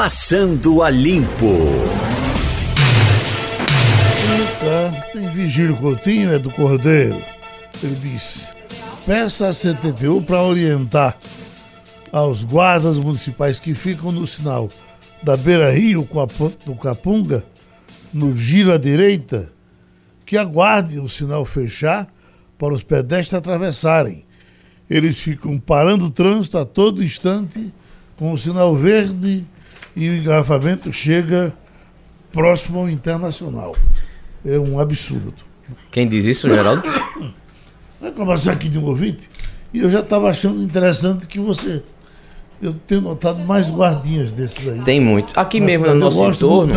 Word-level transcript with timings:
Passando 0.00 0.80
a 0.80 0.90
Limpo. 0.90 1.58
Tem 5.12 5.28
Vigílio 5.30 5.76
Coutinho, 5.76 6.32
é 6.32 6.38
do 6.38 6.50
Cordeiro. 6.50 7.20
Ele 7.82 7.96
disse: 7.96 8.46
peça 9.04 9.48
a 9.48 9.52
CTTU 9.52 10.22
para 10.22 10.40
orientar 10.40 11.18
aos 12.12 12.44
guardas 12.44 12.96
municipais 12.96 13.58
que 13.58 13.74
ficam 13.74 14.12
no 14.12 14.24
sinal 14.24 14.68
da 15.20 15.36
Beira 15.36 15.72
Rio 15.72 16.08
do 16.64 16.76
Capunga, 16.76 17.44
no 18.14 18.36
giro 18.36 18.72
à 18.72 18.78
direita, 18.78 19.50
que 20.24 20.38
aguarde 20.38 21.00
o 21.00 21.08
sinal 21.08 21.44
fechar 21.44 22.06
para 22.56 22.72
os 22.72 22.84
pedestres 22.84 23.34
atravessarem. 23.34 24.24
Eles 24.88 25.18
ficam 25.18 25.58
parando 25.58 26.06
o 26.06 26.10
trânsito 26.10 26.56
a 26.56 26.64
todo 26.64 27.02
instante 27.02 27.74
com 28.16 28.32
o 28.32 28.38
sinal 28.38 28.76
verde 28.76 29.44
e 29.96 30.08
o 30.08 30.16
engarrafamento 30.16 30.92
chega 30.92 31.52
próximo 32.32 32.80
ao 32.80 32.88
internacional. 32.88 33.76
É 34.44 34.58
um 34.58 34.78
absurdo. 34.78 35.34
Quem 35.90 36.06
diz 36.06 36.24
isso, 36.24 36.48
Geraldo? 36.48 36.82
Reclamação 38.00 38.52
aqui 38.52 38.68
de 38.68 38.78
um 38.78 38.84
ouvinte. 38.84 39.28
E 39.72 39.80
eu 39.80 39.90
já 39.90 40.00
estava 40.00 40.30
achando 40.30 40.62
interessante 40.62 41.26
que 41.26 41.38
você. 41.38 41.82
Eu 42.60 42.74
tenho 42.86 43.00
notado 43.00 43.38
mais 43.40 43.70
guardinhas 43.70 44.32
desses 44.32 44.66
aí. 44.66 44.80
Tem 44.80 45.00
muito. 45.00 45.38
Aqui 45.38 45.60
mesmo 45.60 45.86
no 45.86 45.94
nosso 45.94 46.24
entorno. 46.24 46.72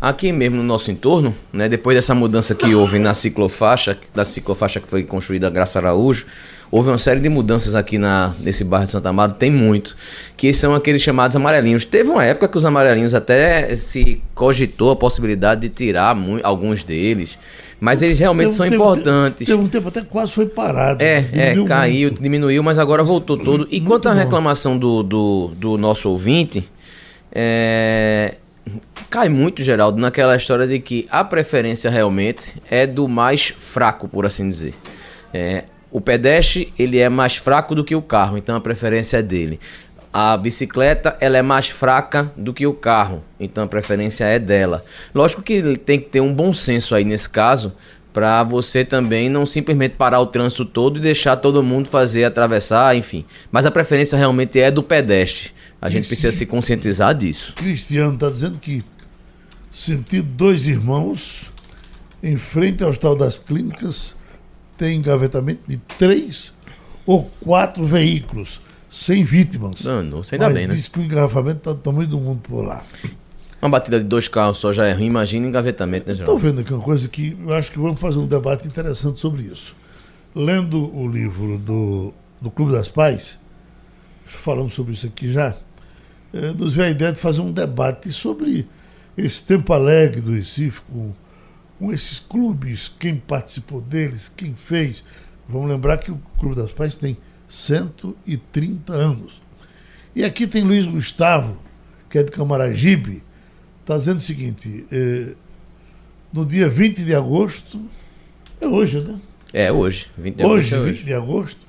Aqui 0.00 0.30
mesmo 0.30 0.56
no 0.56 0.62
nosso 0.62 0.90
entorno, 0.90 1.34
né, 1.52 1.68
depois 1.68 1.96
dessa 1.96 2.14
mudança 2.14 2.54
que 2.54 2.72
houve 2.74 2.98
na 2.98 3.12
ciclofaixa, 3.12 3.98
da 4.14 4.24
ciclofaixa 4.24 4.78
que 4.78 4.88
foi 4.88 5.02
construída 5.02 5.50
Graça 5.50 5.78
Araújo, 5.78 6.26
houve 6.70 6.90
uma 6.90 6.98
série 6.98 7.20
de 7.20 7.28
mudanças 7.28 7.74
aqui 7.74 7.98
na, 7.98 8.34
nesse 8.40 8.64
bairro 8.64 8.86
de 8.86 8.92
Santa 8.92 9.08
Amaro, 9.08 9.32
tem 9.32 9.50
muito, 9.50 9.96
que 10.36 10.52
são 10.52 10.74
aqueles 10.74 11.02
chamados 11.02 11.36
amarelinhos. 11.36 11.84
Teve 11.84 12.10
uma 12.10 12.24
época 12.24 12.48
que 12.48 12.56
os 12.56 12.64
amarelinhos 12.64 13.14
até 13.14 13.74
se 13.76 14.20
cogitou 14.34 14.90
a 14.90 14.96
possibilidade 14.96 15.62
de 15.62 15.68
tirar 15.68 16.16
alguns 16.42 16.82
deles. 16.82 17.38
Mas 17.78 18.00
eles 18.00 18.18
realmente 18.18 18.46
teve, 18.46 18.56
são 18.56 18.64
teve, 18.64 18.76
importantes. 18.76 19.46
Teve 19.46 19.62
um 19.62 19.68
tempo 19.68 19.88
até 19.88 20.00
quase 20.00 20.32
foi 20.32 20.46
parado. 20.46 21.02
É, 21.02 21.28
é 21.32 21.64
caiu, 21.64 22.08
muito. 22.08 22.22
diminuiu, 22.22 22.62
mas 22.62 22.78
agora 22.78 23.04
voltou 23.04 23.36
todo. 23.36 23.68
E 23.70 23.80
quanto 23.82 24.08
à 24.08 24.14
reclamação 24.14 24.78
do, 24.78 25.02
do, 25.02 25.48
do, 25.54 25.76
nosso 25.76 26.08
ouvinte, 26.08 26.66
é, 27.30 28.36
cai 29.10 29.28
muito, 29.28 29.62
Geraldo, 29.62 30.00
naquela 30.00 30.34
história 30.36 30.66
de 30.66 30.78
que 30.78 31.06
a 31.10 31.22
preferência 31.22 31.90
realmente 31.90 32.54
é 32.70 32.86
do 32.86 33.06
mais 33.06 33.48
fraco, 33.58 34.08
por 34.08 34.24
assim 34.24 34.48
dizer. 34.48 34.72
É, 35.34 35.64
o 35.90 36.00
pedestre 36.00 36.72
ele 36.78 36.98
é 36.98 37.08
mais 37.08 37.36
fraco 37.36 37.74
do 37.74 37.84
que 37.84 37.94
o 37.94 38.02
carro, 38.02 38.36
então 38.36 38.56
a 38.56 38.60
preferência 38.60 39.18
é 39.18 39.22
dele 39.22 39.58
a 40.18 40.34
bicicleta 40.34 41.14
ela 41.20 41.36
é 41.36 41.42
mais 41.42 41.68
fraca 41.68 42.32
do 42.38 42.54
que 42.54 42.66
o 42.66 42.72
carro, 42.72 43.22
então 43.38 43.64
a 43.64 43.66
preferência 43.66 44.24
é 44.24 44.38
dela. 44.38 44.82
Lógico 45.14 45.42
que 45.42 45.76
tem 45.76 46.00
que 46.00 46.06
ter 46.08 46.22
um 46.22 46.32
bom 46.32 46.54
senso 46.54 46.94
aí 46.94 47.04
nesse 47.04 47.28
caso, 47.28 47.74
para 48.14 48.42
você 48.42 48.82
também 48.82 49.28
não 49.28 49.44
simplesmente 49.44 49.96
parar 49.96 50.18
o 50.20 50.26
trânsito 50.26 50.64
todo 50.64 50.96
e 50.96 51.02
deixar 51.02 51.36
todo 51.36 51.62
mundo 51.62 51.86
fazer 51.86 52.24
atravessar, 52.24 52.96
enfim. 52.96 53.26
Mas 53.52 53.66
a 53.66 53.70
preferência 53.70 54.16
realmente 54.16 54.58
é 54.58 54.70
do 54.70 54.82
pedestre. 54.82 55.50
A 55.82 55.90
gente 55.90 56.08
precisa 56.08 56.32
se 56.32 56.46
conscientizar 56.46 57.14
disso. 57.14 57.52
Cristiano 57.54 58.14
está 58.14 58.30
dizendo 58.30 58.58
que 58.58 58.82
sentido 59.70 60.26
dois 60.30 60.66
irmãos 60.66 61.52
em 62.22 62.38
frente 62.38 62.82
ao 62.82 62.88
Hospital 62.88 63.16
das 63.16 63.38
Clínicas 63.38 64.14
tem 64.76 64.96
engavetamento 64.96 65.60
de 65.66 65.76
três 65.76 66.52
ou 67.04 67.30
quatro 67.40 67.84
veículos 67.84 68.60
sem 68.90 69.24
vítimas. 69.24 69.84
Não, 69.84 70.02
não 70.02 70.22
sei 70.22 70.38
ainda 70.38 70.52
bem, 70.52 70.66
né? 70.66 70.74
Diz 70.74 70.88
que 70.88 70.98
o 70.98 71.02
engarrafamento 71.02 71.58
está 71.58 71.72
do 71.72 71.78
tamanho 71.78 72.08
do 72.08 72.18
mundo 72.18 72.40
por 72.42 72.62
lá. 72.62 72.82
Uma 73.60 73.70
batida 73.70 73.98
de 73.98 74.06
dois 74.06 74.28
carros 74.28 74.58
só 74.58 74.72
já 74.72 74.86
é 74.86 74.92
ruim, 74.92 75.06
imagina 75.06 75.46
engavetamento, 75.46 76.06
né, 76.08 76.14
Estou 76.14 76.38
vendo 76.38 76.60
aqui 76.60 76.72
uma 76.72 76.82
coisa 76.82 77.08
que 77.08 77.36
eu 77.40 77.54
acho 77.54 77.70
que 77.72 77.78
vamos 77.78 77.98
fazer 77.98 78.18
um 78.18 78.26
debate 78.26 78.66
interessante 78.66 79.18
sobre 79.18 79.42
isso. 79.42 79.74
Lendo 80.34 80.94
o 80.94 81.08
livro 81.08 81.58
do, 81.58 82.12
do 82.40 82.50
Clube 82.50 82.72
das 82.72 82.88
Pais, 82.88 83.38
falamos 84.26 84.74
sobre 84.74 84.92
isso 84.92 85.06
aqui 85.06 85.30
já, 85.30 85.54
é, 86.32 86.52
nos 86.52 86.74
veio 86.74 86.88
a 86.88 86.90
ideia 86.90 87.12
de 87.12 87.18
fazer 87.18 87.40
um 87.40 87.50
debate 87.50 88.12
sobre 88.12 88.68
esse 89.16 89.42
tempo 89.42 89.72
alegre 89.72 90.20
do 90.20 90.32
Recife, 90.32 90.82
com, 90.82 91.12
com 91.78 91.92
esses 91.92 92.18
clubes, 92.18 92.92
quem 92.98 93.16
participou 93.16 93.80
deles, 93.80 94.32
quem 94.34 94.54
fez. 94.54 95.04
Vamos 95.48 95.68
lembrar 95.68 95.98
que 95.98 96.10
o 96.10 96.20
Clube 96.38 96.56
das 96.56 96.72
Pais 96.72 96.96
tem 96.98 97.16
130 97.48 98.92
anos. 98.92 99.40
E 100.14 100.24
aqui 100.24 100.46
tem 100.46 100.62
Luiz 100.62 100.86
Gustavo, 100.86 101.56
que 102.08 102.18
é 102.18 102.22
de 102.22 102.30
Camaragibe, 102.30 103.22
está 103.82 103.96
dizendo 103.96 104.16
o 104.16 104.20
seguinte: 104.20 104.86
eh, 104.90 105.34
no 106.32 106.44
dia 106.44 106.68
20 106.68 107.04
de 107.04 107.14
agosto, 107.14 107.80
é 108.60 108.66
hoje, 108.66 109.00
né? 109.00 109.20
É 109.52 109.70
hoje, 109.70 110.10
20 110.18 110.36
de 110.36 110.44
hoje, 110.44 110.74
agosto. 110.74 110.74
É 110.74 110.78
hoje, 110.78 110.92
20 110.96 111.04
de 111.04 111.14
agosto, 111.14 111.60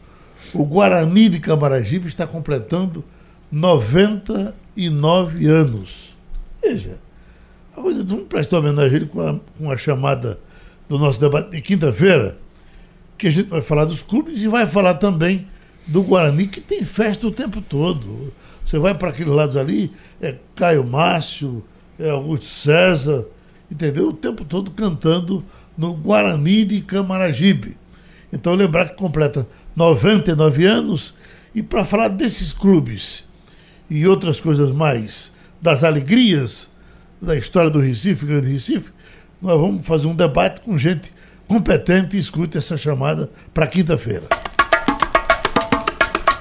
o 0.54 0.66
Guarani 0.66 1.30
de 1.30 1.40
Camaragibe 1.40 2.08
está 2.08 2.26
completando 2.26 3.04
99 3.52 5.46
anos. 5.46 6.16
Veja, 6.62 6.98
vamos 7.82 8.28
prestar 8.28 8.58
homenagem 8.58 8.94
a 8.94 8.96
ele 9.02 9.06
com 9.06 9.22
a, 9.22 9.40
com 9.58 9.72
a 9.72 9.78
chamada 9.78 10.40
do 10.90 10.98
nosso 10.98 11.20
debate 11.20 11.52
de 11.52 11.62
quinta-feira, 11.62 12.38
que 13.18 13.28
a 13.28 13.32
gente 13.32 13.50
vai 13.50 13.62
falar 13.62 13.86
dos 13.86 14.02
clubes 14.02 14.42
e 14.42 14.48
vai 14.48 14.66
falar 14.66 14.96
também 14.96 15.46
do 15.86 16.02
Guarani, 16.02 16.48
que 16.48 16.60
tem 16.60 16.84
festa 16.84 17.28
o 17.28 17.32
tempo 17.32 17.62
todo. 17.62 18.34
Você 18.66 18.78
vai 18.80 18.94
para 18.94 19.10
aqueles 19.10 19.32
lados 19.32 19.56
ali, 19.56 19.92
é 20.22 20.36
Caio 20.56 20.84
Márcio, 20.84 21.64
é 22.00 22.10
Augusto 22.10 22.46
César, 22.46 23.26
entendeu? 23.72 24.10
O 24.10 24.14
tempo 24.14 24.44
todo 24.44 24.72
cantando 24.72 25.44
no 25.78 25.94
Guarani 25.94 26.66
de 26.66 26.82
Camaragibe. 26.82 27.78
Então 28.32 28.54
lembrar 28.56 28.90
que 28.90 28.96
completa 28.96 29.48
99 29.76 30.66
anos 30.66 31.14
e 31.56 31.64
para 31.64 31.86
falar 31.86 32.10
desses 32.10 32.52
clubes 32.52 33.24
e 33.90 34.06
outras 34.06 34.40
coisas 34.40 34.72
mais, 34.72 35.32
das 35.62 35.84
alegrias 35.84 36.70
da 37.22 37.36
história 37.36 37.70
do 37.70 37.80
Recife, 37.80 38.26
Grande 38.26 38.52
Recife, 38.52 38.92
nós 39.42 39.60
vamos 39.60 39.86
fazer 39.86 40.08
um 40.08 40.16
debate 40.16 40.62
com 40.62 40.78
gente 40.78 41.12
competente 41.48 42.18
e 42.18 42.20
escute 42.20 42.58
essa 42.58 42.76
chamada 42.76 43.30
para 43.54 43.68
quinta-feira. 43.68 44.24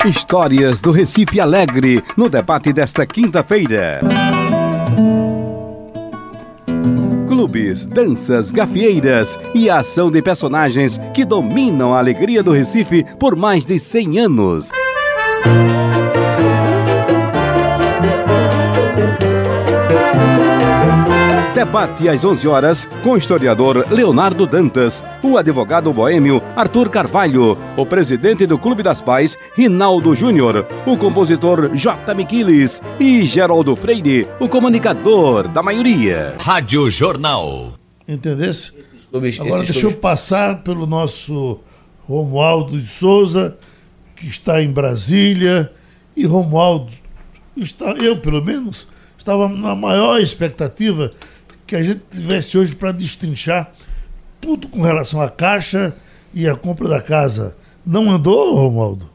Histórias 0.04 0.80
do 0.80 0.92
Recife 0.92 1.40
Alegre, 1.40 2.02
no 2.16 2.28
debate 2.28 2.72
desta 2.72 3.04
quinta-feira. 3.06 4.00
Clubes, 7.26 7.86
danças, 7.86 8.50
gafieiras 8.50 9.38
e 9.54 9.68
a 9.68 9.78
ação 9.78 10.10
de 10.10 10.22
personagens 10.22 10.98
que 11.12 11.24
dominam 11.24 11.92
a 11.92 11.98
alegria 11.98 12.42
do 12.42 12.52
Recife 12.52 13.04
por 13.18 13.34
mais 13.34 13.64
de 13.64 13.78
100 13.78 14.18
anos. 14.20 14.68
Debate 21.56 22.06
às 22.06 22.22
11 22.22 22.46
horas 22.48 22.84
com 23.02 23.12
o 23.12 23.16
historiador 23.16 23.90
Leonardo 23.90 24.46
Dantas, 24.46 25.02
o 25.22 25.38
advogado 25.38 25.90
boêmio 25.90 26.42
Arthur 26.54 26.90
Carvalho, 26.90 27.56
o 27.78 27.86
presidente 27.86 28.44
do 28.44 28.58
Clube 28.58 28.82
das 28.82 29.00
Pais, 29.00 29.38
Rinaldo 29.54 30.14
Júnior, 30.14 30.68
o 30.86 30.98
compositor 30.98 31.74
J. 31.74 32.12
Miquiles 32.12 32.82
e 33.00 33.24
Geraldo 33.24 33.74
Freire, 33.74 34.28
o 34.38 34.50
comunicador 34.50 35.48
da 35.48 35.62
maioria. 35.62 36.36
Rádio 36.38 36.90
Jornal. 36.90 37.78
Entendesse? 38.06 38.74
Agora 39.40 39.62
deixa 39.64 39.86
eu 39.86 39.96
passar 39.96 40.62
pelo 40.62 40.86
nosso 40.86 41.60
Romualdo 42.06 42.78
de 42.78 42.86
Souza, 42.86 43.56
que 44.14 44.26
está 44.26 44.62
em 44.62 44.70
Brasília, 44.70 45.72
e 46.14 46.26
Romualdo, 46.26 46.92
está, 47.56 47.92
eu 47.92 48.18
pelo 48.18 48.44
menos, 48.44 48.86
estava 49.16 49.48
na 49.48 49.74
maior 49.74 50.20
expectativa 50.20 51.14
que 51.66 51.74
a 51.74 51.82
gente 51.82 52.00
tivesse 52.10 52.56
hoje 52.56 52.74
para 52.74 52.92
destrinchar 52.92 53.72
tudo 54.40 54.68
com 54.68 54.82
relação 54.82 55.20
à 55.20 55.28
Caixa 55.28 55.94
e 56.32 56.48
à 56.48 56.54
compra 56.54 56.88
da 56.88 57.00
casa. 57.00 57.56
Não 57.84 58.10
andou, 58.10 58.54
Romualdo? 58.54 59.10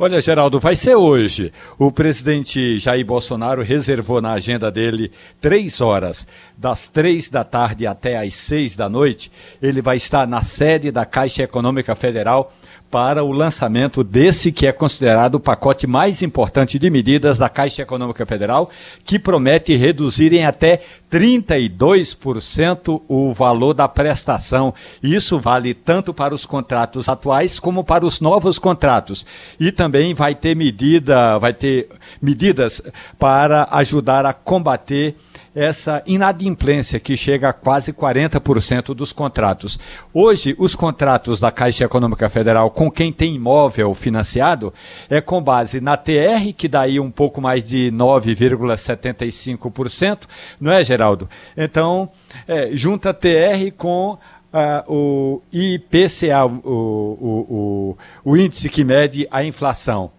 Olha, 0.00 0.20
Geraldo, 0.20 0.60
vai 0.60 0.76
ser 0.76 0.94
hoje. 0.94 1.52
O 1.76 1.90
presidente 1.90 2.78
Jair 2.78 3.04
Bolsonaro 3.04 3.62
reservou 3.62 4.20
na 4.20 4.32
agenda 4.32 4.70
dele 4.70 5.10
três 5.40 5.80
horas, 5.80 6.24
das 6.56 6.88
três 6.88 7.28
da 7.28 7.42
tarde 7.42 7.84
até 7.84 8.16
as 8.16 8.34
seis 8.34 8.76
da 8.76 8.88
noite. 8.88 9.30
Ele 9.60 9.82
vai 9.82 9.96
estar 9.96 10.24
na 10.26 10.40
sede 10.40 10.92
da 10.92 11.04
Caixa 11.04 11.42
Econômica 11.42 11.96
Federal 11.96 12.52
para 12.90 13.22
o 13.22 13.32
lançamento 13.32 14.02
desse 14.02 14.50
que 14.50 14.66
é 14.66 14.72
considerado 14.72 15.34
o 15.34 15.40
pacote 15.40 15.86
mais 15.86 16.22
importante 16.22 16.78
de 16.78 16.88
medidas 16.88 17.38
da 17.38 17.48
Caixa 17.48 17.82
Econômica 17.82 18.24
Federal, 18.24 18.70
que 19.04 19.18
promete 19.18 19.76
reduzir 19.76 20.32
em 20.32 20.46
até 20.46 20.80
32% 21.10 23.02
o 23.06 23.32
valor 23.34 23.74
da 23.74 23.86
prestação. 23.88 24.72
Isso 25.02 25.38
vale 25.38 25.74
tanto 25.74 26.14
para 26.14 26.34
os 26.34 26.46
contratos 26.46 27.08
atuais 27.08 27.60
como 27.60 27.84
para 27.84 28.06
os 28.06 28.20
novos 28.20 28.58
contratos. 28.58 29.26
E 29.60 29.70
também 29.70 30.14
vai 30.14 30.34
ter 30.34 30.56
medida, 30.56 31.38
vai 31.38 31.52
ter 31.52 31.88
medidas 32.20 32.80
para 33.18 33.68
ajudar 33.70 34.24
a 34.24 34.32
combater 34.32 35.14
essa 35.54 36.02
inadimplência 36.06 36.98
que 37.00 37.16
chega 37.16 37.48
a 37.48 37.52
quase 37.52 37.92
40% 37.92 38.94
dos 38.94 39.12
contratos. 39.12 39.78
Hoje, 40.12 40.54
os 40.58 40.74
contratos 40.74 41.38
da 41.40 41.50
Caixa 41.50 41.84
Econômica 41.84 42.28
Federal 42.28 42.70
com 42.70 42.90
quem 42.90 43.10
tem 43.12 43.34
imóvel 43.34 43.94
financiado 43.94 44.74
é 45.08 45.20
com 45.20 45.40
base 45.42 45.80
na 45.80 45.96
TR, 45.96 46.52
que 46.56 46.66
dá 46.68 46.82
aí 46.82 47.00
um 47.00 47.10
pouco 47.10 47.40
mais 47.40 47.66
de 47.66 47.90
9,75%, 47.92 50.28
não 50.60 50.70
é, 50.72 50.84
Geraldo? 50.84 51.28
Então, 51.56 52.10
é, 52.46 52.68
junta 52.72 53.14
TR 53.14 53.72
com 53.76 54.18
Uh, 54.50 54.80
o 54.90 55.42
IPCA, 55.52 56.46
o, 56.46 56.50
o, 56.64 57.98
o, 58.24 58.32
o, 58.32 58.34
índice 58.34 58.70
que 58.70 58.82
mede 58.82 59.28
a 59.30 59.44
inflação 59.44 60.10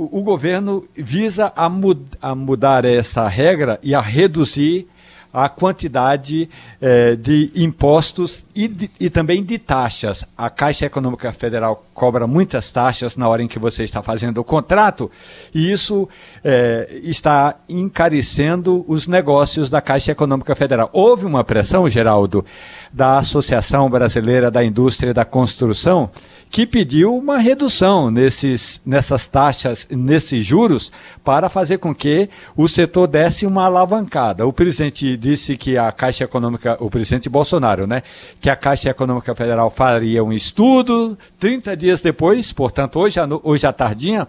o, 0.00 0.22
governo 0.22 0.84
visa 0.94 1.52
a, 1.54 1.68
mud, 1.68 2.00
a 2.22 2.34
mudar 2.34 2.84
essa 2.86 3.28
regra 3.28 3.78
e 3.82 3.94
a 3.94 4.00
reduzir 4.00 4.88
a 5.32 5.48
quantidade 5.48 6.48
eh, 6.80 7.14
de 7.14 7.52
impostos 7.54 8.44
e, 8.54 8.66
de, 8.66 8.90
e, 8.98 9.08
também 9.08 9.44
de 9.44 9.58
taxas. 9.58 10.24
A 10.36 10.50
Caixa 10.50 10.86
Econômica 10.86 11.32
Federal 11.32 11.84
cobra 11.94 12.26
muitas 12.26 12.70
taxas 12.70 13.14
na 13.14 13.28
hora 13.28 13.42
em 13.42 13.46
que 13.46 13.58
você 13.58 13.84
está 13.84 14.02
fazendo 14.02 14.38
o 14.38 14.44
contrato 14.44 15.08
e 15.54 15.70
isso 15.70 16.08
eh, 16.42 17.00
está 17.04 17.54
encarecendo 17.68 18.84
os 18.88 19.06
negócios 19.06 19.70
da 19.70 19.80
Caixa 19.80 20.12
Econômica 20.12 20.56
Federal. 20.56 20.90
Houve 20.92 21.26
uma 21.26 21.44
pressão, 21.44 21.88
Geraldo, 21.88 22.44
da 22.92 23.18
Associação 23.18 23.88
Brasileira 23.88 24.50
da 24.50 24.64
Indústria 24.64 25.14
da 25.14 25.24
Construção 25.24 26.10
que 26.50 26.66
pediu 26.66 27.16
uma 27.16 27.38
redução 27.38 28.10
nesses, 28.10 28.82
nessas 28.84 29.28
taxas, 29.28 29.86
nesses 29.88 30.44
juros, 30.44 30.90
para 31.22 31.48
fazer 31.48 31.78
com 31.78 31.94
que 31.94 32.28
o 32.56 32.68
setor 32.68 33.06
desse 33.06 33.46
uma 33.46 33.64
alavancada. 33.66 34.44
O 34.44 34.52
presidente 34.52 35.16
disse 35.16 35.56
que 35.56 35.78
a 35.78 35.92
Caixa 35.92 36.24
Econômica, 36.24 36.76
o 36.80 36.90
presidente 36.90 37.28
Bolsonaro, 37.28 37.86
né, 37.86 38.02
que 38.40 38.50
a 38.50 38.56
Caixa 38.56 38.90
Econômica 38.90 39.32
Federal 39.32 39.70
faria 39.70 40.24
um 40.24 40.32
estudo, 40.32 41.16
30 41.38 41.76
dias 41.76 42.02
depois, 42.02 42.52
portanto, 42.52 42.98
hoje, 42.98 43.20
hoje 43.44 43.66
à 43.66 43.72
tardinha, 43.72 44.26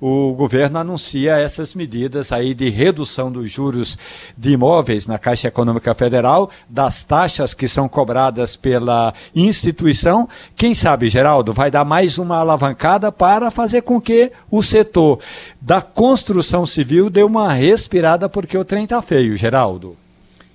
o 0.00 0.32
governo 0.32 0.78
anuncia 0.78 1.36
essas 1.38 1.74
medidas 1.74 2.30
aí 2.30 2.54
de 2.54 2.68
redução 2.68 3.32
dos 3.32 3.50
juros 3.50 3.98
de 4.36 4.52
imóveis 4.52 5.06
na 5.06 5.18
Caixa 5.18 5.48
Econômica 5.48 5.94
Federal, 5.94 6.50
das 6.68 7.02
taxas 7.02 7.52
que 7.52 7.66
são 7.68 7.88
cobradas 7.88 8.56
pela 8.56 9.12
instituição. 9.34 10.28
Quem 10.54 10.74
sabe, 10.74 11.08
Geraldo, 11.08 11.52
vai 11.52 11.70
dar 11.70 11.84
mais 11.84 12.18
uma 12.18 12.36
alavancada 12.36 13.10
para 13.10 13.50
fazer 13.50 13.82
com 13.82 14.00
que 14.00 14.30
o 14.50 14.62
setor 14.62 15.18
da 15.60 15.82
construção 15.82 16.64
civil 16.64 17.10
dê 17.10 17.22
uma 17.22 17.52
respirada, 17.52 18.28
porque 18.28 18.56
o 18.56 18.64
trem 18.64 18.84
está 18.84 19.02
feio, 19.02 19.36
Geraldo. 19.36 19.96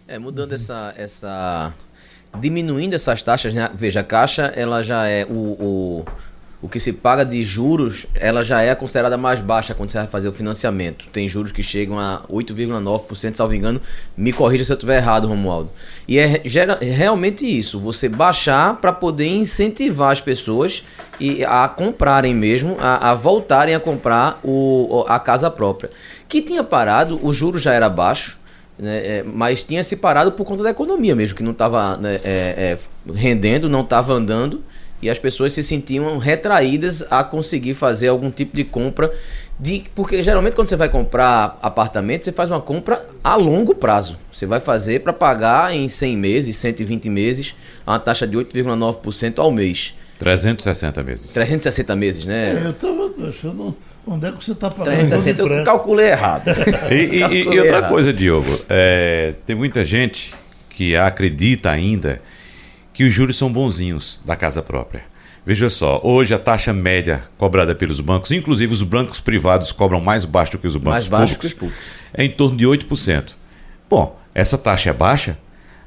É, 0.07 0.17
mudando 0.17 0.53
essa, 0.53 0.93
essa 0.97 1.73
diminuindo 2.39 2.95
essas 2.95 3.21
taxas, 3.23 3.53
né? 3.53 3.69
veja, 3.73 3.99
a 3.99 4.03
Caixa 4.03 4.43
ela 4.55 4.83
já 4.83 5.07
é 5.07 5.25
o, 5.25 5.33
o, 5.33 6.05
o 6.63 6.69
que 6.69 6.79
se 6.79 6.93
paga 6.93 7.25
de 7.25 7.43
juros, 7.43 8.07
ela 8.15 8.41
já 8.41 8.61
é 8.61 8.73
considerada 8.73 9.17
mais 9.17 9.41
baixa 9.41 9.73
quando 9.73 9.89
você 9.89 9.97
vai 9.97 10.07
fazer 10.07 10.29
o 10.29 10.31
financiamento. 10.31 11.07
Tem 11.11 11.27
juros 11.27 11.51
que 11.51 11.61
chegam 11.61 11.99
a 11.99 12.23
8,9%, 12.31 13.35
salvo 13.35 13.53
engano. 13.53 13.81
Me 14.15 14.31
corrija 14.31 14.63
se 14.63 14.71
eu 14.71 14.75
estiver 14.75 14.95
errado, 14.95 15.27
Romualdo. 15.27 15.69
E 16.07 16.17
é 16.17 16.41
gera, 16.45 16.77
realmente 16.81 17.45
isso, 17.45 17.81
você 17.81 18.07
baixar 18.07 18.77
para 18.77 18.93
poder 18.93 19.27
incentivar 19.27 20.13
as 20.13 20.21
pessoas 20.21 20.85
e 21.19 21.43
a 21.43 21.67
comprarem 21.67 22.33
mesmo, 22.33 22.77
a, 22.79 23.11
a 23.11 23.13
voltarem 23.13 23.75
a 23.75 23.79
comprar 23.79 24.39
o, 24.41 25.03
a 25.09 25.19
casa 25.19 25.51
própria. 25.51 25.91
Que 26.29 26.41
tinha 26.41 26.63
parado, 26.63 27.19
o 27.21 27.33
juro 27.33 27.59
já 27.59 27.73
era 27.73 27.89
baixo, 27.89 28.37
né, 28.79 28.97
é, 29.05 29.23
mas 29.23 29.63
tinha 29.63 29.83
se 29.83 29.97
parado 29.97 30.31
por 30.31 30.45
conta 30.45 30.63
da 30.63 30.69
economia 30.69 31.13
mesmo, 31.13 31.35
que 31.35 31.43
não 31.43 31.51
estava 31.51 31.97
né, 31.97 32.21
é, 32.23 32.77
é, 32.77 32.77
rendendo, 33.13 33.67
não 33.67 33.81
estava 33.81 34.13
andando 34.13 34.63
e 35.03 35.09
as 35.09 35.19
pessoas 35.19 35.51
se 35.51 35.61
sentiam 35.61 36.17
retraídas 36.17 37.03
a 37.11 37.23
conseguir 37.25 37.73
fazer 37.73 38.07
algum 38.07 38.31
tipo 38.31 38.55
de 38.55 38.63
compra 38.63 39.11
de 39.59 39.83
porque 39.93 40.23
geralmente 40.23 40.55
quando 40.55 40.67
você 40.69 40.77
vai 40.77 40.89
comprar 40.89 41.59
apartamento, 41.61 42.23
você 42.23 42.31
faz 42.31 42.49
uma 42.49 42.61
compra 42.61 43.05
a 43.23 43.35
longo 43.35 43.75
prazo. 43.75 44.17
Você 44.31 44.45
vai 44.45 44.59
fazer 44.59 45.01
para 45.01 45.13
pagar 45.13 45.75
em 45.75 45.87
100 45.87 46.17
meses, 46.17 46.55
120 46.55 47.09
meses, 47.09 47.53
a 47.85 47.91
uma 47.91 47.99
taxa 47.99 48.25
de 48.25 48.37
8,9% 48.37 49.39
ao 49.39 49.51
mês. 49.51 49.93
360 50.19 51.03
meses. 51.03 51.31
360 51.33 51.95
meses, 51.95 52.25
né? 52.25 52.51
É, 52.51 52.65
eu 52.65 52.71
estava 52.71 53.13
achando 53.29 53.75
onde 54.07 54.25
é 54.25 54.31
que 54.31 54.43
você 54.43 54.53
está 54.53 54.69
pagando 54.69 54.95
360, 54.95 55.41
eu 55.41 55.63
calculei 55.65 56.07
errado. 56.07 56.47
e, 56.89 56.95
e, 56.95 57.19
calculei 57.19 57.41
e, 57.41 57.59
outra 57.59 57.77
errado. 57.77 57.89
coisa, 57.89 58.13
Diogo, 58.13 58.59
é, 58.69 59.33
tem 59.45 59.55
muita 59.55 59.83
gente 59.83 60.33
que 60.69 60.95
acredita 60.95 61.69
ainda 61.69 62.21
que 62.93 63.03
os 63.03 63.11
juros 63.11 63.37
são 63.37 63.51
bonzinhos 63.51 64.21
da 64.23 64.35
casa 64.35 64.61
própria. 64.61 65.03
Veja 65.45 65.69
só, 65.69 65.99
hoje 66.03 66.33
a 66.33 66.39
taxa 66.39 66.71
média 66.71 67.23
cobrada 67.37 67.75
pelos 67.75 67.99
bancos, 67.99 68.31
inclusive 68.31 68.71
os 68.71 68.81
bancos 68.81 69.19
privados 69.19 69.73
cobram 69.73 69.99
mais 69.99 70.23
baixo 70.23 70.53
do 70.53 70.57
que 70.57 70.67
os 70.67 70.77
bancos 70.77 70.91
mais 70.91 71.07
baixo 71.07 71.33
públicos, 71.33 71.53
que 71.59 71.65
os 71.65 71.71
públicos, 71.71 71.85
é 72.13 72.23
em 72.23 72.29
torno 72.29 72.55
de 72.55 72.65
8%. 72.65 73.33
Bom, 73.89 74.17
essa 74.33 74.57
taxa 74.57 74.91
é 74.91 74.93
baixa. 74.93 75.37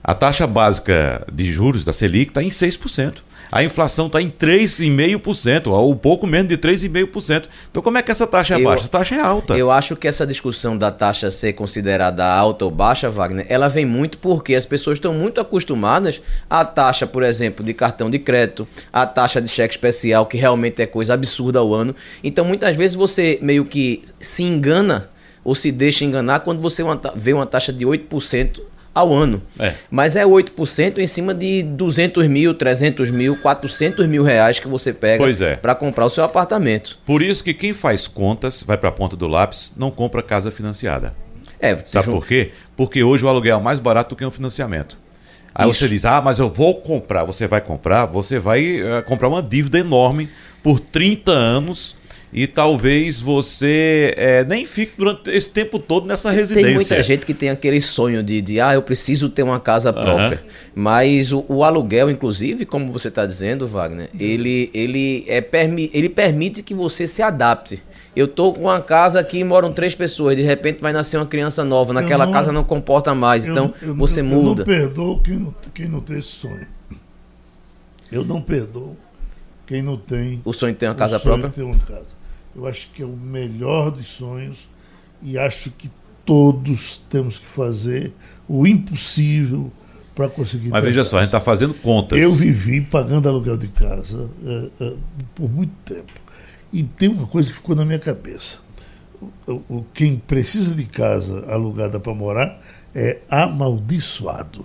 A 0.05 0.15
taxa 0.15 0.47
básica 0.47 1.27
de 1.33 1.51
juros 1.51 1.85
da 1.85 1.93
Selic 1.93 2.31
está 2.31 2.43
em 2.43 2.49
6% 2.49 3.23
a 3.51 3.63
inflação 3.63 4.07
está 4.07 4.21
em 4.21 4.31
3,5%, 4.31 5.69
ou 5.69 5.95
pouco 5.95 6.27
menos 6.27 6.49
de 6.49 6.59
3,5%. 6.59 7.49
Então, 7.71 7.83
como 7.83 7.99
é 7.99 8.03
que 8.03 8.11
essa 8.11 8.27
taxa 8.27 8.55
é 8.55 8.61
eu, 8.61 8.65
baixa? 8.65 8.83
Essa 8.83 8.91
taxa 8.91 9.15
é 9.15 9.21
alta. 9.21 9.57
Eu 9.57 9.71
acho 9.71 9.97
que 9.97 10.09
essa 10.09 10.27
discussão 10.27 10.77
da 10.77 10.91
taxa 10.91 11.31
ser 11.31 11.53
considerada 11.53 12.25
alta 12.25 12.65
ou 12.65 12.71
baixa, 12.71 13.11
Wagner, 13.11 13.47
ela 13.49 13.69
vem 13.69 13.85
muito 13.85 14.19
porque 14.19 14.55
as 14.55 14.67
pessoas 14.67 14.99
estão 14.99 15.15
muito 15.15 15.41
acostumadas 15.41 16.21
à 16.49 16.65
taxa, 16.65 17.07
por 17.07 17.23
exemplo, 17.23 17.65
de 17.65 17.75
cartão 17.75 18.11
de 18.11 18.19
crédito, 18.19 18.67
à 18.93 19.07
taxa 19.07 19.41
de 19.41 19.49
cheque 19.49 19.75
especial, 19.75 20.27
que 20.27 20.37
realmente 20.37 20.83
é 20.83 20.87
coisa 20.87 21.15
absurda 21.15 21.59
ao 21.59 21.73
ano. 21.73 21.95
Então, 22.23 22.45
muitas 22.45 22.75
vezes 22.77 22.97
você 22.97 23.39
meio 23.43 23.65
que 23.65 24.03
se 24.19 24.43
engana 24.43 25.11
ou 25.45 25.55
se 25.55 25.71
deixa 25.71 26.05
enganar 26.05 26.41
quando 26.41 26.61
você 26.61 26.83
vê 27.15 27.33
uma 27.33 27.47
taxa 27.47 27.73
de 27.73 27.85
8% 27.85 28.61
ao 28.97 29.13
ano. 29.13 29.43
É. 29.59 29.75
Mas 29.91 30.17
é 30.17 30.25
8% 30.25 30.97
em 30.97 31.07
cima 31.07 31.35
de 31.35 31.63
200 31.63 32.27
mil, 32.29 32.55
300 32.55 33.11
mil, 33.11 33.37
400 33.37 34.07
mil 34.07 34.23
reais 34.23 34.59
que 34.59 34.67
você 34.67 34.91
pega 34.91 35.23
é. 35.45 35.57
para 35.57 35.75
comprar 35.75 36.07
o 36.07 36.09
seu 36.09 36.25
apartamento. 36.25 36.99
Por 37.05 37.21
isso 37.21 37.45
que 37.45 37.53
quem 37.53 37.75
faz 37.75 38.09
contas, 38.09 38.63
vai 38.63 38.79
para 38.79 38.89
a 38.89 38.93
ponta 38.93 39.15
do 39.15 39.29
lápis, 39.29 39.75
não 39.77 39.91
compra 39.91 40.23
casa 40.23 40.51
financiada. 40.51 41.13
É, 41.61 41.77
Sabe 41.85 42.07
por 42.07 42.27
quê? 42.27 42.53
Porque 42.75 43.03
hoje 43.03 43.23
o 43.23 43.29
aluguel 43.29 43.59
é 43.59 43.63
mais 43.63 43.79
barato 43.79 44.15
do 44.15 44.19
que 44.19 44.25
um 44.25 44.31
financiamento. 44.31 44.97
Aí 45.55 45.69
Isso. 45.69 45.81
você 45.81 45.89
diz, 45.89 46.07
ah, 46.07 46.23
mas 46.23 46.39
eu 46.39 46.49
vou 46.49 46.81
comprar. 46.81 47.25
Você 47.25 47.47
vai 47.47 47.61
comprar, 47.61 48.07
você 48.07 48.39
vai 48.39 48.81
uh, 48.81 49.03
comprar 49.05 49.29
uma 49.29 49.43
dívida 49.43 49.79
enorme 49.79 50.27
por 50.63 50.81
30 50.81 51.31
anos 51.31 51.95
e 52.33 52.47
talvez 52.47 53.21
você 53.21 54.13
é, 54.17 54.45
nem 54.45 54.67
fique 54.67 54.93
durante 54.99 55.31
esse 55.31 55.51
tempo 55.51 55.79
todo 55.79 56.07
nessa 56.07 56.31
residência. 56.31 56.67
Tem 56.67 56.75
muita 56.75 57.03
gente 57.03 57.25
que 57.25 57.33
tem 57.33 57.51
aquele 57.51 57.81
sonho 57.81 58.23
de, 58.23 58.41
de 58.43 58.61
ah, 58.61 58.75
eu 58.75 58.83
preciso 58.83 59.29
ter 59.29 59.43
uma 59.43 59.61
casa 59.61 59.93
própria. 59.93 60.43
Uhum. 60.43 60.51
Mas 60.75 61.33
o, 61.33 61.45
o, 61.49 61.65
aluguel, 61.65 62.11
inclusive, 62.11 62.67
como 62.67 62.93
você 62.93 63.09
está 63.09 63.25
dizendo, 63.25 63.67
Wagner, 63.67 64.11
ele, 64.19 64.71
ele, 64.75 65.25
é, 65.29 65.41
permi 65.41 65.91
ele 65.95 66.09
permite 66.09 66.63
que 66.63 66.75
você 66.75 67.07
se 67.07 67.23
adapte. 67.23 67.83
Eu 68.15 68.27
tô 68.27 68.55
com 68.55 68.63
uma 68.63 68.81
casa 68.81 69.21
aqui 69.21 69.45
moram 69.45 69.73
três 69.73 69.95
pessoas, 69.95 70.37
de 70.37 70.43
repente 70.43 70.81
vai 70.81 70.93
nascer 70.93 71.19
uma 71.19 71.27
criança 71.27 71.63
nova, 71.65 71.93
naquela 71.93 72.25
não, 72.25 72.33
casa 72.33 72.51
não 72.51 72.65
comporta 72.65 73.15
mais, 73.15 73.47
eu, 73.47 73.53
então 73.53 73.75
eu, 73.83 73.95
você 73.95 74.23
muda. 74.23 74.63
Eu 74.63 74.67
não 74.67 74.75
perdoo 74.75 75.21
quem 75.21 75.37
não, 75.39 75.55
quem 75.75 75.89
não 75.89 76.01
tem 76.01 76.19
esse 76.19 76.29
sonho. 76.29 76.67
Eu 78.11 78.25
não 78.25 78.41
perdoo 78.41 78.97
quem 79.67 79.83
não 79.83 79.97
tem 79.97 80.41
o 80.45 80.53
sonho 80.53 80.73
de 80.73 80.79
ter 80.79 80.87
uma 80.87 80.95
casa 80.95 81.21
própria. 81.21 81.51
ter 81.51 81.63
uma 81.63 81.77
casa. 81.77 82.16
Eu 82.57 82.67
acho 82.67 82.89
que 82.95 83.03
é 83.03 83.07
o 83.07 83.17
melhor 83.17 83.91
dos 83.91 84.07
sonhos 84.07 84.57
e 85.23 85.39
acho 85.39 85.71
que 85.71 85.91
todos 86.25 87.03
temos 87.11 87.39
que 87.39 87.47
fazer 87.47 88.13
o 88.49 88.67
impossível 88.67 89.71
para 90.15 90.29
conseguir. 90.29 90.71
Mas 90.71 90.83
veja 90.83 91.01
casa. 91.01 91.11
só, 91.11 91.19
a 91.19 91.21
gente 91.21 91.29
está 91.29 91.41
fazendo 91.41 91.75
contas. 91.75 92.19
Eu 92.19 92.33
vivi 92.33 92.81
pagando 92.81 93.29
aluguel 93.29 93.59
de 93.59 93.69
casa 93.69 94.31
é, 94.45 94.85
é, 94.85 94.93
por 95.35 95.51
muito 95.53 95.75
tempo. 95.85 96.13
E 96.73 96.83
tem 96.83 97.09
uma 97.09 97.27
coisa 97.27 97.51
que 97.51 97.55
ficou 97.55 97.77
na 97.77 97.85
minha 97.85 97.99
cabeça. 97.99 98.59
O, 99.47 99.53
o 99.69 99.87
quem 99.93 100.17
precisa 100.17 100.75
de 100.75 100.85
casa 100.85 101.45
alugada 101.53 102.01
para 102.01 102.15
morar 102.15 102.61
é 102.95 103.19
amaldiçoado. 103.31 104.65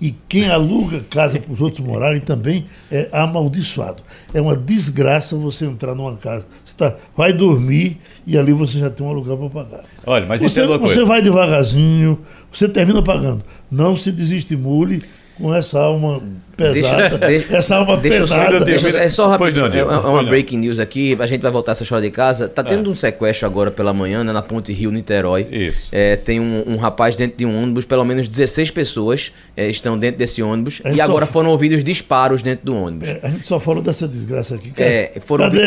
E 0.00 0.12
quem 0.28 0.50
aluga 0.50 1.00
casa 1.08 1.38
para 1.38 1.52
os 1.52 1.60
outros 1.60 1.86
morarem 1.86 2.20
também 2.20 2.66
é 2.90 3.08
amaldiçoado. 3.12 4.02
É 4.34 4.40
uma 4.40 4.54
desgraça 4.54 5.36
você 5.36 5.64
entrar 5.64 5.94
numa 5.94 6.16
casa. 6.16 6.46
Tá, 6.76 6.94
vai 7.16 7.32
dormir 7.32 7.98
e 8.26 8.36
ali 8.36 8.52
você 8.52 8.78
já 8.78 8.90
tem 8.90 9.06
um 9.06 9.12
lugar 9.12 9.36
para 9.36 9.48
pagar. 9.48 9.84
Olha, 10.04 10.26
mas 10.26 10.42
você, 10.42 10.66
você 10.66 11.04
vai 11.04 11.22
devagarzinho, 11.22 12.18
você 12.52 12.68
termina 12.68 13.02
pagando. 13.02 13.42
Não 13.70 13.96
se 13.96 14.12
desestimule 14.12 15.02
com 15.38 15.54
essa 15.54 15.80
alma 15.80 16.22
pesada. 16.56 17.18
Deixa, 17.26 17.56
essa 17.56 17.76
alma 17.76 17.96
deixa 17.96 18.20
pesada. 18.20 18.64
Deixa, 18.64 18.88
é 18.88 19.08
só 19.08 19.28
rápido. 19.28 19.66
É, 19.66 19.78
é 19.78 19.84
uma 19.84 20.22
breaking 20.22 20.58
news 20.58 20.78
aqui. 20.78 21.16
A 21.20 21.26
gente 21.26 21.42
vai 21.42 21.50
voltar 21.50 21.72
essa 21.72 21.82
história 21.82 22.08
de 22.08 22.14
casa. 22.14 22.48
Tá 22.48 22.64
tendo 22.64 22.88
é. 22.88 22.92
um 22.92 22.94
sequestro 22.94 23.46
agora 23.46 23.70
pela 23.70 23.92
manhã, 23.92 24.24
né, 24.24 24.32
na 24.32 24.42
Ponte 24.42 24.72
Rio 24.72 24.90
Niterói. 24.90 25.46
Isso. 25.50 25.88
É, 25.92 26.16
tem 26.16 26.40
um, 26.40 26.64
um, 26.66 26.76
rapaz 26.76 27.16
dentro 27.16 27.36
de 27.36 27.44
um 27.44 27.62
ônibus, 27.62 27.84
pelo 27.84 28.04
menos 28.04 28.28
16 28.28 28.70
pessoas 28.70 29.32
é, 29.56 29.68
estão 29.68 29.98
dentro 29.98 30.18
desse 30.18 30.42
ônibus. 30.42 30.80
E 30.84 31.00
agora 31.00 31.26
foram 31.26 31.50
ouvidos 31.50 31.84
disparos 31.84 32.42
dentro 32.42 32.64
do 32.64 32.76
ônibus. 32.76 33.08
É, 33.08 33.20
a 33.22 33.28
gente 33.28 33.46
só 33.46 33.60
falou 33.60 33.82
dessa 33.82 34.08
desgraça 34.08 34.54
aqui. 34.54 34.72
É, 34.76 35.12
foram, 35.20 35.50
vi 35.50 35.58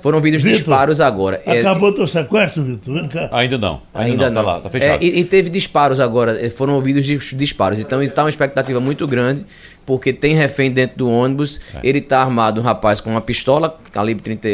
foram 0.00 0.18
ouvidos 0.18 0.42
Victor, 0.42 0.58
disparos 0.58 1.00
agora. 1.00 1.42
Acabou 1.46 1.92
teu 1.92 2.06
sequestro, 2.06 2.62
Vitor? 2.62 3.08
Ainda 3.32 3.58
não. 3.58 3.82
Ainda, 3.92 4.26
ainda 4.26 4.30
não. 4.30 4.42
Tá 4.42 4.50
lá, 4.50 4.60
tá 4.60 4.70
fechado. 4.70 5.04
E, 5.04 5.20
e, 5.20 5.24
teve 5.24 5.50
disparos 5.50 6.00
agora. 6.00 6.50
Foram 6.50 6.74
ouvidos 6.74 7.04
disparos. 7.34 7.78
Então 7.78 8.02
está 8.02 8.22
uma 8.22 8.30
expectativa 8.30 8.80
muito 8.80 9.06
grande 9.06 9.44
porque 9.90 10.12
tem 10.12 10.36
refém 10.36 10.70
dentro 10.70 10.98
do 10.98 11.10
ônibus. 11.10 11.60
É. 11.74 11.80
Ele 11.82 12.00
tá 12.00 12.20
armado, 12.20 12.60
um 12.60 12.62
rapaz, 12.62 13.00
com 13.00 13.10
uma 13.10 13.20
pistola, 13.20 13.76
calibre, 13.90 14.22
30, 14.22 14.48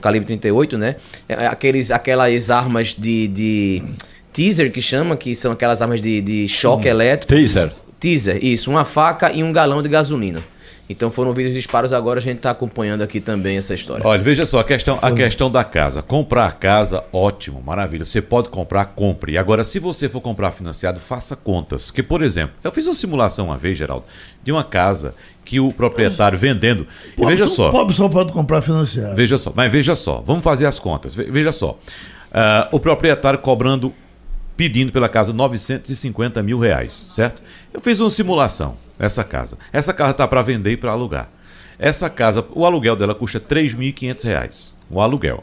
calibre 0.00 0.26
38, 0.26 0.76
né? 0.76 0.96
É, 1.28 1.34
é, 1.34 1.46
aqueles, 1.46 1.92
aquelas 1.92 2.50
armas 2.50 2.92
de, 2.98 3.28
de 3.28 3.82
teaser 4.32 4.72
que 4.72 4.82
chama, 4.82 5.16
que 5.16 5.36
são 5.36 5.52
aquelas 5.52 5.80
armas 5.80 6.02
de, 6.02 6.20
de 6.20 6.48
choque 6.48 6.88
hum. 6.88 6.90
elétrico. 6.90 7.32
Teaser. 7.32 7.72
Teaser, 8.00 8.44
isso. 8.44 8.72
Uma 8.72 8.84
faca 8.84 9.30
e 9.32 9.44
um 9.44 9.52
galão 9.52 9.80
de 9.84 9.88
gasolina. 9.88 10.42
Então 10.92 11.10
foram 11.10 11.30
ouvidos 11.30 11.52
disparos, 11.52 11.92
agora 11.92 12.20
a 12.20 12.22
gente 12.22 12.36
está 12.36 12.50
acompanhando 12.50 13.02
aqui 13.02 13.20
também 13.20 13.56
essa 13.56 13.74
história. 13.74 14.06
Olha, 14.06 14.22
veja 14.22 14.46
só, 14.46 14.60
a 14.60 14.64
questão, 14.64 14.98
a 15.00 15.10
questão 15.10 15.50
da 15.50 15.64
casa. 15.64 16.02
Comprar 16.02 16.52
casa, 16.58 17.02
ótimo, 17.12 17.62
maravilha. 17.62 18.04
Você 18.04 18.22
pode 18.22 18.48
comprar, 18.48 18.84
compre. 18.86 19.36
Agora, 19.38 19.64
se 19.64 19.78
você 19.78 20.08
for 20.08 20.20
comprar 20.20 20.52
financiado, 20.52 21.00
faça 21.00 21.34
contas. 21.34 21.90
Que, 21.90 22.02
por 22.02 22.22
exemplo, 22.22 22.54
eu 22.62 22.70
fiz 22.70 22.86
uma 22.86 22.94
simulação 22.94 23.46
uma 23.46 23.56
vez, 23.56 23.76
Geraldo, 23.76 24.04
de 24.44 24.52
uma 24.52 24.62
casa 24.62 25.14
que 25.44 25.58
o 25.58 25.72
proprietário 25.72 26.38
vendendo. 26.38 26.86
E 27.18 27.24
veja 27.24 27.48
só. 27.48 27.70
O 27.70 27.72
pobre 27.72 27.94
só 27.94 28.08
pode 28.08 28.32
comprar 28.32 28.60
financiado. 28.60 29.16
Veja 29.16 29.38
só, 29.38 29.52
mas 29.54 29.72
veja 29.72 29.96
só, 29.96 30.22
vamos 30.24 30.44
fazer 30.44 30.66
as 30.66 30.78
contas. 30.78 31.14
Veja 31.14 31.52
só. 31.52 31.70
Uh, 31.70 32.68
o 32.76 32.80
proprietário 32.80 33.38
cobrando, 33.38 33.92
pedindo 34.56 34.92
pela 34.92 35.08
casa 35.08 35.32
950 35.32 36.42
mil 36.42 36.58
reais, 36.58 37.08
certo? 37.10 37.42
Eu 37.72 37.80
fiz 37.80 37.98
uma 37.98 38.10
simulação 38.10 38.76
essa 39.06 39.24
casa. 39.24 39.58
Essa 39.72 39.92
casa 39.92 40.12
está 40.12 40.28
para 40.28 40.42
vender 40.42 40.72
e 40.72 40.76
para 40.76 40.92
alugar. 40.92 41.28
Essa 41.78 42.08
casa, 42.08 42.44
o 42.54 42.64
aluguel 42.64 42.96
dela 42.96 43.14
custa 43.14 43.38
R$ 43.38 43.44
3.500, 43.44 44.72
o 44.90 45.00
aluguel. 45.00 45.42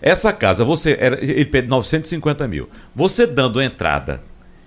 Essa 0.00 0.32
casa, 0.32 0.64
você 0.64 0.96
ele 1.20 1.44
pede 1.46 1.68
950 1.68 2.46
mil. 2.46 2.68
Você 2.94 3.26
dando 3.26 3.60
entrada 3.60 4.20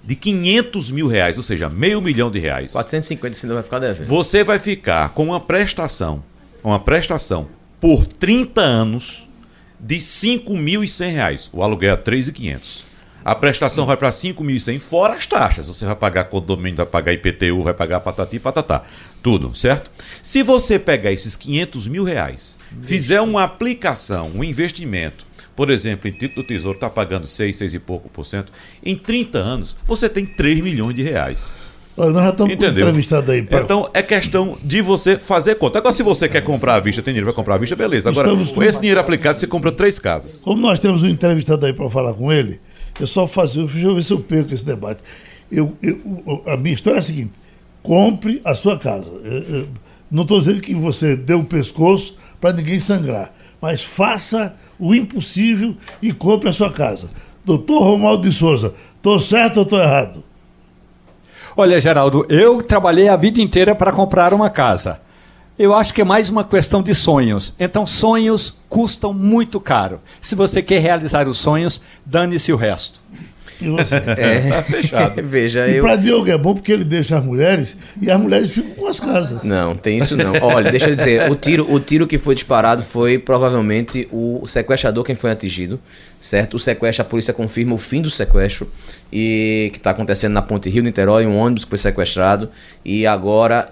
de 0.04 0.16
500 0.16 0.92
mil 0.92 1.08
reais, 1.08 1.38
ou 1.38 1.44
seja, 1.44 1.70
meio 1.70 2.02
milhão 2.02 2.32
de 2.32 2.40
reais. 2.40 2.72
450 2.72 3.36
você 3.36 3.48
vai 3.48 3.64
ficar 3.64 3.80
devendo. 3.80 4.08
Você 4.08 4.44
vai 4.44 4.60
ficar 4.60 5.10
com 5.10 5.26
uma 5.26 5.40
prestação, 5.40 6.24
uma 6.64 6.80
prestação 6.80 7.48
por 7.80 8.06
30 8.06 8.62
anos 8.62 9.28
de 9.80 9.98
5.100 9.98 11.12
reais. 11.12 11.50
O 11.54 11.64
aluguel 11.64 11.94
é 11.94 11.98
3.500. 11.98 12.89
A 13.24 13.36
prestação 13.36 13.86
vai 13.86 13.98
para 13.98 14.10
5.100, 14.10 14.80
fora 14.80 15.14
as 15.14 15.26
taxas. 15.26 15.68
Você 15.68 15.86
vai 15.86 15.96
pagar 15.96 16.26
condomínio, 16.26 16.78
vai 16.78 16.86
pagar 16.86 17.14
IPTU, 17.14 17.64
vai 17.64 17.74
pagar 17.74 18.00
patati 18.00 18.38
e 18.38 18.40
patatá. 18.40 18.84
Tudo, 19.22 19.54
certo? 19.56 19.92
Se 20.24 20.42
você 20.42 20.80
pegar 20.80 21.12
esses 21.12 21.36
500 21.36 21.88
mil 21.88 22.04
reais, 22.04 22.58
fizer 22.82 23.22
uma 23.22 23.44
aplicação, 23.44 24.32
um 24.34 24.44
investimento, 24.44 25.26
por 25.56 25.70
exemplo, 25.70 26.10
em 26.10 26.14
título 26.14 26.44
do 26.44 26.48
Tesouro 26.48 26.78
está 26.78 26.90
pagando 26.90 27.28
6, 27.28 27.58
6 27.58 27.74
e 27.74 27.80
pouco 27.80 28.08
por 28.08 28.26
cento, 28.26 28.50
em 28.82 28.96
30 28.96 29.38
anos 29.38 29.76
você 29.84 30.08
tem 30.08 30.26
3 30.26 30.62
milhões 30.62 30.96
de 30.96 31.04
reais. 31.04 31.52
Nós 31.98 32.14
já 32.14 32.30
estamos 32.30 32.54
entrevistados 32.54 33.30
aí. 33.30 33.42
Pra... 33.42 33.60
Então 33.60 33.90
é 33.94 34.02
questão 34.02 34.58
de 34.64 34.82
você 34.82 35.18
fazer 35.18 35.56
conta. 35.56 35.80
Agora, 35.80 35.92
se 35.92 36.02
você 36.02 36.30
quer 36.30 36.42
comprar 36.42 36.76
à 36.76 36.80
vista, 36.80 37.02
tem 37.02 37.14
dinheiro 37.14 37.26
para 37.26 37.36
comprar 37.36 37.56
à 37.56 37.58
vista, 37.58 37.76
beleza. 37.76 38.10
Agora, 38.10 38.30
com 38.30 38.64
esse 38.64 38.80
dinheiro 38.80 39.02
aplicado, 39.02 39.38
você 39.38 39.46
compra 39.46 39.70
três 39.70 40.00
casas. 40.00 40.38
Como 40.38 40.62
nós 40.62 40.80
temos 40.80 41.04
um 41.04 41.08
entrevistado 41.10 41.66
aí 41.66 41.74
para 41.74 41.90
falar 41.90 42.14
com 42.14 42.32
ele, 42.32 42.62
eu 43.00 43.08
só 43.08 43.28
fazia, 43.28 43.64
deixa 43.64 43.88
eu 43.88 43.96
ver 43.96 44.04
se 44.04 44.14
eu 44.14 44.20
perco 44.20 44.54
esse 44.54 44.66
debate. 44.66 45.02
Eu, 45.52 45.76
eu, 45.82 46.44
a 46.46 46.56
minha 46.58 46.76
história 46.76 46.98
é 46.98 47.00
a 47.00 47.04
seguinte: 47.04 47.32
compre 47.82 48.42
a 48.44 48.54
sua 48.54 48.78
casa. 48.78 49.10
Eu, 49.10 49.68
não 50.12 50.24
estou 50.24 50.40
dizendo 50.40 50.62
que 50.62 50.74
você 50.74 51.16
dê 51.16 51.34
o 51.34 51.44
pescoço 51.44 52.18
para 52.42 52.54
ninguém 52.54 52.80
sangrar, 52.80 53.32
mas 53.62 53.84
faça 53.84 54.56
o 54.80 54.96
impossível 54.96 55.76
e 56.02 56.12
compre 56.12 56.50
a 56.50 56.54
sua 56.54 56.72
casa. 56.72 57.10
Doutor 57.46 57.80
Romualdo 57.84 58.28
de 58.28 58.36
Souza, 58.36 58.74
estou 58.96 59.20
certo 59.20 59.58
ou 59.58 59.64
estou 59.64 59.80
errado? 59.80 60.24
Olha, 61.56 61.80
Geraldo, 61.80 62.26
eu 62.30 62.62
trabalhei 62.64 63.08
a 63.10 63.16
vida 63.16 63.42
inteira 63.42 63.76
para 63.76 63.92
comprar 63.92 64.34
uma 64.34 64.50
casa. 64.50 65.00
Eu 65.60 65.76
acho 65.76 65.94
que 65.94 66.00
é 66.00 66.06
mais 66.06 66.30
uma 66.30 66.46
questão 66.46 66.82
de 66.82 66.96
sonhos. 66.96 67.54
Então, 67.60 67.86
sonhos 67.86 68.58
custam 68.70 69.14
muito 69.14 69.60
caro. 69.60 70.00
Se 70.22 70.34
você 70.34 70.62
quer 70.62 70.80
realizar 70.80 71.28
os 71.28 71.38
sonhos, 71.38 71.82
dane-se 72.06 72.54
o 72.54 72.56
resto. 72.56 73.02
É, 74.18 74.40
tá 74.50 74.64
fechado. 74.64 75.20
Veja, 75.22 75.68
e 75.68 75.76
eu... 75.76 75.84
para 75.84 75.98
Diogo 75.98 76.32
é 76.32 76.38
bom 76.38 76.54
porque 76.54 76.72
ele 76.72 76.86
deixa 76.86 77.18
as 77.18 77.26
mulheres 77.26 77.76
e 78.02 78.10
as 78.10 78.18
mulheres 78.18 78.52
ficam 78.52 78.72
com 78.72 78.88
as 78.88 79.02
casas. 79.02 79.44
Não, 79.44 79.76
tem 79.76 79.98
isso 79.98 80.16
não. 80.16 80.32
Olha, 80.42 80.72
deixa 80.72 80.92
eu 80.92 80.96
dizer, 80.96 81.30
o 81.30 81.36
tiro, 81.36 81.70
o 81.70 81.78
tiro 81.78 82.08
que 82.08 82.18
foi 82.18 82.36
disparado 82.36 82.82
foi 82.82 83.20
provavelmente 83.20 84.08
o 84.14 84.48
sequestrador 84.48 85.04
quem 85.04 85.14
foi 85.14 85.30
atingido, 85.30 85.78
certo? 86.22 86.54
O 86.54 86.60
sequestro, 86.60 87.02
a 87.02 87.06
polícia 87.06 87.34
confirma 87.34 87.76
o 87.76 87.78
fim 87.78 88.02
do 88.02 88.10
sequestro 88.10 88.72
e 89.12 89.72
que 89.74 89.78
está 89.78 89.90
acontecendo 89.90 90.32
na 90.32 90.42
Ponte 90.42 90.70
Rio 90.70 90.84
Niterói, 90.84 91.26
um 91.26 91.36
ônibus 91.36 91.66
que 91.66 91.70
foi 91.70 91.80
sequestrado 91.80 92.50
e 92.86 93.06
agora 93.06 93.68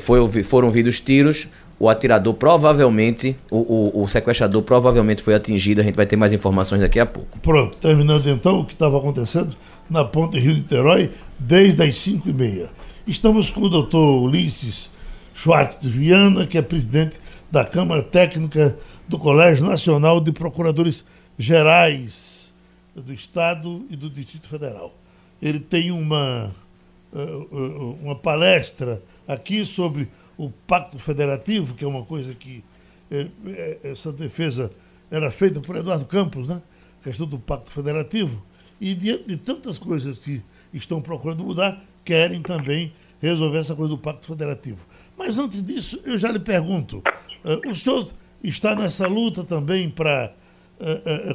foi, 0.00 0.42
foram 0.42 0.68
ouvidos 0.68 1.00
tiros, 1.00 1.48
o 1.78 1.88
atirador 1.88 2.34
provavelmente, 2.34 3.36
o, 3.50 3.58
o, 3.58 4.02
o, 4.02 4.08
sequestrador 4.08 4.62
provavelmente 4.62 5.22
foi 5.22 5.34
atingido. 5.34 5.80
A 5.80 5.84
gente 5.84 5.96
vai 5.96 6.06
ter 6.06 6.16
mais 6.16 6.32
informações 6.32 6.80
daqui 6.80 7.00
a 7.00 7.06
pouco. 7.06 7.38
Pronto, 7.40 7.76
terminando 7.78 8.26
então 8.28 8.60
o 8.60 8.64
que 8.64 8.72
estava 8.72 8.98
acontecendo 8.98 9.56
na 9.90 10.04
ponte 10.04 10.38
Rio-Niterói 10.38 11.10
desde 11.38 11.82
as 11.82 11.96
5 11.96 12.28
e 12.28 12.32
meia. 12.32 12.70
Estamos 13.06 13.50
com 13.50 13.62
o 13.62 13.68
doutor 13.68 14.22
Ulisses 14.22 14.88
Schwartz 15.34 15.84
Viana, 15.84 16.46
que 16.46 16.56
é 16.56 16.62
presidente 16.62 17.16
da 17.50 17.64
Câmara 17.64 18.02
Técnica 18.02 18.78
do 19.08 19.18
Colégio 19.18 19.66
Nacional 19.66 20.20
de 20.20 20.30
Procuradores 20.30 21.04
Gerais 21.36 22.52
do 22.94 23.12
Estado 23.12 23.84
e 23.90 23.96
do 23.96 24.08
Distrito 24.08 24.46
Federal. 24.46 24.94
Ele 25.40 25.58
tem 25.58 25.90
uma, 25.90 26.54
eh, 27.14 27.18
eh, 27.18 27.94
uma 28.02 28.14
palestra 28.14 29.02
aqui 29.32 29.64
sobre 29.64 30.08
o 30.36 30.50
Pacto 30.50 30.98
Federativo, 30.98 31.74
que 31.74 31.84
é 31.84 31.88
uma 31.88 32.04
coisa 32.04 32.34
que 32.34 32.64
é, 33.10 33.28
é, 33.46 33.78
essa 33.84 34.12
defesa 34.12 34.70
era 35.10 35.30
feita 35.30 35.60
por 35.60 35.76
Eduardo 35.76 36.04
Campos, 36.06 36.48
né? 36.48 36.62
a 37.00 37.04
questão 37.04 37.26
do 37.26 37.38
Pacto 37.38 37.70
Federativo, 37.70 38.42
e 38.80 38.94
diante 38.94 39.24
de 39.24 39.36
tantas 39.36 39.78
coisas 39.78 40.18
que 40.18 40.42
estão 40.72 41.00
procurando 41.02 41.44
mudar, 41.44 41.82
querem 42.04 42.42
também 42.42 42.92
resolver 43.20 43.58
essa 43.58 43.74
coisa 43.74 43.90
do 43.90 43.98
Pacto 43.98 44.26
Federativo. 44.26 44.78
Mas 45.16 45.38
antes 45.38 45.64
disso, 45.64 46.00
eu 46.04 46.16
já 46.16 46.30
lhe 46.30 46.40
pergunto, 46.40 46.98
uh, 47.44 47.70
o 47.70 47.74
senhor 47.74 48.10
está 48.42 48.74
nessa 48.74 49.06
luta 49.06 49.44
também 49.44 49.88
para 49.90 50.34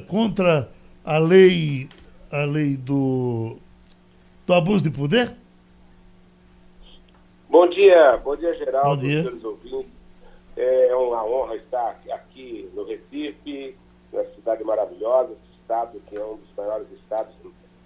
contra 0.08 0.70
a 1.06 1.18
lei, 1.18 1.88
a 2.30 2.44
lei 2.44 2.75
do, 2.75 3.58
do 4.46 4.54
abuso 4.54 4.84
de 4.84 4.89
poder? 4.89 5.34
Bom 7.50 7.66
dia, 7.70 8.18
bom 8.18 8.36
dia, 8.36 8.54
Geraldo, 8.56 8.98
bom 8.98 9.01
dia. 9.01 9.22
senhores 9.22 9.44
ouvintes. 9.44 9.92
É 10.58 10.94
uma 10.96 11.24
honra 11.24 11.56
estar 11.56 11.98
aqui 12.12 12.70
no 12.74 12.84
Recife, 12.84 13.74
na 14.12 14.25
cidade 14.36 14.66
maravilhosa, 14.66 15.34
estado 15.68 16.01
que 16.08 16.18
é 16.18 16.25
um 16.25 16.36
dos 16.36 16.50
maiores 16.58 16.92
estados 16.92 17.34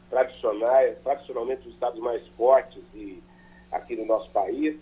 tradicionais, 0.10 0.98
tradicionalmente 1.04 1.68
os 1.68 1.74
estados 1.76 2.00
mais 2.00 2.26
fortes 2.30 2.82
e, 2.96 3.22
aqui 3.72 3.96
no 3.96 4.06
nosso 4.06 4.32
país. 4.32 4.78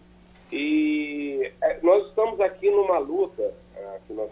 E 0.49 1.51
é, 1.61 1.79
nós 1.81 2.07
estamos 2.07 2.39
aqui 2.39 2.71
numa 2.71 2.99
luta 2.99 3.53
é, 3.75 3.99
que 4.07 4.13
nós 4.13 4.31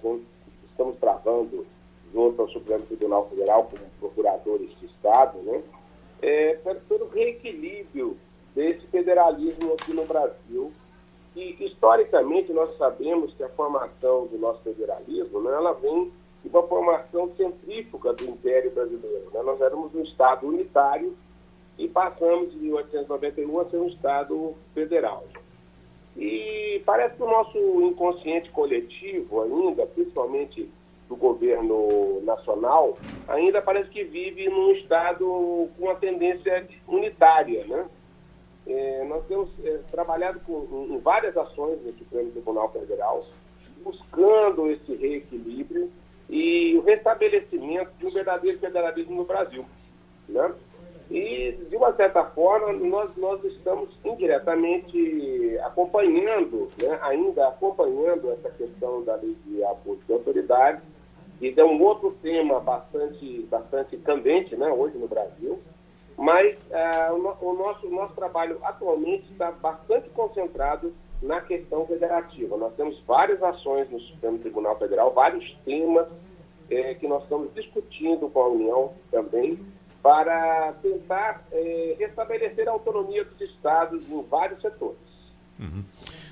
estamos 0.69 0.97
travando 0.97 1.67
junto 2.13 2.41
ao 2.41 2.49
Supremo 2.49 2.85
Tribunal 2.85 3.27
Federal 3.29 3.65
como 3.65 3.83
procuradores 3.99 4.69
de 4.79 4.85
Estado, 4.85 5.37
né? 5.39 5.61
É, 6.21 6.53
pelo 6.87 7.09
reequilíbrio 7.09 8.17
desse 8.57 8.87
federalismo 8.87 9.73
aqui 9.73 9.93
no 9.93 10.03
Brasil. 10.03 10.73
E, 11.35 11.55
historicamente, 11.63 12.51
nós 12.51 12.75
sabemos 12.75 13.31
que 13.35 13.43
a 13.43 13.49
formação 13.49 14.25
do 14.25 14.39
nosso 14.39 14.61
federalismo, 14.63 15.39
né, 15.41 15.53
ela 15.53 15.73
vem 15.73 16.11
de 16.43 16.49
uma 16.49 16.63
formação 16.63 17.31
centrífuga 17.37 18.13
do 18.13 18.25
Império 18.25 18.71
Brasileiro. 18.71 19.29
Né? 19.31 19.43
Nós 19.43 19.61
éramos 19.61 19.93
um 19.93 20.01
Estado 20.01 20.47
unitário 20.47 21.15
e 21.77 21.87
passamos 21.87 22.51
de 22.51 22.57
1891 22.57 23.59
a 23.59 23.65
ser 23.65 23.77
um 23.77 23.87
Estado 23.89 24.55
federal. 24.73 25.23
E 26.17 26.81
parece 26.83 27.15
que 27.15 27.21
o 27.21 27.29
nosso 27.29 27.59
inconsciente 27.83 28.49
coletivo 28.49 29.43
ainda, 29.43 29.85
principalmente 29.85 30.67
do 31.07 31.15
governo 31.15 32.21
nacional, 32.23 32.97
ainda 33.27 33.61
parece 33.61 33.89
que 33.91 34.03
vive 34.03 34.49
num 34.49 34.71
Estado 34.71 35.23
com 35.77 35.85
uma 35.85 35.95
tendência 35.95 36.67
unitária, 36.87 37.63
né? 37.67 37.85
É, 38.67 39.05
nós 39.05 39.25
temos 39.27 39.49
é, 39.63 39.79
trabalhado 39.91 40.39
com, 40.41 40.87
em 40.89 40.99
várias 40.99 41.35
ações 41.37 41.81
no 41.83 41.93
Supremo 41.93 42.31
Tribunal 42.31 42.69
Federal, 42.71 43.23
buscando 43.81 44.69
esse 44.69 44.93
reequilíbrio 44.95 45.89
e 46.29 46.75
o 46.77 46.81
restabelecimento 46.81 47.91
de 47.97 48.05
um 48.05 48.09
verdadeiro 48.09 48.59
federalismo 48.59 49.15
no 49.15 49.23
Brasil. 49.23 49.65
Né? 50.27 50.53
E, 51.09 51.53
de 51.69 51.75
uma 51.77 51.93
certa 51.93 52.25
forma, 52.25 52.73
nós, 52.73 53.15
nós 53.15 53.41
estamos 53.45 53.89
indiretamente 54.03 55.57
acompanhando, 55.63 56.69
né, 56.81 56.99
ainda 57.01 57.47
acompanhando 57.47 58.29
essa 58.31 58.49
questão 58.49 59.03
da 59.05 59.15
lei 59.15 59.37
de 59.45 59.63
abuso 59.63 60.01
de 60.05 60.11
autoridade, 60.11 60.81
que 61.39 61.53
é 61.55 61.63
um 61.63 61.81
outro 61.81 62.17
tema 62.21 62.59
bastante, 62.59 63.47
bastante 63.49 63.95
candente 63.97 64.57
né, 64.57 64.69
hoje 64.69 64.97
no 64.97 65.07
Brasil. 65.07 65.59
Mas 66.17 66.57
uh, 66.71 67.13
o, 67.13 67.53
nosso, 67.53 67.87
o 67.87 67.91
nosso 67.91 68.13
trabalho 68.15 68.57
atualmente 68.63 69.31
está 69.31 69.51
bastante 69.51 70.09
concentrado 70.09 70.91
na 71.21 71.41
questão 71.41 71.85
federativa. 71.85 72.57
Nós 72.57 72.73
temos 72.75 72.99
várias 73.05 73.41
ações 73.43 73.89
no 73.91 73.99
Supremo 73.99 74.39
Tribunal 74.39 74.77
Federal, 74.79 75.13
vários 75.13 75.55
temas 75.63 76.07
eh, 76.69 76.95
que 76.95 77.07
nós 77.07 77.23
estamos 77.23 77.53
discutindo 77.53 78.29
com 78.29 78.39
a 78.41 78.47
União 78.49 78.93
também, 79.11 79.59
para 80.01 80.73
tentar 80.81 81.43
é, 81.51 81.95
restabelecer 81.99 82.67
a 82.67 82.71
autonomia 82.71 83.25
dos 83.25 83.41
estados 83.41 84.09
em 84.09 84.21
vários 84.23 84.61
setores. 84.61 84.97
Uhum. 85.59 85.83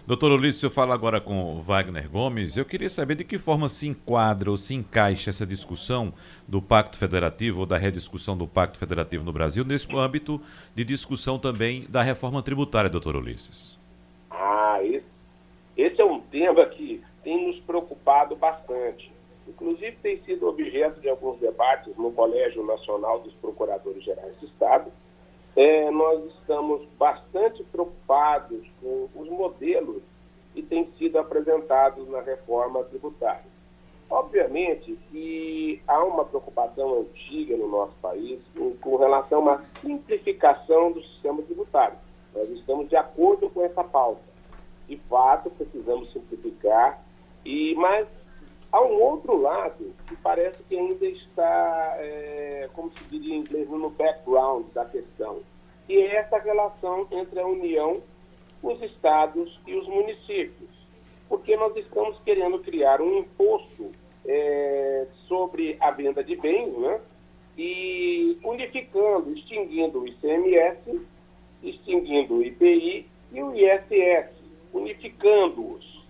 Doutor 0.07 0.31
Ulisses, 0.33 0.61
eu 0.61 0.69
falo 0.69 0.91
agora 0.91 1.19
com 1.19 1.59
Wagner 1.61 2.07
Gomes. 2.07 2.55
Eu 2.55 2.63
queria 2.63 2.89
saber 2.91 3.15
de 3.15 3.23
que 3.23 3.39
forma 3.39 3.67
se 3.67 3.87
enquadra 3.87 4.51
ou 4.51 4.57
se 4.57 4.75
encaixa 4.75 5.31
essa 5.31 5.47
discussão 5.47 6.13
do 6.47 6.61
Pacto 6.61 6.97
Federativo 6.97 7.61
ou 7.61 7.65
da 7.65 7.75
rediscussão 7.75 8.37
do 8.37 8.47
Pacto 8.47 8.77
Federativo 8.77 9.23
no 9.23 9.33
Brasil 9.33 9.65
nesse 9.65 9.87
âmbito 9.95 10.39
de 10.75 10.83
discussão 10.83 11.39
também 11.39 11.87
da 11.89 12.03
reforma 12.03 12.43
tributária, 12.43 12.87
doutor 12.87 13.15
Ulisses. 13.15 13.79
Ah, 14.29 14.77
esse, 14.83 15.05
esse 15.75 15.99
é 15.99 16.05
um 16.05 16.19
tema 16.19 16.63
que 16.67 17.01
tem 17.23 17.47
nos 17.47 17.59
preocupado 17.61 18.35
bastante 18.35 19.15
inclusive 19.47 19.95
tem 20.01 20.21
sido 20.23 20.47
objeto 20.47 20.99
de 20.99 21.09
alguns 21.09 21.39
debates 21.39 21.95
no 21.97 22.11
Colégio 22.11 22.65
Nacional 22.65 23.19
dos 23.21 23.33
Procuradores 23.35 24.03
Gerais 24.03 24.35
do 24.37 24.45
Estado. 24.47 24.91
É, 25.55 25.89
nós 25.89 26.25
estamos 26.33 26.85
bastante 26.97 27.63
preocupados 27.63 28.61
com 28.81 29.07
os 29.15 29.29
modelos 29.29 30.03
que 30.53 30.61
têm 30.61 30.91
sido 30.97 31.17
apresentados 31.17 32.07
na 32.09 32.21
reforma 32.21 32.83
tributária. 32.83 33.55
Obviamente 34.09 34.97
que 35.09 35.81
há 35.87 36.03
uma 36.03 36.25
preocupação 36.25 36.99
antiga 37.01 37.57
no 37.57 37.67
nosso 37.67 37.93
país 38.01 38.39
com, 38.55 38.75
com 38.77 38.97
relação 38.97 39.47
à 39.49 39.61
simplificação 39.81 40.91
do 40.91 41.01
sistema 41.01 41.41
tributário. 41.41 41.97
Nós 42.33 42.49
estamos 42.49 42.89
de 42.89 42.95
acordo 42.95 43.49
com 43.49 43.63
essa 43.63 43.83
pauta. 43.83 44.21
De 44.87 44.97
fato, 45.09 45.49
precisamos 45.49 46.11
simplificar, 46.13 47.01
e 47.43 47.73
mas 47.75 48.07
Há 48.75 48.81
um 48.81 49.01
outro 49.01 49.37
lado 49.41 49.95
que 50.05 50.17
parece 50.17 50.61
que 50.63 50.77
ainda 50.77 51.05
está, 51.05 51.95
é, 51.97 52.69
como 52.73 52.91
se 52.91 53.01
diria 53.05 53.35
em 53.35 53.39
inglês, 53.39 53.69
no 53.69 53.89
background 53.89 54.65
da 54.73 54.83
questão, 54.83 55.39
que 55.87 55.93
é 55.93 56.17
essa 56.17 56.37
relação 56.39 57.07
entre 57.09 57.39
a 57.39 57.47
União, 57.47 58.03
os 58.61 58.81
estados 58.81 59.57
e 59.65 59.73
os 59.75 59.87
municípios. 59.87 60.69
Porque 61.29 61.55
nós 61.55 61.73
estamos 61.77 62.19
querendo 62.25 62.59
criar 62.59 62.99
um 62.99 63.19
imposto 63.19 63.93
é, 64.25 65.07
sobre 65.25 65.77
a 65.79 65.91
venda 65.91 66.21
de 66.21 66.35
bens, 66.35 66.77
né? 66.77 66.99
e 67.57 68.37
unificando, 68.43 69.31
extinguindo 69.31 70.01
o 70.01 70.05
ICMS, 70.05 70.99
extinguindo 71.63 72.33
o 72.35 72.43
IPI 72.43 73.07
e 73.31 73.41
o 73.41 73.55
ISS, 73.55 74.31
unificando-os. 74.73 76.03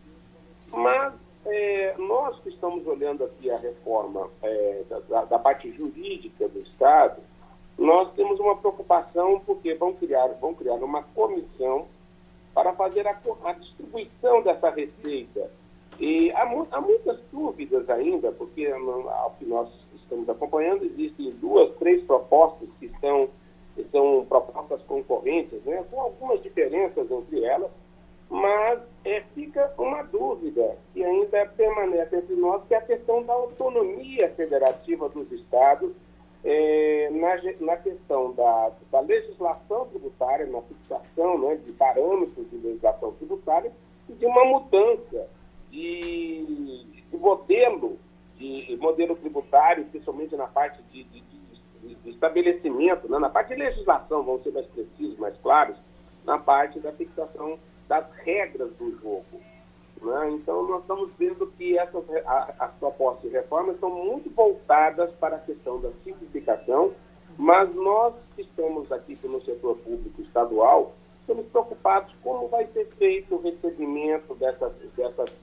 Mas 0.71 1.13
é, 1.45 1.95
nós 1.97 2.39
que 2.39 2.49
estamos 2.49 2.85
olhando 2.87 3.23
aqui 3.23 3.49
a 3.49 3.57
reforma 3.57 4.29
é, 4.41 4.83
da, 5.09 5.25
da, 5.25 5.39
parte 5.39 5.71
jurídica 5.71 6.47
do 6.49 6.59
Estado, 6.59 7.21
nós 7.77 8.11
temos 8.13 8.39
uma 8.39 8.55
preocupação 8.55 9.41
porque 9.45 9.73
vão 9.75 9.93
criar, 9.93 10.27
vão 10.39 10.53
criar 10.53 10.75
uma 10.75 11.03
comissão 11.03 11.87
para 12.53 12.73
fazer 12.73 13.05
a, 13.07 13.19
a 13.43 13.53
distribuição 13.53 14.41
dessa 14.41 14.69
receita. 14.69 15.51
E 15.99 16.31
há, 16.31 16.43
há, 16.71 16.81
muitas 16.81 17.19
dúvidas 17.31 17.89
ainda, 17.89 18.31
porque 18.31 18.65
ao 18.67 19.35
que 19.37 19.45
nós 19.45 19.69
estamos 19.95 20.27
acompanhando, 20.29 20.85
existem 20.85 21.31
duas, 21.31 21.73
três 21.77 22.03
propostas 22.05 22.67
que 22.79 22.89
são, 22.99 23.29
que 23.75 23.83
são 23.91 24.25
propostas 24.27 24.81
concorrentes, 24.83 25.61
né, 25.63 25.83
com 25.91 26.01
algumas 26.01 26.41
diferenças 26.41 27.09
entre 27.09 27.43
elas, 27.43 27.71
mas 28.29 28.79
é, 29.03 29.21
fica 29.33 29.73
uma 29.77 30.01
dúvida 30.03 30.77
permanece 31.85 32.15
entre 32.15 32.35
nós, 32.35 32.63
que 32.67 32.73
é 32.73 32.77
a 32.77 32.81
questão 32.81 33.23
da 33.23 33.33
autonomia 33.33 34.29
federativa 34.35 35.07
dos 35.09 35.31
estados 35.31 35.91
é, 36.43 37.09
na, 37.11 37.65
na 37.65 37.77
questão 37.77 38.33
da, 38.33 38.71
da 38.91 38.99
legislação 38.99 39.87
tributária, 39.87 40.45
na 40.45 40.61
fixação 40.61 41.39
né, 41.39 41.55
de 41.55 41.71
parâmetros 41.71 42.49
de 42.49 42.57
legislação 42.57 43.13
tributária 43.13 43.71
e 44.09 44.13
de 44.13 44.25
uma 44.25 44.45
mudança 44.45 45.27
de, 45.71 46.85
de 47.09 47.17
modelo, 47.17 47.97
de 48.37 48.77
modelo 48.79 49.15
tributário, 49.15 49.85
principalmente 49.85 50.35
na 50.35 50.47
parte 50.47 50.81
de, 50.91 51.03
de, 51.03 51.21
de 51.21 52.09
estabelecimento, 52.09 53.09
né, 53.09 53.17
na 53.17 53.29
parte 53.29 53.49
de 53.49 53.55
legislação, 53.55 54.23
vamos 54.23 54.43
ser 54.43 54.51
mais 54.51 54.67
precisos, 54.67 55.17
mais 55.17 55.35
claros, 55.37 55.77
na 56.23 56.37
parte 56.37 56.79
da 56.79 56.91
fixação 56.91 57.57
das 57.87 58.05
regras 58.23 58.71
do 58.73 58.91
jogo. 58.99 59.34
Né? 60.05 60.31
Então, 60.33 60.67
nós 60.67 60.81
estamos 60.81 61.09
vendo 61.17 61.47
que 61.57 61.77
essas, 61.77 62.03
as 62.59 62.71
propostas 62.75 63.23
de 63.23 63.35
reforma 63.35 63.73
são 63.79 63.89
muito 63.89 64.29
voltadas 64.29 65.11
para 65.13 65.37
a 65.37 65.39
questão 65.39 65.81
da 65.81 65.89
simplificação, 66.03 66.93
mas 67.37 67.73
nós 67.73 68.13
que 68.35 68.43
estamos 68.43 68.91
aqui 68.91 69.17
no 69.23 69.41
setor 69.43 69.77
público 69.77 70.21
estadual, 70.21 70.93
estamos 71.21 71.47
preocupados 71.47 72.13
como 72.23 72.47
vai 72.47 72.67
ser 72.67 72.85
feito 72.97 73.35
o 73.35 73.41
recebimento 73.41 74.35
dessas, 74.35 74.71
dessas, 74.95 75.33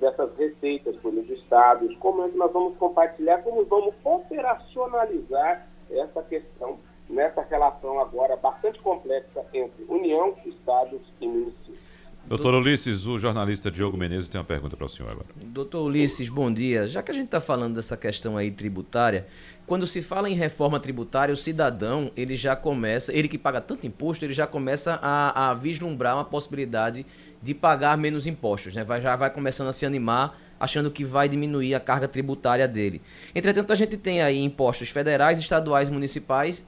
dessas 0.00 0.36
receitas 0.36 0.96
pelos 0.96 1.30
estados, 1.30 1.96
como 1.98 2.24
é 2.24 2.28
que 2.28 2.36
nós 2.36 2.52
vamos 2.52 2.76
compartilhar, 2.78 3.42
como 3.42 3.64
vamos 3.64 3.94
operacionalizar 4.04 5.68
essa 5.88 6.22
questão 6.24 6.78
nessa 7.08 7.42
relação 7.42 8.00
agora 8.00 8.36
bastante 8.36 8.80
complexa 8.80 9.44
entre 9.54 9.84
União, 9.88 10.34
Estados 10.44 11.00
e 11.20 11.28
municípios. 11.28 11.89
Doutor 12.26 12.54
Ulisses, 12.54 13.06
o 13.06 13.18
jornalista 13.18 13.70
Diogo 13.70 13.96
Menezes 13.96 14.28
tem 14.28 14.38
uma 14.40 14.44
pergunta 14.44 14.76
para 14.76 14.86
o 14.86 14.88
senhor 14.88 15.10
agora. 15.10 15.26
Doutor 15.36 15.82
Ulisses, 15.84 16.28
bom 16.28 16.52
dia. 16.52 16.86
Já 16.86 17.02
que 17.02 17.10
a 17.10 17.14
gente 17.14 17.24
está 17.24 17.40
falando 17.40 17.74
dessa 17.74 17.96
questão 17.96 18.36
aí 18.36 18.50
tributária, 18.50 19.26
quando 19.66 19.86
se 19.86 20.00
fala 20.00 20.30
em 20.30 20.34
reforma 20.34 20.78
tributária, 20.78 21.32
o 21.32 21.36
cidadão, 21.36 22.12
ele 22.16 22.36
já 22.36 22.54
começa, 22.54 23.12
ele 23.12 23.26
que 23.26 23.38
paga 23.38 23.60
tanto 23.60 23.86
imposto, 23.86 24.24
ele 24.24 24.32
já 24.32 24.46
começa 24.46 24.98
a, 25.02 25.50
a 25.50 25.54
vislumbrar 25.54 26.16
uma 26.16 26.24
possibilidade 26.24 27.04
de 27.42 27.54
pagar 27.54 27.96
menos 27.96 28.26
impostos, 28.26 28.74
né? 28.74 28.84
Vai, 28.84 29.00
já 29.00 29.16
vai 29.16 29.30
começando 29.30 29.68
a 29.68 29.72
se 29.72 29.84
animar 29.84 30.38
achando 30.60 30.90
que 30.90 31.04
vai 31.04 31.26
diminuir 31.26 31.74
a 31.74 31.80
carga 31.80 32.06
tributária 32.06 32.68
dele. 32.68 33.00
Entretanto, 33.34 33.72
a 33.72 33.74
gente 33.76 33.96
tem 33.96 34.20
aí 34.20 34.38
impostos 34.38 34.90
federais, 34.90 35.38
estaduais 35.38 35.88
municipais 35.88 36.66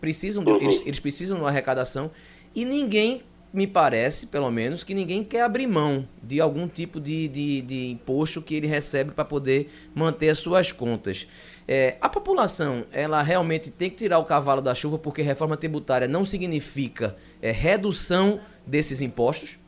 precisam 0.00 0.42
eles, 0.60 0.82
eles 0.84 0.98
precisam 0.98 1.36
de 1.36 1.42
uma 1.42 1.50
arrecadação 1.50 2.10
e 2.54 2.64
ninguém 2.64 3.22
me 3.52 3.66
parece, 3.66 4.26
pelo 4.26 4.50
menos, 4.50 4.84
que 4.84 4.94
ninguém 4.94 5.24
quer 5.24 5.42
abrir 5.42 5.66
mão 5.66 6.06
de 6.22 6.40
algum 6.40 6.68
tipo 6.68 7.00
de, 7.00 7.28
de, 7.28 7.62
de 7.62 7.90
imposto 7.90 8.40
que 8.40 8.54
ele 8.54 8.66
recebe 8.66 9.10
para 9.10 9.24
poder 9.24 9.70
manter 9.94 10.28
as 10.28 10.38
suas 10.38 10.70
contas. 10.72 11.28
É, 11.66 11.96
a 12.00 12.08
população, 12.08 12.84
ela 12.92 13.22
realmente 13.22 13.70
tem 13.70 13.90
que 13.90 13.96
tirar 13.96 14.18
o 14.18 14.24
cavalo 14.24 14.60
da 14.60 14.74
chuva 14.74 14.98
porque 14.98 15.22
reforma 15.22 15.56
tributária 15.56 16.08
não 16.08 16.24
significa 16.24 17.16
é, 17.42 17.50
redução 17.50 18.40
desses 18.66 19.02
impostos? 19.02 19.58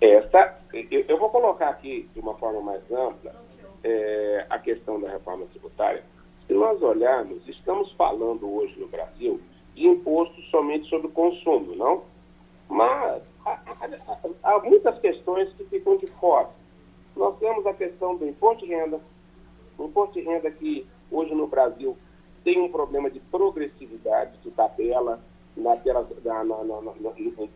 Essa, 0.00 0.58
eu 0.72 1.18
vou 1.18 1.30
colocar 1.30 1.70
aqui 1.70 2.08
de 2.14 2.20
uma 2.20 2.34
forma 2.34 2.60
mais 2.60 2.82
ampla 2.90 3.34
é, 3.82 4.46
a 4.50 4.58
questão 4.58 5.00
da 5.00 5.10
reforma 5.10 5.46
tributária 5.46 6.02
se 6.46 6.54
nós 6.54 6.80
olharmos, 6.80 7.46
estamos 7.48 7.90
falando 7.92 8.48
hoje 8.48 8.78
no 8.78 8.86
Brasil 8.86 9.40
de 9.74 9.86
imposto 9.86 10.40
somente 10.42 10.88
sobre 10.88 11.08
consumo, 11.08 11.74
não? 11.74 12.04
Mas 12.68 13.22
há, 13.44 13.60
há, 13.66 14.54
há 14.54 14.58
muitas 14.60 14.98
questões 14.98 15.52
que 15.54 15.64
ficam 15.64 15.96
de 15.96 16.06
fora. 16.06 16.48
Nós 17.16 17.38
temos 17.38 17.66
a 17.66 17.72
questão 17.72 18.16
do 18.16 18.26
imposto 18.26 18.66
de 18.66 18.72
renda, 18.72 19.00
o 19.78 19.84
imposto 19.84 20.14
de 20.14 20.20
renda 20.20 20.50
que 20.50 20.86
hoje 21.10 21.34
no 21.34 21.46
Brasil 21.46 21.96
tem 22.44 22.60
um 22.60 22.70
problema 22.70 23.10
de 23.10 23.20
progressividade 23.20 24.38
de 24.38 24.50
tabela, 24.50 25.20
naquelas, 25.56 26.06
na, 26.22 26.44
na, 26.44 26.62
na, 26.64 26.80
na 26.82 27.10
de, 27.10 27.50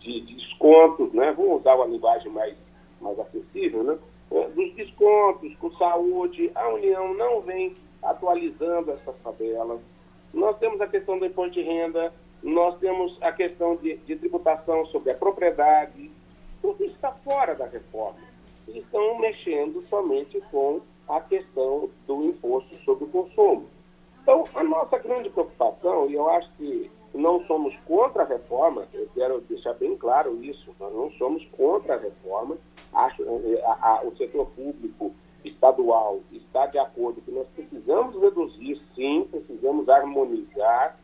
de, 0.00 0.34
descontos, 0.34 1.12
né? 1.12 1.32
vamos 1.36 1.60
usar 1.60 1.74
uma 1.76 1.86
linguagem 1.86 2.32
mais, 2.32 2.56
mais 3.00 3.18
acessível, 3.20 3.84
né? 3.84 3.98
É, 4.30 4.48
dos 4.48 4.74
descontos 4.74 5.54
com 5.56 5.70
saúde, 5.72 6.50
a 6.54 6.68
União 6.68 7.12
não 7.14 7.42
vem 7.42 7.76
atualizando 8.02 8.92
essas 8.92 9.14
tabelas. 9.22 9.78
Nós 10.32 10.58
temos 10.58 10.80
a 10.80 10.86
questão 10.86 11.18
do 11.18 11.26
imposto 11.26 11.52
de 11.52 11.62
renda, 11.62 12.12
nós 12.42 12.78
temos 12.78 13.16
a 13.22 13.32
questão 13.32 13.76
de, 13.76 13.96
de 13.98 14.16
tributação 14.16 14.84
sobre 14.86 15.12
a 15.12 15.14
propriedade, 15.14 16.10
tudo 16.60 16.84
está 16.84 17.12
fora 17.24 17.54
da 17.54 17.66
reforma. 17.66 18.18
E 18.68 18.78
estão 18.78 19.18
mexendo 19.18 19.84
somente 19.88 20.40
com 20.50 20.80
a 21.08 21.20
questão 21.20 21.90
do 22.06 22.24
imposto 22.24 22.74
sobre 22.84 23.04
o 23.04 23.08
consumo. 23.08 23.66
Então, 24.22 24.44
a 24.54 24.62
nossa 24.62 24.98
grande 24.98 25.30
preocupação, 25.30 26.08
e 26.08 26.14
eu 26.14 26.30
acho 26.30 26.50
que 26.56 26.90
não 27.14 27.44
somos 27.46 27.74
contra 27.84 28.22
a 28.22 28.26
reforma, 28.26 28.86
eu 28.94 29.08
quero 29.14 29.40
deixar 29.42 29.74
bem 29.74 29.96
claro 29.96 30.42
isso, 30.42 30.74
nós 30.78 30.94
não 30.94 31.10
somos 31.12 31.44
contra 31.56 31.96
a 31.96 31.98
reforma, 31.98 32.56
acho 32.94 33.22
eh, 33.22 33.62
a, 33.64 33.88
a, 33.88 34.02
o 34.04 34.16
setor 34.16 34.46
público 34.56 35.12
estadual 35.44 36.20
está 36.32 36.66
de 36.66 36.78
acordo 36.78 37.20
que 37.20 37.30
nós 37.30 37.46
precisamos 37.48 38.20
reduzir, 38.20 38.80
sim, 38.94 39.26
precisamos 39.30 39.88
harmonizar, 39.88 40.96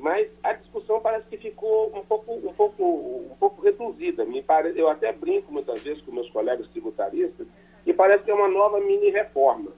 mas 0.00 0.28
a 0.42 0.52
discussão 0.52 1.00
parece 1.00 1.26
que 1.28 1.36
ficou 1.36 1.96
um 1.96 2.04
pouco, 2.04 2.32
um 2.32 2.52
pouco, 2.52 2.84
um 3.30 3.36
pouco 3.38 3.62
reduzida. 3.62 4.24
Me 4.24 4.42
pare... 4.42 4.72
Eu 4.76 4.88
até 4.88 5.12
brinco 5.12 5.52
muitas 5.52 5.82
vezes 5.82 6.02
com 6.02 6.12
meus 6.12 6.30
colegas 6.30 6.68
tributaristas 6.68 7.46
que 7.84 7.92
parece 7.92 8.24
que 8.24 8.30
é 8.30 8.34
uma 8.34 8.48
nova 8.48 8.80
mini-reforma, 8.80 9.70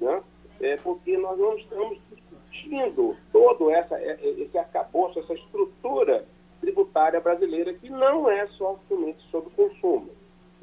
né? 0.00 0.22
é 0.60 0.76
porque 0.76 1.16
nós 1.16 1.38
não 1.38 1.56
estamos 1.56 1.98
discutindo 2.10 3.16
todo 3.32 3.70
essa, 3.70 3.96
é, 3.96 4.18
é, 4.20 4.28
esse 4.40 4.56
arcabouço, 4.56 5.20
essa 5.20 5.34
estrutura 5.34 6.24
tributária 6.60 7.20
brasileira 7.20 7.74
que 7.74 7.90
não 7.90 8.28
é 8.30 8.46
só 8.48 8.78
somente 8.88 9.22
sobre 9.30 9.50
consumo. 9.50 10.10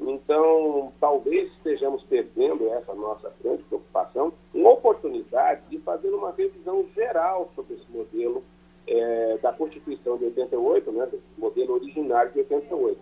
Então, 0.00 0.92
talvez 0.98 1.52
estejamos 1.52 2.02
perdendo 2.04 2.68
essa 2.72 2.92
nossa 2.94 3.32
grande 3.40 3.62
preocupação, 3.64 4.32
uma 4.52 4.70
oportunidade 4.70 5.62
de 5.68 5.78
fazer 5.78 6.10
uma 6.10 6.32
revisão 6.32 6.84
geral 6.94 7.50
sobre 7.54 7.74
esse 7.74 7.90
modelo 7.90 8.42
é, 8.86 9.38
da 9.38 9.52
Constituição 9.52 10.16
de 10.16 10.24
88, 10.26 10.92
né, 10.92 11.06
do 11.06 11.20
modelo 11.38 11.74
originário 11.74 12.32
de 12.32 12.38
88. 12.40 12.98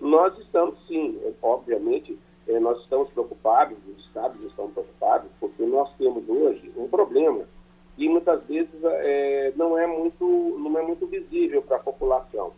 Nós 0.00 0.38
estamos, 0.38 0.76
sim, 0.86 1.20
é, 1.24 1.32
obviamente, 1.42 2.18
é, 2.48 2.58
nós 2.58 2.80
estamos 2.82 3.10
preocupados, 3.10 3.76
os 3.86 4.04
estados 4.06 4.40
estão 4.42 4.70
preocupados, 4.70 5.30
porque 5.38 5.62
nós 5.64 5.90
temos 5.96 6.28
hoje 6.28 6.72
um 6.76 6.88
problema 6.88 7.44
que 7.96 8.08
muitas 8.08 8.42
vezes 8.44 8.82
é, 8.82 9.52
não, 9.56 9.76
é 9.78 9.86
muito, 9.86 10.24
não 10.58 10.78
é 10.78 10.82
muito 10.82 11.06
visível 11.06 11.62
para 11.62 11.76
a 11.76 11.80
população. 11.80 12.52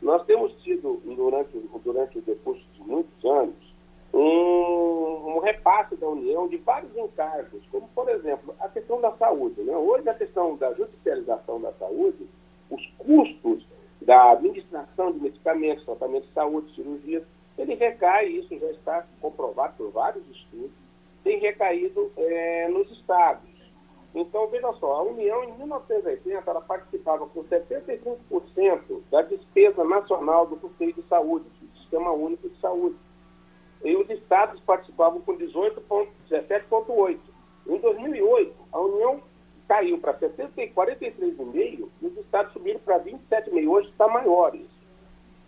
Nós 0.00 0.24
temos 0.24 0.52
tido, 0.62 1.00
durante, 1.04 1.58
durante 1.84 2.18
o 2.18 2.22
decurso 2.22 2.64
de 2.74 2.82
muitos 2.82 3.24
anos, 3.24 3.54
um, 4.18 5.36
um, 5.36 5.38
repasse 5.40 5.94
da 5.96 6.08
União 6.08 6.48
de 6.48 6.56
vários 6.56 6.96
encargos, 6.96 7.62
como, 7.70 7.88
por 7.88 8.08
exemplo, 8.08 8.54
a 8.58 8.68
questão 8.68 9.00
da 9.00 9.12
saúde. 9.12 9.60
Né? 9.62 9.76
Hoje, 9.76 10.08
a 10.08 10.14
questão 10.14 10.56
da 10.56 10.72
judicialização 10.72 11.60
da 11.60 11.72
saúde, 11.74 12.26
os 12.70 12.86
custos 12.98 13.66
da 14.00 14.32
administração 14.32 15.12
de 15.12 15.20
medicamentos, 15.20 15.84
tratamento 15.84 16.26
de 16.26 16.32
saúde, 16.32 16.74
cirurgias, 16.74 17.24
ele 17.58 17.74
recai, 17.74 18.26
isso 18.26 18.58
já 18.58 18.70
está 18.70 19.06
comprovado 19.20 19.74
por 19.76 19.90
vários 19.90 20.24
estudos, 20.30 20.70
tem 21.22 21.38
recaído 21.38 22.10
é, 22.16 22.68
nos 22.68 22.90
estados. 22.92 23.56
Então, 24.14 24.46
veja 24.48 24.72
só, 24.74 24.92
a 24.92 25.02
União, 25.02 25.44
em 25.44 25.52
1980, 25.58 26.50
ela 26.50 26.60
participava 26.62 27.26
com 27.26 27.44
75% 27.44 28.16
da 29.10 29.20
despesa 29.22 29.84
nacional 29.84 30.46
do 30.46 30.56
custeio 30.56 30.94
de 30.94 31.02
saúde, 31.02 31.44
do 31.60 31.78
Sistema 31.80 32.12
Único 32.12 32.48
de 32.48 32.58
Saúde. 32.60 32.96
E 33.84 33.96
os 33.96 34.08
estados 34.10 34.60
participavam 34.60 35.20
com 35.20 35.36
17,8%. 35.36 37.18
Em 37.68 37.78
2008, 37.78 38.54
a 38.72 38.80
União 38.80 39.20
caiu 39.68 39.98
para 39.98 40.14
43,5% 40.14 41.88
e 42.00 42.06
os 42.06 42.16
estados 42.18 42.52
subiram 42.52 42.80
para 42.80 43.00
27,5%. 43.00 43.68
Hoje 43.68 43.88
está 43.88 44.08
maior 44.08 44.54
isso. 44.54 44.76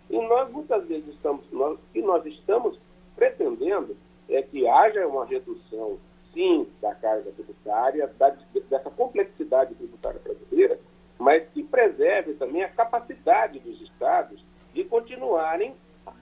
E 0.09 0.17
nós, 0.27 0.51
muitas 0.51 0.85
vezes, 0.87 1.07
estamos, 1.13 1.45
nós, 1.51 1.79
que 1.93 2.01
nós 2.01 2.25
estamos 2.25 2.77
pretendendo 3.15 3.95
é 4.27 4.41
que 4.41 4.67
haja 4.67 5.07
uma 5.07 5.25
redução 5.25 5.97
sim, 6.33 6.67
da 6.81 6.93
carga 6.95 7.31
tributária, 7.31 8.07
da, 8.17 8.35
dessa 8.69 8.89
complexidade 8.91 9.73
tributária 9.75 10.19
brasileira, 10.19 10.79
mas 11.17 11.47
que 11.49 11.63
preserve 11.63 12.33
também 12.33 12.63
a 12.63 12.69
capacidade 12.69 13.59
dos 13.59 13.81
estados 13.81 14.43
de 14.73 14.83
continuarem 14.83 15.73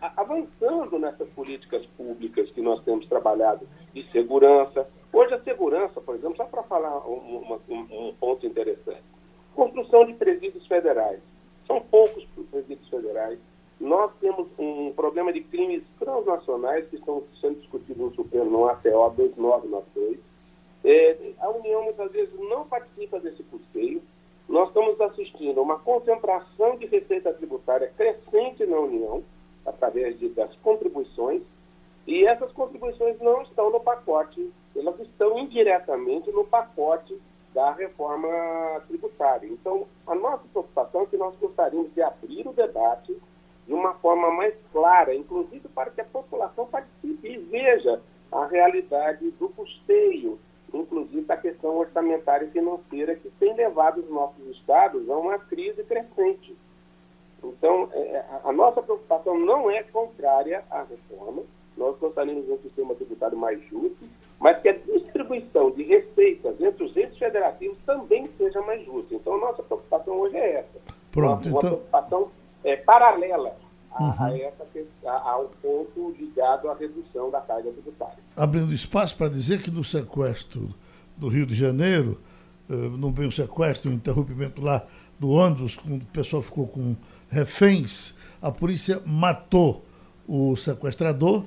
avançando 0.01 0.99
nessas 0.99 1.27
políticas 1.29 1.85
públicas 1.97 2.49
que 2.51 2.61
nós 2.61 2.83
temos 2.83 3.07
trabalhado 3.07 3.67
de 3.93 4.09
segurança. 4.11 4.87
Hoje 5.11 5.33
a 5.33 5.41
segurança, 5.41 6.01
por 6.01 6.15
exemplo, 6.15 6.37
só 6.37 6.45
para 6.45 6.63
falar 6.63 7.07
um, 7.07 7.57
um, 7.69 8.09
um 8.09 8.13
ponto 8.19 8.45
interessante, 8.45 9.03
construção 9.55 10.05
de 10.05 10.13
presídios 10.13 10.65
federais. 10.67 11.19
São 11.65 11.81
poucos 11.81 12.25
presídios 12.49 12.87
federais. 12.87 13.39
Nós 13.79 14.11
temos 14.19 14.47
um 14.57 14.91
problema 14.93 15.31
de 15.31 15.41
crimes 15.41 15.83
transnacionais 15.99 16.87
que 16.89 16.95
estão 16.95 17.23
sendo 17.39 17.59
discutidos 17.59 17.97
no 17.97 18.15
Supremo, 18.15 18.49
no 18.49 18.67
ATO 18.67 19.13
2992. 19.15 20.17
É, 20.83 21.17
a 21.39 21.49
União 21.49 21.83
muitas 21.83 22.11
vezes 22.11 22.33
não 22.49 22.67
participa 22.67 23.19
desse 23.19 23.43
custeio. 23.43 24.01
Nós 24.47 24.69
estamos 24.69 24.99
assistindo 25.01 25.59
a 25.59 25.63
uma 25.63 25.79
concentração 25.79 26.77
de 26.77 26.85
receita 26.85 27.33
tributária 27.33 27.91
crescente 27.97 28.65
na 28.65 28.79
União, 28.79 29.23
através 29.67 30.17
de, 30.17 30.29
das 30.29 30.55
contribuições, 30.57 31.43
e 32.07 32.25
essas 32.25 32.51
contribuições 32.53 33.19
não 33.19 33.41
estão 33.41 33.69
no 33.69 33.81
pacote, 33.81 34.49
elas 34.75 34.97
estão 35.01 35.37
indiretamente 35.37 36.31
no 36.31 36.45
pacote 36.45 37.19
da 37.53 37.71
reforma 37.71 38.29
tributária. 38.87 39.47
Então, 39.47 39.85
a 40.05 40.15
nossa 40.15 40.43
preocupação 40.51 41.01
é 41.01 41.05
que 41.07 41.17
nós 41.17 41.35
gostaríamos 41.37 41.93
de 41.93 42.01
abrir 42.01 42.47
o 42.47 42.53
debate 42.53 43.15
de 43.65 43.73
uma 43.73 43.93
forma 43.95 44.31
mais 44.31 44.55
clara, 44.71 45.13
inclusive 45.13 45.67
para 45.69 45.91
que 45.91 45.99
a 45.99 46.05
população 46.05 46.65
participe 46.67 47.27
e 47.27 47.37
veja 47.37 48.01
a 48.31 48.45
realidade 48.45 49.29
do 49.31 49.49
custeio, 49.49 50.39
inclusive 50.73 51.21
da 51.21 51.35
questão 51.35 51.77
orçamentária 51.77 52.45
e 52.45 52.51
financeira 52.51 53.15
que 53.15 53.29
tem 53.31 53.53
levado 53.53 53.99
os 53.99 54.09
nossos 54.09 54.45
estados 54.55 55.09
a 55.09 55.17
uma 55.17 55.37
crise 55.39 55.83
crescente. 55.83 56.55
Então, 57.43 57.89
é, 57.91 58.25
a 58.43 58.51
nossa 58.51 58.81
preocupação 58.81 59.37
não 59.39 59.69
é 59.69 59.83
contrária 59.83 60.63
à 60.69 60.83
reforma, 60.83 61.43
nós 61.77 61.97
gostaríamos 61.99 62.45
de 62.45 62.51
um 62.51 62.57
sistema 62.59 62.95
tributário 62.95 63.37
mais 63.37 63.61
justo, 63.69 64.05
mas 64.39 64.59
que 64.61 64.69
a 64.69 64.73
distribuição 64.73 65.71
de 65.71 65.83
receitas 65.83 66.59
entre 66.59 66.83
os 66.83 66.97
entes 66.97 67.17
federativos 67.17 67.77
também 67.85 68.27
seja 68.37 68.61
mais 68.61 68.83
justa. 68.83 69.15
Então, 69.15 69.35
a 69.35 69.39
nossa 69.39 69.63
preocupação 69.63 70.19
hoje 70.19 70.37
é 70.37 70.59
essa. 70.59 70.79
Pronto, 71.11 71.47
uma, 71.47 71.57
então... 71.57 71.59
preocupação 71.59 72.31
é, 72.63 72.75
paralela 72.77 73.55
a, 73.91 74.03
uhum. 74.03 74.35
essa, 74.35 74.65
a, 75.05 75.31
ao 75.31 75.45
ponto 75.61 76.15
ligado 76.19 76.69
à 76.69 76.75
redução 76.75 77.29
da 77.29 77.41
carga 77.41 77.71
tributária. 77.71 78.17
Abrindo 78.35 78.73
espaço 78.73 79.15
para 79.17 79.29
dizer 79.29 79.61
que 79.61 79.71
no 79.71 79.83
sequestro 79.83 80.69
do 81.15 81.27
Rio 81.27 81.45
de 81.45 81.55
Janeiro, 81.55 82.19
uh, 82.69 82.73
não 82.73 83.11
veio 83.11 83.29
um 83.29 83.31
sequestro, 83.31 83.89
um 83.89 83.93
interrompimento 83.93 84.61
lá 84.61 84.85
do 85.19 85.31
ônibus, 85.31 85.75
quando 85.75 86.03
o 86.03 86.05
pessoal 86.05 86.43
ficou 86.43 86.67
com 86.67 86.95
reféns, 87.29 88.13
a 88.41 88.51
polícia 88.51 89.01
matou 89.05 89.85
o 90.27 90.55
sequestrador, 90.55 91.45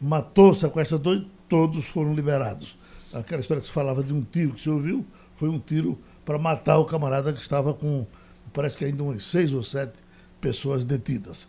matou 0.00 0.50
o 0.50 0.54
sequestrador 0.54 1.16
e 1.16 1.26
todos 1.48 1.84
foram 1.86 2.14
liberados. 2.14 2.76
Aquela 3.12 3.40
história 3.40 3.60
que 3.60 3.66
se 3.66 3.72
falava 3.72 4.02
de 4.02 4.12
um 4.12 4.22
tiro 4.22 4.52
que 4.52 4.60
se 4.60 4.70
ouviu, 4.70 5.04
foi 5.36 5.48
um 5.48 5.58
tiro 5.58 5.98
para 6.24 6.38
matar 6.38 6.78
o 6.78 6.84
camarada 6.84 7.32
que 7.32 7.40
estava 7.40 7.74
com, 7.74 8.06
parece 8.52 8.76
que 8.76 8.84
ainda 8.84 9.02
umas 9.02 9.24
seis 9.24 9.52
ou 9.52 9.62
sete 9.62 9.94
pessoas 10.40 10.84
detidas. 10.84 11.48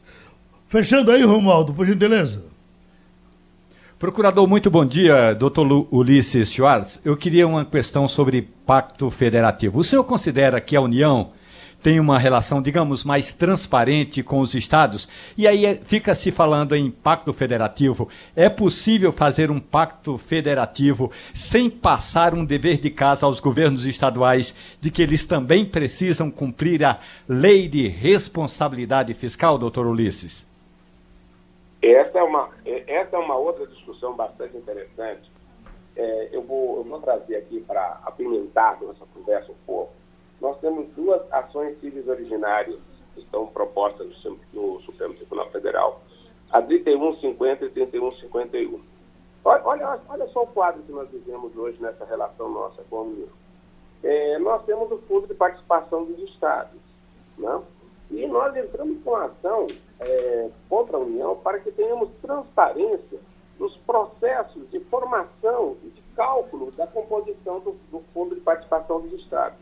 Fechando 0.67 1.12
aí, 1.12 1.23
Romualdo, 1.23 1.73
por 1.73 1.86
gentileza. 1.86 2.43
Procurador, 3.97 4.45
muito 4.45 4.69
bom 4.69 4.86
dia, 4.86 5.34
doutor 5.34 5.88
Ulisses 5.89 6.51
Schwartz. 6.51 6.99
Eu 7.06 7.15
queria 7.15 7.47
uma 7.47 7.63
questão 7.63 8.08
sobre 8.08 8.41
pacto 8.65 9.10
federativo. 9.10 9.80
O 9.80 9.84
senhor 9.84 10.04
considera 10.04 10.60
que 10.60 10.75
a 10.75 10.82
União 10.82 11.32
tem 11.86 12.00
uma 12.00 12.17
relação, 12.17 12.63
digamos, 12.63 13.04
mais 13.04 13.32
transparente 13.32 14.24
com 14.24 14.39
os 14.39 14.56
estados. 14.56 15.08
E 15.38 15.48
aí 15.48 15.67
é, 15.67 15.76
fica 15.76 16.15
se 16.15 16.32
falando 16.32 16.76
em 16.76 16.89
pacto 16.89 17.32
federativo. 17.32 18.10
É 18.36 18.50
possível 18.50 19.12
fazer 19.12 19.52
um 19.52 19.60
pacto 19.60 20.17
federativo 20.17 21.12
sem 21.32 21.69
passar 21.69 22.34
um 22.34 22.43
dever 22.43 22.78
de 22.78 22.89
casa 22.89 23.28
aos 23.28 23.39
governos 23.39 23.86
estaduais 23.86 24.56
de 24.82 24.89
que 24.89 25.00
eles 25.00 25.26
também 25.26 25.63
precisam 25.63 26.32
cumprir 26.32 26.84
a 26.84 26.98
lei 27.30 27.67
de 27.67 27.88
responsabilidade 27.88 29.13
fiscal, 29.13 29.56
doutor 29.56 29.86
Ulisses? 29.86 30.43
Essa 31.84 32.17
é 32.17 32.24
uma, 32.24 32.50
essa 32.65 33.15
é 33.15 33.19
uma 33.19 33.38
outra 33.38 33.67
discussão 33.67 34.15
bastante 34.15 34.58
interessante, 34.58 35.30
é, 35.95 36.30
eu, 36.32 36.41
vou, 36.41 36.78
eu 36.78 36.84
vou 36.84 37.00
trazer 37.00 37.36
aqui 37.36 37.60
para 37.60 38.00
apimentar 38.04 38.82
nossa 38.82 39.06
conversa 39.13 39.52
um 39.52 39.65
pouco. 39.67 39.93
Nós 40.41 40.60
temos 40.60 40.88
duas 40.95 41.21
ações 41.32 41.80
civis 41.80 42.08
originárias 42.08 42.80
que 43.13 43.21
estão 43.21 43.48
propostas 43.48 44.08
no, 44.24 44.39
no 44.54 44.82
Supremo 44.82 45.13
Tribunal 45.13 45.50
Federal, 45.52 46.02
a 46.52 46.62
3150 46.62 47.65
e 47.65 47.69
3151. 47.69 48.82
Olha, 49.43 50.00
olha, 50.10 50.28
só 50.30 50.43
o 50.43 50.48
quadro 50.48 50.82
que 50.82 50.91
nós 50.91 51.10
vivemos 51.10 51.56
hoje 51.56 51.82
nessa 51.82 52.04
relação 52.04 52.50
nossa 52.50 52.84
com 52.89 52.98
a 52.98 53.02
União. 53.02 53.30
É, 54.04 54.39
nós 54.39 54.63
temos 54.65 54.91
o 54.91 54.98
Fundo 55.00 55.28
de 55.28 55.36
Participação 55.36 56.04
dos 56.04 56.19
Estados. 56.30 56.80
Né? 57.38 57.62
E 58.12 58.28
nós 58.28 58.56
entramos 58.56 59.02
com 59.04 59.15
a 59.15 59.26
ação 59.26 59.67
é, 60.00 60.50
contra 60.69 60.98
a 60.98 61.00
União 61.00 61.36
para 61.38 61.60
que 61.60 61.71
tenhamos 61.71 62.10
transparência 62.21 63.19
nos 63.60 63.76
processos 63.78 64.69
de 64.69 64.80
formação 64.82 65.78
e 65.84 65.89
de 65.89 66.02
cálculo 66.15 66.71
da 66.71 66.88
composição 66.88 67.60
do, 67.60 67.76
do 67.91 68.04
Fundo 68.13 68.36
de 68.36 68.41
Participação 68.41 69.02
dos 69.02 69.13
Estados. 69.13 69.58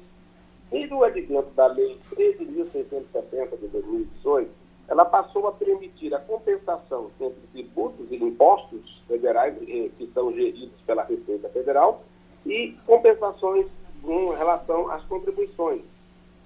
E 0.73 0.87
do 0.87 1.03
advento 1.03 1.51
da 1.51 1.67
Lei 1.67 1.99
13.670 2.15 3.59
de 3.59 3.67
2018, 3.67 4.49
ela 4.87 5.05
passou 5.05 5.47
a 5.47 5.51
permitir 5.51 6.13
a 6.15 6.19
compensação 6.19 7.11
entre 7.21 7.39
tributos 7.51 8.11
e 8.11 8.15
impostos 8.15 9.01
federais 9.07 9.55
eh, 9.61 9.91
que 9.95 10.09
são 10.15 10.33
geridos 10.33 10.81
pela 10.87 11.03
Receita 11.03 11.47
Federal 11.49 12.03
e 12.43 12.75
compensações 12.87 13.67
em 14.03 14.35
relação 14.35 14.89
às 14.89 15.03
contribuições. 15.05 15.81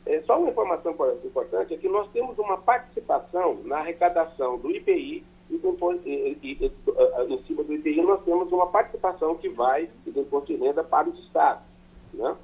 É, 0.06 0.22
só 0.24 0.38
uma 0.38 0.50
informação 0.50 0.92
importante 1.24 1.74
é 1.74 1.78
que 1.78 1.88
nós 1.88 2.10
temos 2.12 2.38
uma 2.38 2.58
participação 2.58 3.60
na 3.64 3.78
arrecadação 3.78 4.58
do 4.58 4.70
IPI 4.70 5.24
e, 5.50 5.58
do, 5.58 5.76
e, 6.06 6.38
e, 6.44 6.66
e 6.66 7.34
em 7.34 7.44
cima 7.44 7.64
do 7.64 7.74
IPI 7.74 8.02
nós 8.02 8.22
temos 8.24 8.52
uma 8.52 8.68
participação 8.68 9.36
que 9.36 9.48
vai 9.48 9.90
do 10.06 10.20
imposto 10.20 10.54
de 10.54 10.60
renda 10.62 10.84
para 10.84 11.10
os 11.10 11.18
estados. 11.20 11.64
Né? 12.14 12.36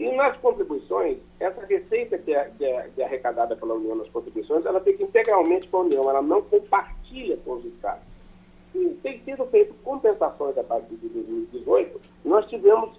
E 0.00 0.10
nas 0.12 0.34
contribuições, 0.38 1.18
essa 1.38 1.60
receita 1.66 2.16
que 2.16 2.32
é, 2.32 2.50
que, 2.56 2.64
é, 2.64 2.88
que 2.94 3.02
é, 3.02 3.04
arrecadada 3.04 3.54
pela 3.54 3.74
União 3.74 3.94
nas 3.94 4.08
contribuições, 4.08 4.64
ela 4.64 4.80
fica 4.80 5.02
integralmente 5.02 5.68
com 5.68 5.76
a 5.76 5.80
União, 5.80 6.08
ela 6.08 6.22
não 6.22 6.40
compartilha 6.40 7.36
com 7.44 7.56
os 7.56 7.66
estados. 7.66 8.02
E 8.74 8.98
tem 9.02 9.22
sido 9.24 9.44
feito 9.48 9.74
compensações 9.84 10.56
a 10.56 10.64
partir 10.64 10.94
de 10.94 11.06
2018, 11.06 12.00
nós 12.24 12.46
tivemos 12.48 12.98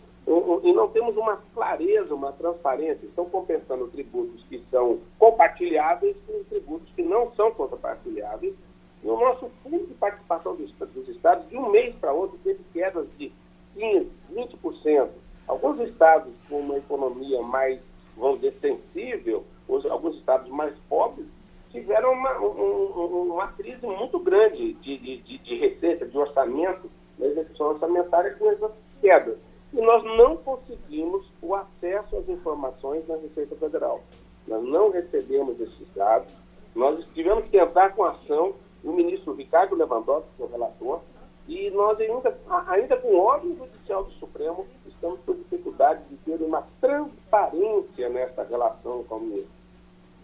e 0.64 0.74
não 0.74 0.90
temos 0.90 1.18
uma 1.18 1.38
clareza, 1.56 2.14
uma 2.14 2.34
transparência. 2.34 3.04
Estão 3.08 3.26
compensando 3.26 3.88
tributos 3.88 4.44
que 4.44 4.64
são 4.70 5.00
compartilháveis 5.18 6.16
com 6.28 6.44
tributos 6.44 6.88
que 6.96 7.02
não 7.02 7.32
são 7.34 7.50
compartilháveis. 7.50 8.54
E 9.04 9.08
o 9.08 9.20
nosso 9.20 9.50
fundo 9.64 9.88
de 9.88 9.94
participação 9.96 10.56
dos, 10.56 10.72
dos 10.72 11.10
estados, 11.10 11.50
de 11.50 11.58
um 11.58 11.72
mês 11.72 11.96
para 11.96 12.14
outro, 12.14 12.38
teve 12.44 12.64
quedas 12.72 13.08
de 13.18 13.32
15%, 13.76 14.06
20%. 14.36 15.10
Alguns 15.52 15.82
estados 15.82 16.32
com 16.48 16.60
uma 16.60 16.78
economia 16.78 17.42
mais, 17.42 17.78
vamos 18.16 18.40
dizer, 18.40 18.56
sensível, 18.62 19.44
alguns 19.90 20.16
estados 20.16 20.50
mais 20.50 20.74
pobres, 20.88 21.28
tiveram 21.72 22.14
uma, 22.14 22.40
um, 22.40 23.34
uma 23.34 23.48
crise 23.50 23.86
muito 23.86 24.18
grande 24.20 24.74
de, 24.76 24.98
de, 24.98 25.38
de 25.38 25.56
receita, 25.58 26.06
de 26.06 26.18
orçamento, 26.18 26.90
na 27.20 27.26
execução 27.26 27.68
orçamentária 27.68 28.34
com 28.36 28.50
essas 28.50 28.72
quedas 29.02 29.38
e 29.74 29.82
nós 29.82 30.02
não 30.04 30.38
conseguimos 30.38 31.26
o 31.42 31.54
acesso 31.54 32.16
às 32.16 32.30
informações 32.30 33.06
na 33.06 33.18
Receita 33.18 33.54
Federal. 33.58 34.02
Nós 34.48 34.64
não 34.64 34.90
recebemos 34.90 35.60
esses 35.60 35.88
dados. 35.94 36.32
Nós 36.74 37.06
tivemos 37.14 37.46
que 37.50 37.58
entrar 37.58 37.94
com 37.94 38.06
ação, 38.06 38.54
o 38.86 38.94
ministro 38.94 39.34
Ricardo 39.34 39.76
Lewandowski, 39.76 40.30
que 40.38 40.44
é 40.44 40.46
o 40.46 40.50
relator, 40.50 41.02
e 41.48 41.70
nós 41.72 42.00
ainda, 42.00 42.38
ainda 42.68 42.98
com 42.98 43.16
ordem 43.18 43.56
judicial 43.56 44.04
do 44.04 44.12
Supremo, 44.14 44.66
estamos 44.88 45.20
com 45.26 45.34
dificuldade 45.34 46.04
de 46.10 46.18
ter 46.18 46.42
uma 46.44 46.66
transparência 46.80 48.10
nessa 48.10 48.44
relação 48.44 49.04
com 49.04 49.16
o 49.16 49.22
ministro. 49.22 49.52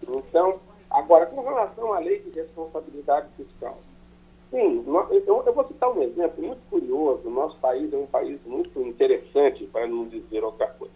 Então, 0.04 0.60
agora, 0.90 1.26
com 1.26 1.42
relação 1.42 1.94
à 1.94 2.00
lei 2.00 2.20
de 2.20 2.30
responsabilidade 2.30 3.28
fiscal, 3.36 3.78
Sim, 4.50 4.86
eu, 5.26 5.54
vou 5.54 5.68
citar 5.68 5.92
um 5.92 6.02
exemplo 6.02 6.42
muito 6.42 6.62
curioso. 6.70 7.30
Nosso 7.30 7.58
país 7.58 7.92
é 7.92 7.98
um 7.98 8.06
país 8.06 8.40
muito 8.46 8.82
interessante, 8.82 9.66
para 9.66 9.86
não 9.88 10.08
dizer 10.08 10.42
outra 10.42 10.68
coisa. 10.68 10.94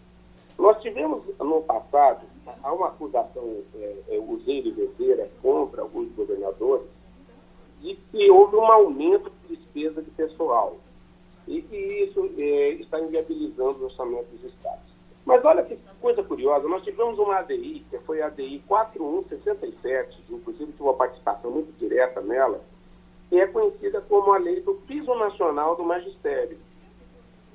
Nós 0.58 0.80
tivemos, 0.80 1.22
no 1.38 1.60
passado, 1.62 2.24
há 2.62 2.72
uma 2.72 2.88
acusação 2.88 3.58
é, 3.74 3.96
é, 4.08 4.18
useira 4.18 4.68
e 4.68 5.42
contra 5.42 5.82
alguns 5.82 6.10
governadores 6.12 6.86
de 7.80 7.94
que 8.10 8.30
houve 8.30 8.56
um 8.56 8.72
aumento 8.72 9.30
de 9.30 9.41
despesa 9.56 10.02
de 10.02 10.10
pessoal 10.10 10.78
e 11.46 11.60
que 11.62 11.76
isso 11.76 12.30
é, 12.38 12.70
está 12.74 13.00
inviabilizando 13.00 13.78
os 13.78 13.82
orçamentos 13.82 14.28
dos 14.30 14.52
estados. 14.52 14.92
Mas 15.24 15.44
olha 15.44 15.64
que 15.64 15.78
coisa 16.00 16.22
curiosa, 16.22 16.68
nós 16.68 16.82
tivemos 16.82 17.18
uma 17.18 17.38
ADI, 17.38 17.84
que 17.88 17.98
foi 18.00 18.20
a 18.22 18.26
ADI 18.26 18.62
4167, 18.66 20.20
inclusive 20.30 20.72
tive 20.72 20.82
uma 20.82 20.94
participação 20.94 21.50
muito 21.50 21.72
direta 21.78 22.20
nela, 22.20 22.60
que 23.28 23.38
é 23.38 23.46
conhecida 23.46 24.00
como 24.02 24.32
a 24.32 24.38
lei 24.38 24.60
do 24.60 24.74
piso 24.86 25.14
nacional 25.14 25.76
do 25.76 25.84
magistério. 25.84 26.58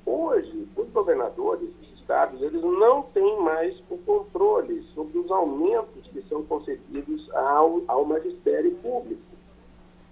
Hoje, 0.04 0.66
os 0.74 0.88
governadores 0.88 1.68
de 1.80 1.94
estados, 1.94 2.40
eles 2.40 2.62
não 2.62 3.02
têm 3.02 3.38
mais 3.42 3.78
o 3.90 3.98
controle 3.98 4.82
sobre 4.94 5.18
os 5.18 5.30
aumentos 5.30 6.06
que 6.10 6.22
são 6.22 6.42
concedidos 6.44 7.30
ao, 7.34 7.82
ao 7.86 8.04
magistério 8.06 8.74
público. 8.76 9.20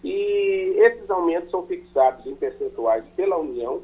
E 0.09 0.77
esses 0.79 1.11
aumentos 1.11 1.51
são 1.51 1.67
fixados 1.67 2.25
em 2.27 2.37
percentuais 2.37 3.05
pela 3.17 3.39
União 3.39 3.83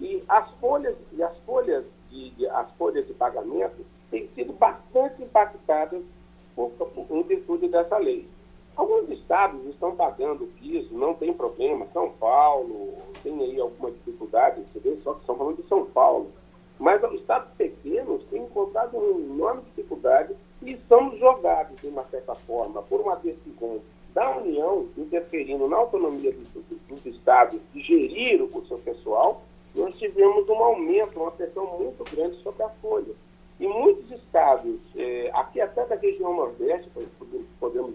e 0.00 0.20
as 0.28 0.50
folhas, 0.54 0.96
e 1.12 1.22
as 1.22 1.38
folhas, 1.46 1.84
de, 2.10 2.30
de 2.30 2.48
as 2.48 2.68
folhas 2.72 3.06
de 3.06 3.14
pagamento 3.14 3.86
têm 4.10 4.28
sido 4.34 4.52
bastante 4.52 5.22
impactadas 5.22 6.02
por, 6.56 6.70
por, 6.70 7.06
em 7.16 7.22
virtude 7.22 7.68
dessa 7.68 7.98
lei. 7.98 8.26
Alguns 8.74 9.10
estados 9.10 9.64
estão 9.66 9.94
pagando 9.94 10.42
o 10.42 10.48
piso, 10.48 10.92
não 10.92 11.14
tem 11.14 11.32
problema. 11.32 11.86
São 11.92 12.10
Paulo 12.18 12.94
tem 13.22 13.40
aí 13.40 13.60
alguma 13.60 13.92
dificuldade, 13.92 14.64
vê 14.74 14.96
só 15.04 15.14
que 15.14 15.20
estão 15.20 15.36
falando 15.36 15.62
de 15.62 15.68
São 15.68 15.86
Paulo. 15.86 16.32
Mas 16.80 17.00
os 17.04 17.20
estados 17.20 17.48
pequenos 17.56 18.24
têm 18.24 18.42
encontrado 18.42 18.96
uma 18.96 19.20
enorme 19.20 19.62
dificuldade 19.66 20.34
e 20.62 20.76
são 20.88 21.16
jogados, 21.18 21.80
de 21.80 21.88
uma 21.88 22.04
certa 22.04 22.34
forma, 22.34 22.82
por 22.82 23.00
uma 23.00 23.16
decisão 23.16 23.80
da 24.14 24.36
União, 24.38 24.86
interferindo 24.96 25.68
na 25.68 25.76
autonomia 25.76 26.32
dos, 26.32 26.64
dos 26.88 27.06
estados 27.06 27.60
de 27.72 27.80
gerir 27.80 28.42
o 28.42 28.66
seu 28.66 28.78
pessoal, 28.78 29.42
nós 29.74 29.96
tivemos 29.98 30.48
um 30.48 30.62
aumento, 30.62 31.20
uma 31.20 31.30
pressão 31.30 31.78
muito 31.78 32.04
grande 32.12 32.36
sobre 32.42 32.62
a 32.62 32.68
folha. 32.82 33.14
E 33.58 33.66
muitos 33.66 34.10
estados, 34.10 34.80
eh, 34.96 35.30
aqui 35.34 35.60
até 35.60 35.86
da 35.86 35.94
região 35.94 36.34
Nordeste, 36.34 36.90
podemos 37.60 37.94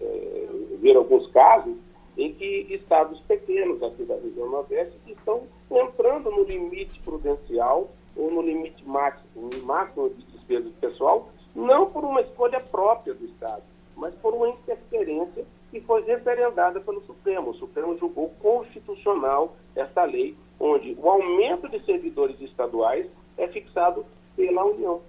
é, 0.00 0.46
ver 0.78 0.96
alguns 0.96 1.26
casos 1.32 1.74
em 2.16 2.32
que 2.32 2.66
estados 2.70 3.20
pequenos 3.20 3.82
aqui 3.82 4.04
da 4.04 4.14
região 4.16 4.50
Nordeste 4.50 4.94
estão 5.06 5.42
entrando 5.70 6.30
no 6.30 6.44
limite 6.44 6.98
prudencial 7.00 7.90
ou 8.16 8.30
no 8.30 8.42
limite 8.42 8.86
máximo, 8.86 9.50
máximo 9.62 10.08
de 10.10 10.22
despesa 10.32 10.70
pessoal, 10.80 11.28
não 11.56 11.90
por 11.90 12.04
uma 12.04 12.20
escolha 12.20 12.60
própria 12.60 13.14
do 13.14 13.24
Estado, 13.24 13.62
mas 13.96 14.14
por 14.16 14.34
uma 14.34 14.48
interferência 14.48 15.44
que 15.70 15.80
foi 15.80 16.04
referendada 16.04 16.80
pelo 16.80 17.02
Supremo. 17.06 17.50
O 17.50 17.54
Supremo 17.54 17.98
julgou 17.98 18.30
constitucional 18.40 19.56
essa 19.74 20.04
lei, 20.04 20.36
onde 20.60 20.96
o 20.98 21.08
aumento 21.08 21.68
de 21.68 21.84
servidores 21.84 22.40
estaduais 22.40 23.06
é 23.36 23.48
fixado 23.48 24.04
pela 24.36 24.64
União. 24.64 25.00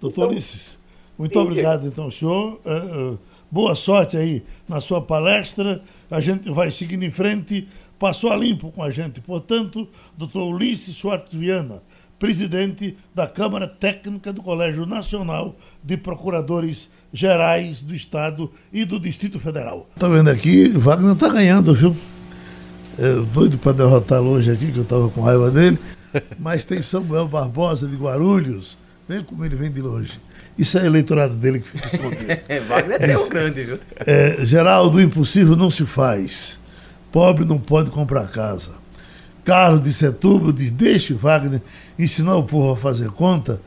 Doutor 0.00 0.24
então, 0.24 0.28
Ulisses, 0.28 0.78
muito 1.18 1.32
sim, 1.32 1.44
obrigado, 1.44 1.86
então, 1.86 2.10
senhor. 2.10 2.60
Uh, 2.64 3.14
uh 3.14 3.18
Boa 3.50 3.76
sorte 3.76 4.16
aí 4.16 4.42
na 4.68 4.80
sua 4.80 5.00
palestra. 5.00 5.80
A 6.10 6.20
gente 6.20 6.50
vai 6.50 6.70
seguindo 6.70 7.04
em 7.04 7.10
frente. 7.10 7.68
Passou 7.98 8.30
a 8.30 8.36
limpo 8.36 8.70
com 8.72 8.82
a 8.82 8.90
gente, 8.90 9.20
portanto, 9.22 9.88
doutor 10.18 10.52
Ulisses 10.52 10.96
Schwartz 10.96 11.32
Viana, 11.32 11.82
presidente 12.18 12.96
da 13.14 13.26
Câmara 13.26 13.66
Técnica 13.66 14.32
do 14.32 14.42
Colégio 14.42 14.86
Nacional 14.86 15.56
de 15.82 15.96
Procuradores 15.96 16.88
Gerais 17.12 17.82
do 17.82 17.94
Estado 17.94 18.50
e 18.72 18.84
do 18.84 18.98
Distrito 18.98 19.38
Federal. 19.38 19.88
Tá 19.98 20.08
vendo 20.08 20.28
aqui, 20.28 20.68
Wagner 20.68 21.14
tá 21.14 21.28
ganhando, 21.28 21.74
viu? 21.74 21.96
É, 22.98 23.14
doido 23.32 23.58
para 23.58 23.72
derrotá-lo 23.72 24.30
hoje 24.30 24.50
aqui, 24.50 24.72
que 24.72 24.78
eu 24.78 24.82
estava 24.82 25.08
com 25.10 25.20
raiva 25.20 25.50
dele. 25.50 25.78
Mas 26.38 26.64
tem 26.64 26.80
Samuel 26.80 27.28
Barbosa 27.28 27.86
de 27.86 27.96
Guarulhos. 27.96 28.76
Vem 29.08 29.22
como 29.22 29.44
ele 29.44 29.54
vem 29.54 29.70
de 29.70 29.80
longe. 29.80 30.12
Isso 30.58 30.78
é 30.78 30.86
eleitorado 30.86 31.34
dele 31.34 31.60
que 31.60 31.68
fica 31.68 31.96
escondido. 31.96 32.32
é, 32.48 32.60
Wagner 32.60 33.10
é 33.10 33.18
um 33.18 33.28
grande, 33.28 33.62
viu? 33.62 33.78
É, 33.98 34.44
Geraldo, 34.44 34.98
o 34.98 35.00
impossível 35.00 35.54
não 35.54 35.70
se 35.70 35.84
faz. 35.84 36.58
Pobre 37.12 37.44
não 37.44 37.58
pode 37.58 37.90
comprar 37.90 38.26
casa. 38.28 38.72
Carlos 39.46 39.80
de 39.80 39.92
Setúbal 39.92 40.50
diz: 40.52 40.70
deixe 40.72 41.14
Wagner 41.14 41.62
ensinar 41.98 42.34
o 42.36 42.42
povo 42.42 42.72
a 42.72 42.76
fazer 42.76 43.10
conta 43.10 43.60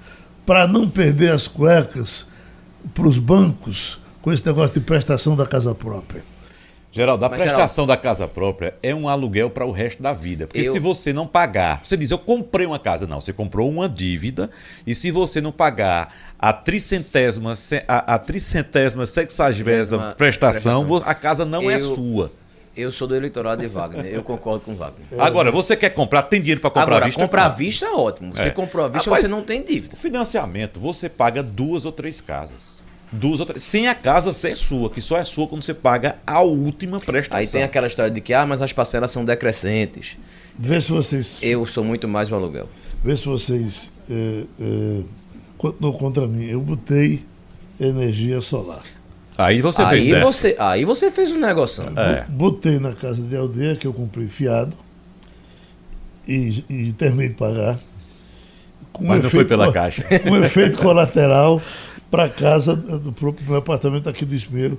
para 0.46 0.68
não 0.68 0.89
perder 0.89 1.32
as 1.32 1.48
cuecas 1.48 2.28
para 2.94 3.08
os 3.08 3.18
bancos 3.18 3.98
com 4.22 4.32
esse 4.32 4.46
negócio 4.46 4.74
de 4.74 4.82
prestação 4.82 5.36
da 5.36 5.46
casa 5.48 5.74
própria. 5.74 6.22
Geraldo, 6.92 7.24
a 7.24 7.30
Mas, 7.30 7.39
prestação 7.42 7.86
da 7.86 7.96
casa 7.96 8.28
própria 8.28 8.74
é 8.82 8.96
um 8.96 9.08
aluguel 9.08 9.50
para 9.52 9.63
o 9.63 9.72
resto 9.72 10.02
da 10.02 10.12
vida. 10.12 10.48
Porque 10.48 10.68
Eu- 10.68 10.74
se 10.74 10.80
você 10.80 11.13
não 11.13 11.28
pagar, 11.28 11.82
você 11.84 11.96
diz, 11.96 12.10
eu 12.10 12.18
comprei 12.18 12.65
uma 12.65 12.80
casa. 12.80 13.06
Não, 13.06 13.22
você 13.22 13.32
comprou 13.32 13.70
uma 13.70 13.88
dívida 13.88 14.50
e 14.88 14.96
se 14.96 15.12
você 15.12 15.39
não 15.39 15.52
pagar 15.52 16.13
a 16.38 16.52
tricentésima, 16.52 17.54
a, 17.88 18.15
a 18.15 18.20
tricentésima, 18.20 19.06
sexagésima 19.06 20.15
prestação, 20.18 20.84
prestação. 20.84 21.04
a 21.10 21.13
casa 21.13 21.46
não 21.46 21.70
é 21.70 21.76
Eu- 21.76 21.96
sua. 21.96 22.32
Eu 22.80 22.92
sou 22.92 23.08
do 23.08 23.15
eleitorado 23.15 23.62
de 23.62 23.68
Wagner, 23.68 24.06
eu 24.06 24.24
concordo 24.24 24.62
com 24.63 24.72
o 24.72 24.76
Wagner. 24.76 25.06
Agora, 25.20 25.52
você 25.52 25.76
quer 25.76 25.89
comprar, 25.89 26.24
tem 26.24 26.39
dinheiro 26.39 26.62
para 26.62 26.70
comprar 26.70 26.84
Agora, 26.84 27.06
à 27.06 27.08
vista? 27.08 27.22
comprar 27.22 27.46
à 27.46 27.50
vista 27.50 27.86
é 27.86 27.92
ótimo. 27.92 28.32
Você 28.36 28.44
É. 28.48 28.50
comprou 28.52 28.86
à 28.86 28.88
vista, 28.88 29.10
Rapaz, 29.10 29.26
você 29.26 29.32
não 29.32 29.42
tem 29.44 29.63
dívida. 29.63 29.96
Financiamento, 29.96 30.80
você 30.80 31.10
paga 31.10 31.44
duas 31.44 31.86
ou 31.86 31.92
três 31.92 32.22
casas. 32.22 32.80
Duas 33.12 33.39
ou 33.39 33.46
três. 33.46 33.63
Sem 33.63 33.88
a 33.88 33.96
casa 33.96 34.32
ser 34.32 34.56
sua, 34.56 34.89
que 34.89 35.02
só 35.02 35.18
é 35.18 35.26
sua 35.26 35.48
quando 35.48 35.63
você 35.63 35.74
paga 35.74 36.18
a 36.28 36.42
última 36.42 37.00
prestação. 37.00 37.38
Aí 37.39 37.48
tem 37.48 37.63
aquela 37.63 37.88
história 37.88 38.12
de 38.12 38.22
que, 38.22 38.34
ah, 38.34 38.46
mas 38.46 38.62
as 38.62 38.72
parcelas 38.72 39.10
são 39.12 39.26
decrescentes. 39.26 40.15
Vê 40.58 40.80
se 40.80 40.92
vocês, 40.92 41.39
Eu 41.42 41.65
sou 41.65 41.84
muito 41.84 42.08
mais 42.08 42.32
o 42.32 42.36
aluguel. 42.36 42.70
vê 43.04 43.18
se 43.18 43.26
vocês 43.26 43.89
é, 44.10 44.44
é, 44.62 45.02
continuam 45.58 45.94
contra 45.98 46.28
mim. 46.28 46.46
Eu 46.46 46.62
botei 46.62 47.24
energia 47.80 48.42
solar. 48.42 48.84
Aí 49.39 49.62
você 49.62 49.82
aí, 49.82 49.89
fez 49.89 50.12
essa. 50.12 50.25
você, 50.25 50.56
aí 50.60 50.84
você 50.84 51.10
fez 51.10 51.32
um 51.32 51.39
negócio. 51.39 51.82
É. 51.97 52.25
Botei 52.28 52.78
na 52.78 52.91
casa 52.91 53.21
de 53.21 53.38
aldeia, 53.38 53.73
que 53.73 53.88
eu 53.88 53.93
comprei 53.93 54.28
fiado, 54.28 54.75
e, 56.28 56.65
e 56.69 56.91
terminei 56.91 57.30
de 57.30 57.36
pagar. 57.36 57.80
Com 58.91 59.06
Mas 59.06 59.23
não 59.23 59.30
foi 59.30 59.45
pela 59.45 59.71
caixa. 59.71 60.04
Com 60.28 60.36
efeito 60.43 60.78
colateral 60.78 61.62
para 62.12 62.28
casa 62.28 62.75
do 62.75 63.13
próprio 63.13 63.47
meu 63.47 63.56
apartamento 63.56 64.10
aqui 64.10 64.25
do 64.25 64.36
Espelho, 64.36 64.78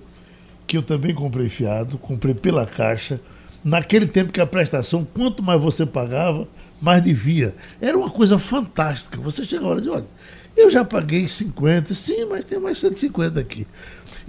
que 0.66 0.76
eu 0.76 0.82
também 0.82 1.14
comprei 1.14 1.48
fiado, 1.48 1.96
comprei 1.96 2.34
pela 2.34 2.66
caixa. 2.66 3.18
Naquele 3.64 4.06
tempo 4.06 4.30
que 4.30 4.42
a 4.42 4.46
prestação, 4.46 5.06
quanto 5.14 5.42
mais 5.42 5.58
você 5.58 5.86
pagava, 5.86 6.46
mais 6.82 7.02
devia. 7.02 7.54
Era 7.80 7.96
uma 7.96 8.10
coisa 8.10 8.38
fantástica. 8.38 9.18
Você 9.22 9.42
chega 9.42 9.64
a 9.64 9.68
hora 9.68 9.80
de, 9.80 9.88
olha, 9.88 10.06
eu 10.54 10.70
já 10.70 10.84
paguei 10.84 11.26
50, 11.26 11.94
sim, 11.94 12.26
mas 12.26 12.44
tem 12.44 12.58
mais 12.58 12.78
150 12.78 13.40
aqui. 13.40 13.66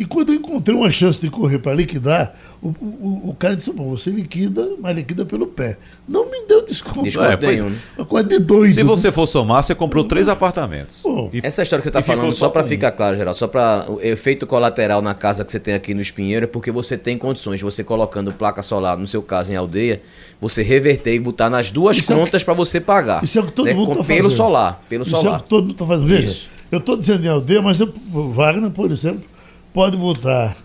E 0.01 0.05
quando 0.05 0.29
eu 0.29 0.35
encontrei 0.35 0.75
uma 0.75 0.89
chance 0.89 1.21
de 1.21 1.29
correr 1.29 1.59
para 1.59 1.75
liquidar, 1.75 2.33
o, 2.59 2.69
o, 2.69 3.29
o 3.29 3.35
cara 3.37 3.55
disse, 3.55 3.71
bom, 3.71 3.87
você 3.91 4.09
liquida, 4.09 4.67
mas 4.79 4.95
liquida 4.95 5.23
pelo 5.25 5.45
pé. 5.45 5.77
Não 6.09 6.25
me 6.25 6.41
deu 6.47 6.65
desconto. 6.65 7.03
Desconto 7.03 7.27
É, 7.27 7.37
pois- 7.37 7.59
nenhum. 7.61 7.69
né? 7.71 7.77
Uma 7.99 8.05
coisa 8.07 8.27
de 8.27 8.39
doido. 8.39 8.73
Se 8.73 8.81
você 8.81 9.11
for 9.11 9.27
somar, 9.27 9.61
você 9.63 9.75
comprou 9.75 10.03
três 10.03 10.27
apartamentos. 10.27 10.97
Pô, 11.03 11.29
E- 11.31 11.39
Essa 11.43 11.61
história 11.61 11.81
que 11.81 11.85
você 11.85 11.89
está 11.89 12.01
falando, 12.01 12.33
só 12.33 12.49
para 12.49 12.63
ficar 12.63 12.91
claro, 12.93 13.15
geral, 13.15 13.35
só 13.35 13.47
para 13.47 13.85
o 13.91 14.01
efeito 14.01 14.47
colateral 14.47 15.03
na 15.03 15.13
casa 15.13 15.45
que 15.45 15.51
você 15.51 15.59
tem 15.59 15.75
aqui 15.75 15.93
no 15.93 16.01
Espinheiro, 16.01 16.45
é 16.45 16.47
porque 16.47 16.71
você 16.71 16.97
tem 16.97 17.15
condições 17.15 17.59
de 17.59 17.63
você 17.63 17.83
colocando 17.83 18.33
placa 18.33 18.63
solar, 18.63 18.97
no 18.97 19.07
seu 19.07 19.21
caso 19.21 19.53
em 19.53 19.55
aldeia, 19.55 20.01
você 20.41 20.63
reverter 20.63 21.13
e 21.13 21.19
botar 21.19 21.47
nas 21.47 21.69
duas 21.69 21.95
Isso 21.95 22.11
é 22.11 22.15
contas 22.15 22.43
para 22.43 22.55
você 22.55 22.79
pagar. 22.81 23.23
isso 23.23 23.37
é 23.37 23.41
o 23.43 23.45
que 23.45 23.51
todo 23.51 23.65
né? 23.67 23.75
mundo 23.75 23.89
Com- 23.89 23.95
tá 23.97 24.03
Pelo 24.03 24.23
fazendo. 24.23 24.35
solar, 24.37 24.83
pelo 24.89 25.03
Isso 25.03 25.15
é 25.15 25.19
o 25.19 25.21
solar. 25.21 25.41
que 25.43 25.47
todo 25.47 25.61
mundo 25.61 25.73
está 25.73 25.85
fazendo. 25.85 26.07
Veja, 26.07 26.25
Isso. 26.27 26.49
eu 26.71 26.79
estou 26.79 26.97
dizendo 26.97 27.23
em 27.23 27.29
aldeia, 27.29 27.61
mas 27.61 27.79
eu, 27.79 27.93
o 28.11 28.31
Wagner, 28.31 28.71
por 28.71 28.91
exemplo, 28.91 29.29
pode 29.73 29.97
botar 29.97 30.55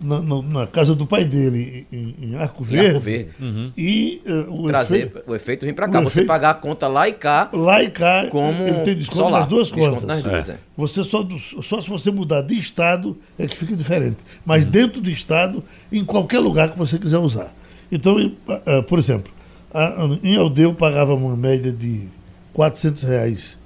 na, 0.00 0.20
na- 0.20 0.42
na 0.42 0.66
casa 0.66 0.94
do 0.94 1.04
pai 1.06 1.24
dele, 1.24 1.84
em, 1.92 2.14
em 2.22 2.34
Arco 2.36 2.62
Em 2.62 2.66
Verde, 2.66 2.88
Arco 2.88 3.00
Verde. 3.00 3.30
e 3.76 4.22
eh, 4.24 4.44
o 4.48 4.66
Trazer 4.68 5.06
efeito, 5.06 5.22
o 5.30 5.34
efeito 5.34 5.66
vir 5.66 5.74
para 5.74 5.88
cá. 5.88 6.00
Você 6.00 6.20
efeito- 6.20 6.28
pagar 6.28 6.50
a 6.50 6.54
conta 6.54 6.86
lá 6.86 7.08
e 7.08 7.12
cá 7.12 7.48
lá 7.52 7.82
e 7.82 7.90
cá, 7.90 8.26
como 8.30 8.62
ele 8.62 8.80
tem 8.80 8.94
desconto 8.94 9.16
solar. 9.16 9.40
nas 9.40 9.48
duas 9.48 9.72
contas. 9.72 10.04
nas 10.04 10.22
duas, 10.22 10.48
é. 10.50 10.58
Você 10.76 11.02
só, 11.02 11.26
só 11.62 11.80
se 11.80 11.88
você 11.88 12.10
mudar 12.12 12.42
de 12.42 12.54
estado 12.56 13.16
é 13.38 13.46
que 13.48 13.56
fica 13.56 13.74
diferente. 13.76 14.18
Mas 14.46 14.64
Uhum. 14.64 14.70
dentro 14.70 15.00
do 15.00 15.10
estado, 15.10 15.64
em 15.90 16.04
qualquer 16.04 16.38
lugar 16.38 16.70
que 16.70 16.78
você 16.78 16.96
quiser 16.98 17.18
usar. 17.18 17.52
Então, 17.90 18.32
ah, 18.48 18.82
por 18.84 18.98
exemplo, 19.00 19.32
a- 19.74 20.04
a- 20.04 20.18
em 20.22 20.36
aldeia 20.36 20.66
eu 20.66 20.74
pagava 20.74 21.12
uma 21.14 21.36
média 21.36 21.72
de 21.72 22.02
400 22.52 23.02
reais. 23.02 23.58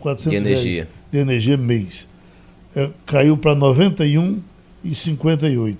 400 0.00 0.30
De 0.32 0.44
reais 0.48 0.60
energia. 0.64 0.88
de 1.12 1.18
energia 1.18 1.56
mês. 1.56 2.08
É, 2.76 2.90
caiu 3.06 3.36
para 3.36 3.54
91,58. 3.54 5.76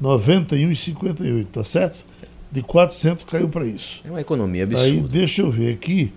91,58, 0.00 1.46
tá 1.52 1.64
certo? 1.64 2.04
De 2.50 2.62
400 2.62 3.24
caiu 3.24 3.48
para 3.48 3.64
isso. 3.64 4.00
É 4.04 4.10
uma 4.10 4.20
economia 4.20 4.64
Aí 4.64 4.74
absurda. 4.74 5.08
deixa 5.08 5.42
eu 5.42 5.50
ver 5.50 5.74
aqui, 5.74 6.12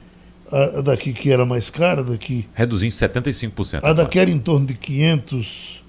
a, 0.52 0.80
a 0.80 0.82
daqui 0.82 1.14
que 1.14 1.32
era 1.32 1.46
mais 1.46 1.70
cara, 1.70 2.04
daqui, 2.04 2.46
Reduzindo 2.54 2.92
75%. 2.94 3.80
a 3.84 3.94
daqui 3.94 4.20
era 4.20 4.30
em 4.30 4.40
torno 4.40 4.66
de 4.66 4.74
500, 4.74 5.84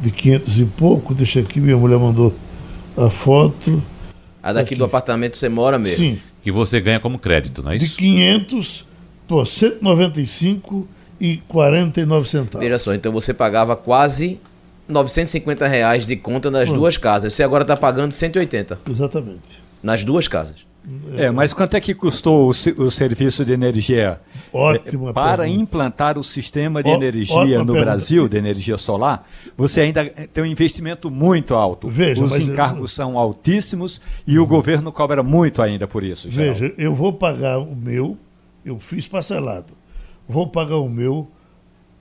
de 0.00 0.10
500 0.10 0.58
e 0.60 0.64
pouco, 0.64 1.14
deixa 1.14 1.40
aqui, 1.40 1.60
minha 1.60 1.76
mulher 1.76 1.98
mandou 1.98 2.34
a 2.96 3.10
foto. 3.10 3.82
A 4.42 4.52
daqui 4.52 4.74
do 4.74 4.84
apartamento 4.84 5.36
você 5.36 5.48
mora 5.48 5.78
mesmo. 5.78 5.98
Sim, 5.98 6.18
Que 6.42 6.50
você 6.50 6.80
ganha 6.80 6.98
como 7.00 7.18
crédito, 7.18 7.62
não 7.62 7.72
é 7.72 7.76
de 7.76 7.84
isso? 7.84 7.96
500, 7.96 8.84
pô, 9.28 9.44
195 9.44 10.88
e 11.22 11.36
49 11.46 12.28
centavos. 12.28 12.60
Veja 12.66 12.78
só, 12.78 12.92
então 12.92 13.12
você 13.12 13.32
pagava 13.32 13.76
quase 13.76 14.40
950 14.88 15.68
reais 15.68 16.04
de 16.04 16.16
conta 16.16 16.50
nas 16.50 16.68
duas 16.70 16.96
casas. 16.96 17.32
Você 17.34 17.42
agora 17.42 17.62
está 17.62 17.76
pagando 17.76 18.10
180 18.12 18.80
Exatamente. 18.90 19.62
nas 19.82 20.02
duas 20.04 20.26
casas. 20.26 20.66
É, 21.16 21.30
mas 21.30 21.52
quanto 21.52 21.76
é 21.76 21.80
que 21.80 21.94
custou 21.94 22.46
o, 22.46 22.48
o 22.82 22.90
serviço 22.90 23.44
de 23.44 23.52
energia 23.52 24.18
Ótima 24.52 25.10
é, 25.10 25.12
para 25.12 25.44
pergunta. 25.44 25.62
implantar 25.62 26.18
o 26.18 26.24
sistema 26.24 26.82
de 26.82 26.90
Ó- 26.90 26.94
energia 26.96 27.36
no 27.60 27.66
pergunta. 27.66 27.80
Brasil, 27.80 28.28
de 28.28 28.36
energia 28.36 28.76
solar? 28.76 29.24
Você 29.56 29.80
ainda 29.80 30.04
tem 30.04 30.42
um 30.42 30.46
investimento 30.46 31.08
muito 31.08 31.54
alto. 31.54 31.88
Veja, 31.88 32.20
Os 32.20 32.34
encargos 32.34 32.92
são 32.92 33.16
altíssimos 33.16 34.00
e 34.26 34.40
o 34.40 34.44
governo 34.46 34.90
cobra 34.90 35.22
muito 35.22 35.62
ainda 35.62 35.86
por 35.86 36.02
isso. 36.02 36.28
Geraldo. 36.28 36.58
Veja, 36.58 36.74
eu 36.76 36.92
vou 36.92 37.12
pagar 37.12 37.60
o 37.60 37.76
meu, 37.76 38.18
eu 38.64 38.80
fiz 38.80 39.06
parcelado, 39.06 39.74
vou 40.28 40.46
pagar 40.48 40.76
o 40.76 40.88
meu 40.88 41.30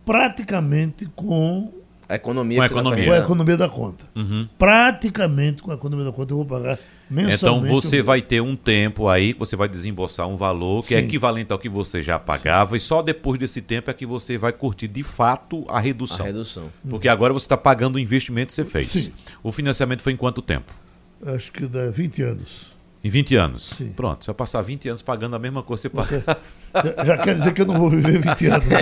praticamente 0.05 1.05
com, 1.15 1.71
A 2.09 2.15
economia 2.15 2.57
Com 2.57 2.63
a 2.63 2.67
você 2.67 2.73
tá 2.73 2.79
economia. 2.81 3.05
com 3.05 3.11
a 3.13 3.17
economia 3.17 3.57
da 3.57 3.69
conta. 3.69 4.03
Praticamente 4.57 5.61
com 5.61 5.71
a 5.71 5.75
economia 5.75 6.05
da 6.05 6.11
conta 6.11 6.33
eu 6.33 6.37
vou 6.37 6.45
pagar 6.45 6.73
Então 7.09 7.25
mensalmente. 7.25 7.69
você 7.73 8.01
o- 8.01 8.03
vai 8.03 8.21
ter 8.21 8.41
um 8.41 8.55
tempo 8.55 9.07
aí 9.07 9.33
que 9.33 9.39
você 9.39 9.55
vai 9.55 9.67
desembolsar 9.69 10.27
um 10.27 10.35
valor 10.35 10.83
que 10.85 10.93
é 10.93 10.99
Sim. 10.99 11.05
equivalente 11.05 11.51
ao 11.53 11.59
que 11.59 11.69
você 11.69 12.01
já 12.01 12.17
pagava 12.19 12.75
e 12.75 12.79
só 12.79 13.01
depois 13.01 13.39
desse 13.39 13.61
tempo 13.61 13.89
é 13.89 13.93
que 13.93 14.05
você 14.05 14.37
vai 14.37 14.51
curtir 14.51 14.87
de 14.87 15.03
fato 15.03 15.65
a 15.69 15.77
A 15.77 15.79
redução. 15.79 16.25
redução. 16.25 16.69
Porque 16.89 17.07
agora 17.07 17.31
você 17.33 17.45
está 17.45 17.57
pagando 17.57 17.95
o 17.95 17.99
investimento 17.99 18.47
que 18.47 18.53
você 18.55 18.65
fez. 18.65 18.87
Sim. 18.87 19.11
O 19.43 19.51
financiamento 19.51 20.01
foi 20.01 20.13
em 20.13 20.17
quanto 20.17 20.41
tempo? 20.41 20.73
Acho 21.25 21.51
que 21.51 21.65
dá 21.67 21.89
20 21.91 22.21
anos. 22.23 22.70
Em 23.03 23.09
20 23.09 23.35
anos. 23.35 23.69
Sim. 23.77 23.93
Pronto, 23.95 24.23
você 24.23 24.27
vai 24.27 24.35
passar 24.35 24.61
20 24.61 24.89
anos 24.89 25.01
pagando 25.01 25.35
a 25.35 25.39
mesma 25.39 25.63
coisa 25.63 25.89
que 25.89 25.95
você 25.95 26.19
já, 26.23 27.03
já 27.05 27.17
quer 27.17 27.35
dizer 27.35 27.51
que 27.53 27.61
eu 27.61 27.65
não 27.65 27.79
vou 27.79 27.89
viver 27.89 28.19
20 28.19 28.45
anos. 28.47 28.67
né? 28.67 28.79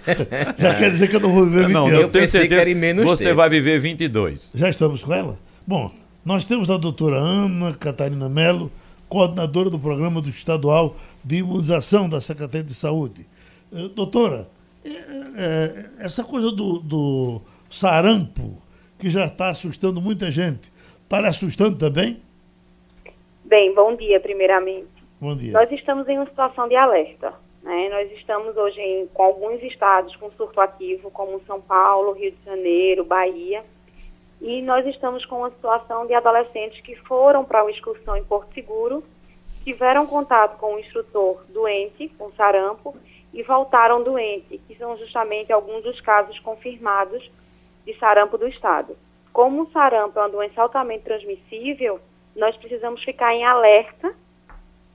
já 0.58 0.74
quer 0.76 0.90
dizer 0.90 1.08
que 1.08 1.16
eu 1.16 1.20
não 1.20 1.30
vou 1.32 1.44
viver 1.44 1.66
20 1.66 1.72
Não, 1.74 1.82
anos. 1.86 1.92
eu 1.94 2.00
Eu 2.02 2.08
tenho 2.10 2.22
pensei 2.24 2.40
que 2.42 2.48
certeza 2.48 2.60
era 2.62 2.70
em 2.70 2.74
menos 2.74 3.04
você 3.04 3.24
tempo. 3.24 3.36
vai 3.36 3.50
viver 3.50 3.78
22. 3.78 4.52
Já 4.54 4.68
estamos 4.70 5.02
com 5.04 5.12
ela? 5.12 5.38
Bom, 5.66 5.90
nós 6.24 6.44
temos 6.46 6.70
a 6.70 6.78
doutora 6.78 7.16
Ana 7.18 7.74
Catarina 7.74 8.28
Mello, 8.30 8.70
coordenadora 9.10 9.68
do 9.68 9.78
Programa 9.78 10.20
do 10.22 10.30
Estadual 10.30 10.96
de 11.22 11.36
Imunização 11.36 12.08
da 12.08 12.20
Secretaria 12.20 12.64
de 12.64 12.72
Saúde. 12.74 13.26
Eh, 13.72 13.88
doutora, 13.94 14.48
eh, 14.82 14.90
eh, 15.36 15.90
essa 15.98 16.24
coisa 16.24 16.50
do, 16.50 16.78
do 16.78 17.42
sarampo, 17.70 18.56
que 18.98 19.10
já 19.10 19.26
está 19.26 19.50
assustando 19.50 20.00
muita 20.00 20.30
gente, 20.30 20.72
está 21.04 21.20
lhe 21.20 21.26
assustando 21.26 21.76
também? 21.76 22.20
Bem, 23.50 23.74
bom 23.74 23.96
dia, 23.96 24.20
primeiramente. 24.20 24.86
Bom 25.20 25.36
dia. 25.36 25.52
Nós 25.52 25.68
estamos 25.72 26.08
em 26.08 26.16
uma 26.16 26.26
situação 26.26 26.68
de 26.68 26.76
alerta. 26.76 27.34
Né? 27.64 27.88
Nós 27.88 28.08
estamos 28.12 28.56
hoje 28.56 28.80
em, 28.80 29.08
com 29.08 29.24
alguns 29.24 29.60
estados 29.64 30.14
com 30.14 30.30
surto 30.30 30.60
ativo, 30.60 31.10
como 31.10 31.42
São 31.48 31.60
Paulo, 31.60 32.12
Rio 32.12 32.30
de 32.30 32.44
Janeiro, 32.44 33.04
Bahia. 33.04 33.64
E 34.40 34.62
nós 34.62 34.86
estamos 34.86 35.26
com 35.26 35.38
uma 35.38 35.50
situação 35.50 36.06
de 36.06 36.14
adolescentes 36.14 36.80
que 36.80 36.94
foram 36.94 37.44
para 37.44 37.64
uma 37.64 37.72
excursão 37.72 38.16
em 38.16 38.22
Porto 38.22 38.54
Seguro, 38.54 39.02
tiveram 39.64 40.06
contato 40.06 40.56
com 40.56 40.76
um 40.76 40.78
instrutor 40.78 41.42
doente, 41.48 42.08
com 42.16 42.30
sarampo, 42.34 42.94
e 43.34 43.42
voltaram 43.42 44.00
doente, 44.00 44.58
que 44.68 44.76
são 44.76 44.96
justamente 44.96 45.52
alguns 45.52 45.82
dos 45.82 46.00
casos 46.00 46.38
confirmados 46.38 47.28
de 47.84 47.98
sarampo 47.98 48.38
do 48.38 48.46
estado. 48.46 48.96
Como 49.32 49.62
o 49.62 49.70
sarampo 49.72 50.20
é 50.20 50.22
uma 50.22 50.28
doença 50.28 50.62
altamente 50.62 51.02
transmissível, 51.02 52.00
nós 52.36 52.56
precisamos 52.56 53.02
ficar 53.02 53.34
em 53.34 53.44
alerta 53.44 54.12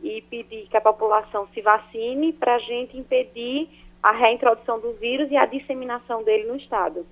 e 0.04 0.22
pedir 0.30 0.68
que 0.70 0.78
a 0.78 0.82
população 0.82 1.48
se 1.54 1.62
vacine 1.62 2.34
para 2.34 2.56
a 2.56 2.60
gente 2.60 2.98
impedir 2.98 3.70
a 4.02 4.12
reintrodução 4.12 4.80
do 4.80 4.94
vírus 4.94 5.32
e 5.32 5.36
a 5.36 5.46
disseminação 5.46 6.24
dele 6.24 6.46
no 6.46 6.56
estado. 6.56 7.06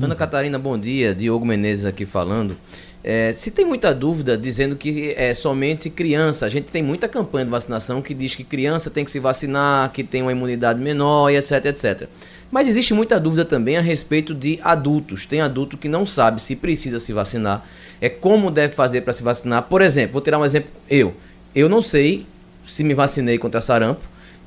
Ana 0.00 0.14
Catarina, 0.14 0.58
bom 0.58 0.78
dia. 0.78 1.14
Diogo 1.14 1.44
Menezes 1.44 1.86
aqui 1.86 2.04
falando. 2.04 2.56
É, 3.02 3.32
se 3.34 3.50
tem 3.50 3.64
muita 3.64 3.94
dúvida 3.94 4.36
dizendo 4.36 4.76
que 4.76 5.14
é 5.16 5.32
somente 5.32 5.88
criança, 5.88 6.44
a 6.44 6.48
gente 6.48 6.72
tem 6.72 6.82
muita 6.82 7.08
campanha 7.08 7.44
de 7.44 7.50
vacinação 7.50 8.02
que 8.02 8.12
diz 8.12 8.34
que 8.34 8.42
criança 8.42 8.90
tem 8.90 9.04
que 9.04 9.10
se 9.10 9.20
vacinar, 9.20 9.92
que 9.92 10.02
tem 10.02 10.22
uma 10.22 10.32
imunidade 10.32 10.80
menor 10.80 11.30
e 11.30 11.36
etc, 11.36 11.64
etc. 11.66 12.08
Mas 12.50 12.68
existe 12.68 12.94
muita 12.94 13.18
dúvida 13.18 13.44
também 13.44 13.76
a 13.76 13.80
respeito 13.80 14.34
de 14.34 14.58
adultos. 14.62 15.26
Tem 15.26 15.40
adulto 15.40 15.76
que 15.76 15.88
não 15.88 16.06
sabe 16.06 16.40
se 16.40 16.54
precisa 16.54 16.98
se 16.98 17.12
vacinar, 17.12 17.64
é 18.00 18.08
como 18.08 18.50
deve 18.50 18.74
fazer 18.74 19.00
para 19.00 19.12
se 19.12 19.22
vacinar. 19.22 19.62
Por 19.64 19.82
exemplo, 19.82 20.14
vou 20.14 20.22
tirar 20.22 20.38
um 20.38 20.44
exemplo, 20.44 20.70
eu. 20.88 21.14
Eu 21.54 21.68
não 21.68 21.80
sei 21.80 22.26
se 22.66 22.84
me 22.84 22.94
vacinei 22.94 23.38
contra 23.38 23.60
sarampo. 23.60 24.02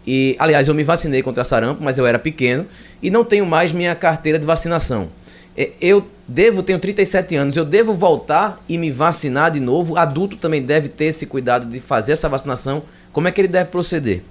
E, 0.05 0.35
aliás, 0.39 0.67
eu 0.67 0.73
me 0.73 0.83
vacinei 0.83 1.21
contra 1.21 1.43
sarampo, 1.43 1.83
mas 1.83 1.97
eu 1.97 2.07
era 2.07 2.17
pequeno 2.17 2.65
e 3.01 3.09
não 3.09 3.23
tenho 3.23 3.45
mais 3.45 3.73
minha 3.73 3.93
carteira 3.93 4.39
de 4.39 4.45
vacinação. 4.45 5.09
É, 5.57 5.71
eu 5.81 6.05
devo, 6.27 6.63
tenho 6.63 6.79
37 6.79 7.35
anos, 7.35 7.57
eu 7.57 7.65
devo 7.65 7.93
voltar 7.93 8.59
e 8.67 8.77
me 8.77 8.91
vacinar 8.91 9.51
de 9.51 9.59
novo? 9.59 9.97
Adulto 9.97 10.37
também 10.37 10.61
deve 10.61 10.87
ter 10.87 11.05
esse 11.05 11.25
cuidado 11.25 11.65
de 11.65 11.79
fazer 11.79 12.13
essa 12.13 12.29
vacinação. 12.29 12.83
Como 13.11 13.27
é 13.27 13.31
que 13.31 13.41
ele 13.41 13.47
deve 13.47 13.69
proceder? 13.69 14.23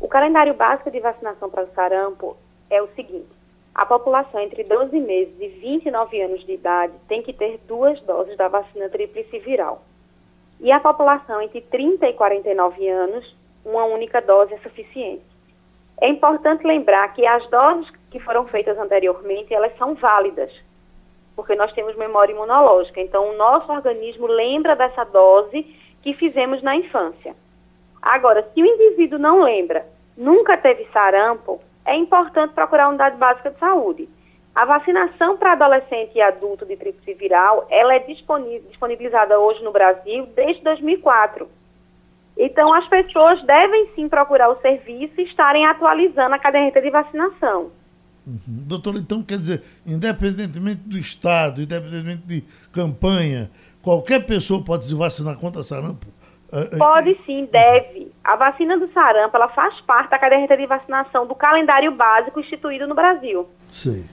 O 0.00 0.06
calendário 0.06 0.54
básico 0.54 0.90
de 0.90 1.00
vacinação 1.00 1.48
para 1.48 1.64
o 1.64 1.68
sarampo 1.74 2.36
é 2.70 2.82
o 2.82 2.88
seguinte: 2.88 3.28
a 3.74 3.86
população 3.86 4.40
entre 4.40 4.64
12 4.64 4.98
meses 4.98 5.34
e 5.40 5.48
29 5.48 6.20
anos 6.20 6.44
de 6.44 6.52
idade 6.52 6.92
tem 7.06 7.22
que 7.22 7.32
ter 7.32 7.60
duas 7.66 8.00
doses 8.02 8.36
da 8.36 8.48
vacina 8.48 8.88
tríplice 8.88 9.38
viral. 9.38 9.82
E 10.60 10.72
a 10.72 10.80
população 10.80 11.40
entre 11.40 11.60
30 11.60 12.08
e 12.08 12.12
49 12.14 12.88
anos, 12.88 13.36
uma 13.64 13.84
única 13.84 14.20
dose 14.20 14.54
é 14.54 14.58
suficiente. 14.58 15.22
É 16.00 16.08
importante 16.08 16.66
lembrar 16.66 17.12
que 17.14 17.24
as 17.26 17.48
doses 17.48 17.88
que 18.10 18.18
foram 18.18 18.46
feitas 18.46 18.78
anteriormente, 18.78 19.54
elas 19.54 19.76
são 19.76 19.94
válidas, 19.94 20.50
porque 21.36 21.54
nós 21.54 21.72
temos 21.72 21.94
memória 21.96 22.32
imunológica. 22.32 23.00
Então, 23.00 23.30
o 23.30 23.36
nosso 23.36 23.70
organismo 23.70 24.26
lembra 24.26 24.74
dessa 24.74 25.04
dose 25.04 25.62
que 26.02 26.14
fizemos 26.14 26.62
na 26.62 26.74
infância. 26.74 27.34
Agora, 28.00 28.48
se 28.52 28.62
o 28.62 28.66
indivíduo 28.66 29.18
não 29.18 29.42
lembra, 29.42 29.86
nunca 30.16 30.56
teve 30.56 30.84
sarampo, 30.92 31.60
é 31.88 31.96
importante 31.96 32.52
procurar 32.52 32.84
a 32.84 32.88
unidade 32.90 33.16
básica 33.16 33.50
de 33.50 33.58
saúde. 33.58 34.08
A 34.54 34.64
vacinação 34.64 35.36
para 35.36 35.52
adolescente 35.52 36.12
e 36.14 36.20
adulto 36.20 36.66
de 36.66 36.76
tríplice 36.76 37.14
viral, 37.14 37.66
ela 37.70 37.94
é 37.94 38.00
disponibilizada 38.00 39.38
hoje 39.38 39.62
no 39.62 39.72
Brasil 39.72 40.26
desde 40.34 40.62
2004. 40.62 41.48
Então, 42.36 42.72
as 42.74 42.86
pessoas 42.88 43.42
devem 43.44 43.88
sim 43.94 44.08
procurar 44.08 44.48
o 44.50 44.60
serviço 44.60 45.14
e 45.18 45.24
estarem 45.24 45.64
atualizando 45.66 46.34
a 46.34 46.38
caderneta 46.38 46.80
de 46.80 46.90
vacinação. 46.90 47.70
Uhum. 48.26 48.40
Doutor, 48.46 48.96
então 48.96 49.22
quer 49.22 49.38
dizer, 49.38 49.62
independentemente 49.86 50.82
do 50.84 50.98
Estado, 50.98 51.62
independentemente 51.62 52.22
de 52.26 52.44
campanha, 52.70 53.50
qualquer 53.80 54.26
pessoa 54.26 54.62
pode 54.62 54.84
se 54.84 54.94
vacinar 54.94 55.38
contra 55.38 55.62
sarampo? 55.62 56.06
É, 56.52 56.76
pode 56.76 57.16
sim, 57.26 57.48
deve. 57.50 58.10
A 58.24 58.36
vacina 58.36 58.78
do 58.78 58.90
sarampo, 58.92 59.36
ela 59.36 59.48
faz 59.48 59.80
parte 59.82 60.10
da 60.10 60.18
caderneta 60.18 60.56
de 60.56 60.66
vacinação 60.66 61.26
do 61.26 61.34
calendário 61.34 61.92
básico 61.92 62.40
instituído 62.40 62.86
no 62.86 62.94
Brasil. 62.94 63.46
Sim. 63.72 64.06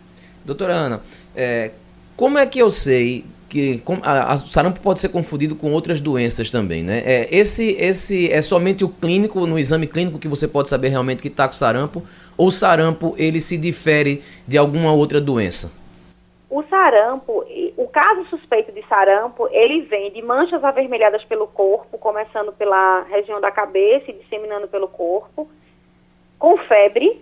Doutora 0.43 0.73
Ana, 0.73 1.01
é, 1.35 1.71
como 2.15 2.37
é 2.37 2.45
que 2.45 2.59
eu 2.59 2.69
sei 2.69 3.25
que 3.49 3.81
a, 4.03 4.33
a, 4.33 4.37
sarampo 4.37 4.79
pode 4.79 4.99
ser 4.99 5.09
confundido 5.09 5.55
com 5.55 5.71
outras 5.71 6.01
doenças 6.01 6.51
também, 6.51 6.83
né? 6.83 7.01
É, 7.05 7.27
esse, 7.31 7.71
esse 7.79 8.31
é 8.31 8.41
somente 8.41 8.83
o 8.83 8.89
clínico, 8.89 9.47
no 9.47 9.57
exame 9.57 9.87
clínico, 9.87 10.19
que 10.19 10.27
você 10.27 10.47
pode 10.47 10.67
saber 10.67 10.89
realmente 10.89 11.21
que 11.21 11.29
está 11.29 11.47
com 11.47 11.53
sarampo, 11.53 12.03
ou 12.37 12.51
sarampo 12.51 13.15
ele 13.17 13.39
se 13.39 13.57
difere 13.57 14.21
de 14.47 14.57
alguma 14.57 14.91
outra 14.91 15.21
doença? 15.21 15.71
O 16.49 16.61
sarampo, 16.63 17.43
o 17.75 17.87
caso 17.87 18.25
suspeito 18.25 18.71
de 18.71 18.85
sarampo, 18.87 19.47
ele 19.51 19.81
vem 19.81 20.11
de 20.11 20.21
manchas 20.21 20.63
avermelhadas 20.63 21.23
pelo 21.25 21.47
corpo, 21.47 21.97
começando 21.97 22.53
pela 22.53 23.01
região 23.01 23.41
da 23.41 23.51
cabeça 23.51 24.11
e 24.11 24.13
disseminando 24.13 24.67
pelo 24.67 24.87
corpo, 24.87 25.49
com 26.37 26.57
febre 26.59 27.21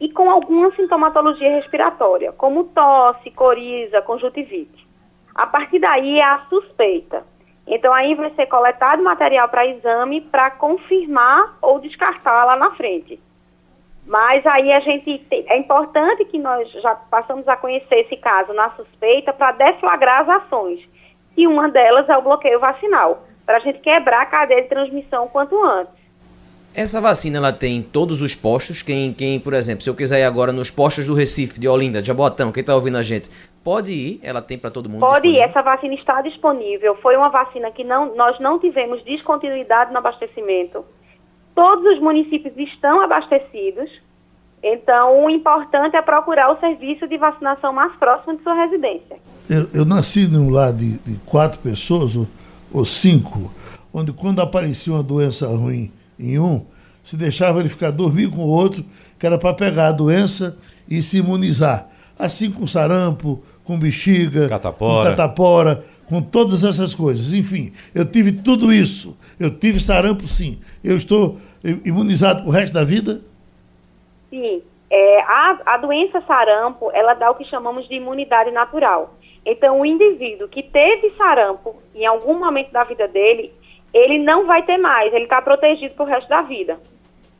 e 0.00 0.10
com 0.10 0.28
alguma 0.28 0.70
sintomatologia 0.72 1.50
respiratória, 1.50 2.32
como 2.32 2.64
tosse, 2.64 3.30
coriza, 3.30 4.02
conjuntivite. 4.02 4.86
A 5.34 5.46
partir 5.46 5.78
daí 5.78 6.18
é 6.18 6.24
a 6.24 6.46
suspeita. 6.48 7.24
Então 7.66 7.92
aí 7.94 8.14
vai 8.14 8.30
ser 8.34 8.46
coletado 8.46 9.02
material 9.02 9.48
para 9.48 9.66
exame 9.66 10.20
para 10.20 10.50
confirmar 10.50 11.56
ou 11.62 11.78
descartar 11.78 12.44
lá 12.44 12.56
na 12.56 12.72
frente. 12.72 13.20
Mas 14.06 14.44
aí 14.46 14.70
a 14.72 14.80
gente 14.80 15.26
é 15.30 15.56
importante 15.56 16.24
que 16.26 16.38
nós 16.38 16.70
já 16.72 16.94
passamos 16.94 17.48
a 17.48 17.56
conhecer 17.56 18.00
esse 18.00 18.16
caso 18.16 18.52
na 18.52 18.70
suspeita 18.70 19.32
para 19.32 19.52
deflagrar 19.52 20.22
as 20.22 20.42
ações. 20.42 20.80
E 21.36 21.46
uma 21.46 21.68
delas 21.68 22.08
é 22.08 22.16
o 22.16 22.22
bloqueio 22.22 22.60
vacinal, 22.60 23.26
para 23.46 23.56
a 23.56 23.60
gente 23.60 23.80
quebrar 23.80 24.22
a 24.22 24.26
cadeia 24.26 24.62
de 24.62 24.68
transmissão 24.68 25.26
quanto 25.28 25.62
antes. 25.62 26.04
Essa 26.74 27.00
vacina 27.00 27.38
ela 27.38 27.52
tem 27.52 27.76
em 27.76 27.82
todos 27.82 28.20
os 28.20 28.34
postos. 28.34 28.82
Quem, 28.82 29.12
quem, 29.12 29.38
por 29.38 29.54
exemplo, 29.54 29.82
se 29.82 29.88
eu 29.88 29.94
quiser 29.94 30.20
ir 30.20 30.24
agora 30.24 30.52
nos 30.52 30.72
postos 30.72 31.06
do 31.06 31.14
Recife, 31.14 31.58
de 31.58 31.68
Olinda, 31.68 32.02
de 32.02 32.08
Jabotão, 32.08 32.50
quem 32.50 32.62
está 32.62 32.74
ouvindo 32.74 32.98
a 32.98 33.02
gente, 33.02 33.30
pode 33.62 33.92
ir? 33.92 34.20
Ela 34.24 34.42
tem 34.42 34.58
para 34.58 34.70
todo 34.70 34.88
mundo? 34.88 35.00
Pode 35.00 35.22
disponível? 35.22 35.40
ir. 35.40 35.48
Essa 35.48 35.62
vacina 35.62 35.94
está 35.94 36.20
disponível. 36.20 36.96
Foi 36.96 37.16
uma 37.16 37.28
vacina 37.28 37.70
que 37.70 37.84
não, 37.84 38.16
nós 38.16 38.40
não 38.40 38.58
tivemos 38.58 39.02
descontinuidade 39.04 39.92
no 39.92 39.98
abastecimento. 39.98 40.84
Todos 41.54 41.84
os 41.94 42.00
municípios 42.00 42.56
estão 42.56 43.00
abastecidos. 43.00 43.90
Então, 44.62 45.24
o 45.24 45.30
importante 45.30 45.94
é 45.94 46.02
procurar 46.02 46.50
o 46.50 46.58
serviço 46.58 47.06
de 47.06 47.18
vacinação 47.18 47.72
mais 47.72 47.94
próximo 47.96 48.36
de 48.36 48.42
sua 48.42 48.54
residência. 48.54 49.16
Eu, 49.48 49.68
eu 49.74 49.84
nasci 49.84 50.26
num 50.26 50.50
lar 50.50 50.72
de, 50.72 50.98
de 50.98 51.16
quatro 51.26 51.60
pessoas, 51.60 52.16
ou, 52.16 52.26
ou 52.72 52.84
cinco, 52.84 53.52
onde 53.92 54.12
quando 54.12 54.40
aparecia 54.40 54.92
uma 54.92 55.02
doença 55.02 55.46
ruim 55.46 55.92
em 56.18 56.38
um, 56.38 56.64
se 57.04 57.16
deixava 57.16 57.60
ele 57.60 57.68
ficar 57.68 57.90
dormir 57.90 58.30
com 58.30 58.40
o 58.40 58.48
outro, 58.48 58.82
que 59.18 59.26
era 59.26 59.36
para 59.36 59.52
pegar 59.52 59.88
a 59.88 59.92
doença 59.92 60.56
e 60.88 61.02
se 61.02 61.18
imunizar. 61.18 61.86
Assim 62.18 62.50
com 62.50 62.66
sarampo, 62.66 63.42
com 63.64 63.78
bexiga, 63.78 64.48
catapora. 64.48 65.10
com 65.10 65.10
catapora, 65.10 65.84
com 66.08 66.22
todas 66.22 66.64
essas 66.64 66.94
coisas. 66.94 67.32
Enfim, 67.32 67.72
eu 67.94 68.04
tive 68.04 68.32
tudo 68.32 68.72
isso. 68.72 69.16
Eu 69.38 69.50
tive 69.50 69.80
sarampo, 69.80 70.26
sim. 70.26 70.60
Eu 70.82 70.96
estou 70.96 71.38
imunizado 71.84 72.42
para 72.42 72.48
o 72.48 72.52
resto 72.52 72.72
da 72.74 72.84
vida? 72.84 73.20
Sim. 74.30 74.62
É, 74.90 75.20
a, 75.22 75.58
a 75.66 75.76
doença 75.78 76.20
sarampo, 76.26 76.90
ela 76.92 77.14
dá 77.14 77.30
o 77.30 77.34
que 77.34 77.44
chamamos 77.44 77.88
de 77.88 77.94
imunidade 77.94 78.50
natural. 78.50 79.16
Então, 79.44 79.80
o 79.80 79.86
indivíduo 79.86 80.48
que 80.48 80.62
teve 80.62 81.10
sarampo 81.16 81.76
em 81.94 82.06
algum 82.06 82.38
momento 82.38 82.70
da 82.70 82.84
vida 82.84 83.06
dele, 83.08 83.52
ele 83.92 84.18
não 84.18 84.46
vai 84.46 84.64
ter 84.64 84.78
mais, 84.78 85.12
ele 85.12 85.24
está 85.24 85.42
protegido 85.42 85.94
para 85.94 86.04
o 86.04 86.08
resto 86.08 86.28
da 86.28 86.42
vida. 86.42 86.78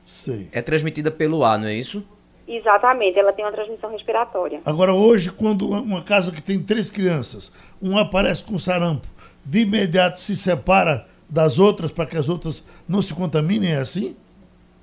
Sim. 0.04 0.48
É 0.52 0.60
transmitida 0.60 1.10
pelo 1.10 1.44
ar, 1.44 1.58
não 1.58 1.68
é 1.68 1.74
isso? 1.74 2.06
Exatamente, 2.46 3.18
ela 3.18 3.32
tem 3.32 3.44
uma 3.44 3.52
transmissão 3.52 3.90
respiratória. 3.90 4.60
Agora, 4.66 4.92
hoje, 4.92 5.32
quando 5.32 5.68
uma 5.68 6.02
casa 6.02 6.30
que 6.30 6.42
tem 6.42 6.62
três 6.62 6.90
crianças, 6.90 7.52
uma 7.80 8.02
aparece 8.02 8.44
com 8.44 8.58
sarampo, 8.58 9.08
de 9.44 9.60
imediato 9.60 10.18
se 10.18 10.36
separa 10.36 11.06
das 11.28 11.58
outras 11.58 11.90
para 11.90 12.06
que 12.06 12.16
as 12.16 12.28
outras 12.28 12.64
não 12.88 13.00
se 13.00 13.14
contaminem, 13.14 13.72
é 13.72 13.78
assim? 13.78 14.16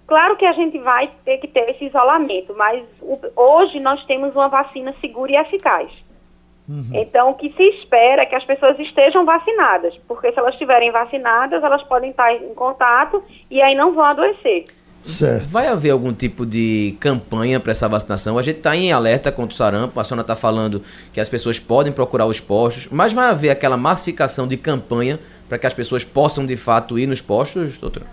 Claro 0.07 0.35
que 0.35 0.45
a 0.45 0.53
gente 0.53 0.77
vai 0.79 1.09
ter 1.23 1.37
que 1.37 1.47
ter 1.47 1.69
esse 1.69 1.85
isolamento, 1.85 2.53
mas 2.57 2.83
hoje 3.35 3.79
nós 3.79 4.03
temos 4.05 4.35
uma 4.35 4.49
vacina 4.49 4.93
segura 4.99 5.31
e 5.31 5.35
eficaz. 5.35 5.89
Uhum. 6.67 6.89
Então, 6.93 7.31
o 7.31 7.35
que 7.35 7.51
se 7.53 7.63
espera 7.63 8.23
é 8.23 8.25
que 8.25 8.35
as 8.35 8.43
pessoas 8.43 8.77
estejam 8.79 9.25
vacinadas, 9.25 9.95
porque 10.07 10.31
se 10.31 10.39
elas 10.39 10.53
estiverem 10.53 10.91
vacinadas, 10.91 11.63
elas 11.63 11.83
podem 11.83 12.11
estar 12.11 12.33
em 12.33 12.53
contato 12.53 13.23
e 13.49 13.61
aí 13.61 13.75
não 13.75 13.93
vão 13.93 14.03
adoecer. 14.03 14.65
Certo. 15.03 15.47
Vai 15.47 15.67
haver 15.67 15.89
algum 15.89 16.13
tipo 16.13 16.45
de 16.45 16.95
campanha 16.99 17.59
para 17.59 17.71
essa 17.71 17.89
vacinação? 17.89 18.37
A 18.37 18.41
gente 18.41 18.57
está 18.57 18.75
em 18.75 18.91
alerta 18.91 19.31
contra 19.31 19.53
o 19.53 19.57
sarampo, 19.57 19.99
a 19.99 20.03
senhora 20.03 20.21
está 20.21 20.35
falando 20.35 20.81
que 21.11 21.19
as 21.19 21.27
pessoas 21.27 21.59
podem 21.59 21.91
procurar 21.91 22.25
os 22.25 22.39
postos, 22.39 22.87
mas 22.91 23.11
vai 23.11 23.29
haver 23.29 23.49
aquela 23.49 23.77
massificação 23.77 24.47
de 24.47 24.57
campanha 24.57 25.19
para 25.49 25.57
que 25.57 25.67
as 25.67 25.73
pessoas 25.73 26.03
possam 26.03 26.45
de 26.45 26.55
fato 26.55 26.97
ir 26.97 27.07
nos 27.07 27.21
postos, 27.21 27.79
doutor? 27.79 28.03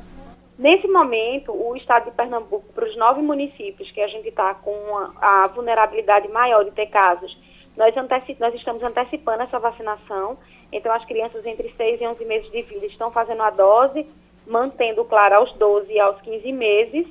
Nesse 0.58 0.88
momento, 0.88 1.52
o 1.52 1.76
estado 1.76 2.06
de 2.06 2.10
Pernambuco, 2.10 2.64
para 2.74 2.84
os 2.84 2.96
nove 2.96 3.22
municípios 3.22 3.90
que 3.92 4.00
a 4.00 4.08
gente 4.08 4.28
está 4.28 4.54
com 4.54 4.72
a, 5.20 5.44
a, 5.44 5.48
vulnerabilidade 5.48 6.26
maior 6.28 6.64
de 6.64 6.72
ter 6.72 6.86
casos, 6.86 7.38
nós, 7.76 7.94
nós 7.94 8.54
estamos 8.54 8.82
antecipando 8.82 9.44
essa 9.44 9.58
vacinação. 9.60 10.36
Então, 10.72 10.92
as 10.92 11.04
crianças 11.04 11.46
entre 11.46 11.72
6 11.76 12.00
e 12.00 12.06
11 12.08 12.24
meses 12.24 12.50
de 12.50 12.62
vida 12.62 12.86
estão 12.86 13.12
fazendo 13.12 13.42
a 13.42 13.50
dose 13.50 14.04
mantendo, 14.48 15.04
claro, 15.04 15.36
aos 15.36 15.52
12 15.54 15.92
e 15.92 16.00
aos 16.00 16.20
15 16.22 16.52
meses. 16.52 17.06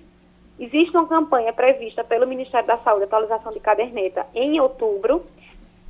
Existe 0.59 0.95
uma 0.95 1.07
campanha 1.07 1.53
prevista 1.53 2.03
pelo 2.03 2.25
Ministério 2.27 2.67
da 2.67 2.77
Saúde, 2.77 3.03
atualização 3.03 3.51
de 3.53 3.59
caderneta, 3.59 4.25
em 4.33 4.59
outubro, 4.59 5.23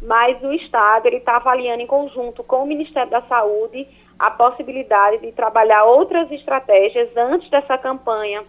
mas 0.02 0.42
o 0.44 0.52
Estado 0.52 1.08
está 1.08 1.38
avaliando 1.38 1.82
em 1.82 1.88
conjunto 1.88 2.44
com 2.44 2.64
o 2.64 2.68
Ministério 2.68 3.10
da 3.10 3.22
Saúde 3.22 3.88
a 4.20 4.30
possibilidade 4.30 5.20
de 5.20 5.32
trabalhar 5.32 5.86
outras 5.86 6.30
estratégias 6.32 7.16
antes 7.16 7.50
dessa 7.50 7.78
campanha, 7.78 8.44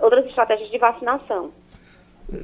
outras 0.00 0.24
estratégias 0.26 0.70
de 0.70 0.78
vacinação. 0.78 1.50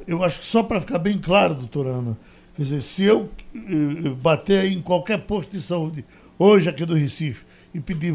Eu 0.07 0.23
acho 0.23 0.39
que 0.39 0.45
só 0.45 0.61
para 0.61 0.79
ficar 0.79 0.99
bem 0.99 1.19
claro, 1.19 1.55
doutora 1.55 1.89
Ana, 1.89 2.17
Quer 2.55 2.63
dizer, 2.63 2.81
se 2.81 3.05
eu 3.05 3.29
uh, 3.55 4.15
bater 4.15 4.65
em 4.65 4.81
qualquer 4.81 5.19
posto 5.19 5.51
de 5.51 5.61
saúde, 5.61 6.05
hoje 6.37 6.69
aqui 6.69 6.85
do 6.85 6.93
Recife, 6.93 7.45
e 7.73 7.79
pedir 7.79 8.13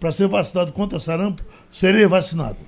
para 0.00 0.10
ser 0.10 0.28
vacinado 0.28 0.72
contra 0.72 1.00
sarampo, 1.00 1.42
serei 1.70 2.06
vacinado? 2.06 2.58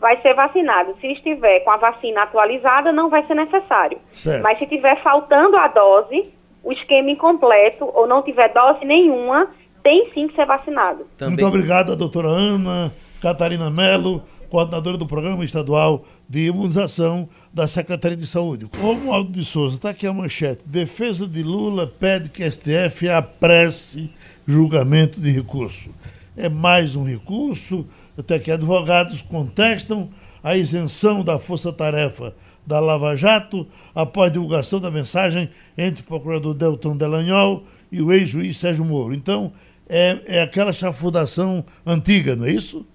Vai 0.00 0.20
ser 0.20 0.34
vacinado. 0.34 0.94
Se 1.00 1.06
estiver 1.06 1.60
com 1.60 1.70
a 1.70 1.76
vacina 1.76 2.24
atualizada, 2.24 2.92
não 2.92 3.08
vai 3.08 3.26
ser 3.26 3.34
necessário. 3.34 3.98
Certo. 4.12 4.42
Mas 4.42 4.58
se 4.58 4.64
estiver 4.64 5.02
faltando 5.02 5.56
a 5.56 5.68
dose, 5.68 6.32
o 6.62 6.72
esquema 6.72 7.10
incompleto, 7.10 7.90
ou 7.94 8.06
não 8.06 8.22
tiver 8.22 8.52
dose 8.52 8.84
nenhuma, 8.84 9.48
tem 9.82 10.10
sim 10.10 10.28
que 10.28 10.34
ser 10.34 10.46
vacinado. 10.46 11.06
Também. 11.16 11.34
Muito 11.34 11.46
obrigado, 11.46 11.96
doutora 11.96 12.28
Ana 12.28 12.92
Catarina 13.20 13.70
Melo, 13.70 14.22
coordenadora 14.50 14.96
do 14.96 15.06
Programa 15.06 15.44
Estadual 15.44 16.04
de 16.28 16.46
Imunização 16.46 17.28
da 17.52 17.66
Secretaria 17.66 18.16
de 18.16 18.26
Saúde. 18.26 18.68
Romualdo 18.80 19.32
de 19.32 19.44
Souza, 19.44 19.76
está 19.76 19.90
aqui 19.90 20.06
a 20.06 20.12
manchete. 20.12 20.62
Defesa 20.66 21.26
de 21.26 21.42
Lula 21.42 21.86
pede 21.86 22.28
que 22.28 22.48
STF 22.50 23.08
apresse 23.08 24.10
julgamento 24.46 25.20
de 25.20 25.30
recurso. 25.30 25.90
É 26.36 26.48
mais 26.48 26.96
um 26.96 27.04
recurso, 27.04 27.86
até 28.18 28.38
que 28.38 28.50
advogados 28.50 29.22
contestam 29.22 30.10
a 30.42 30.56
isenção 30.56 31.22
da 31.22 31.38
força-tarefa 31.38 32.34
da 32.66 32.80
Lava 32.80 33.14
Jato 33.16 33.66
após 33.94 34.32
divulgação 34.32 34.80
da 34.80 34.90
mensagem 34.90 35.48
entre 35.76 36.02
o 36.02 36.06
procurador 36.06 36.54
Delton 36.54 36.96
Delanhol 36.96 37.64
e 37.90 38.00
o 38.00 38.12
ex-juiz 38.12 38.56
Sérgio 38.56 38.84
Moro. 38.84 39.14
Então, 39.14 39.52
é, 39.88 40.18
é 40.26 40.42
aquela 40.42 40.72
chafudação 40.72 41.64
antiga, 41.86 42.34
não 42.34 42.46
é 42.46 42.52
isso? 42.52 42.86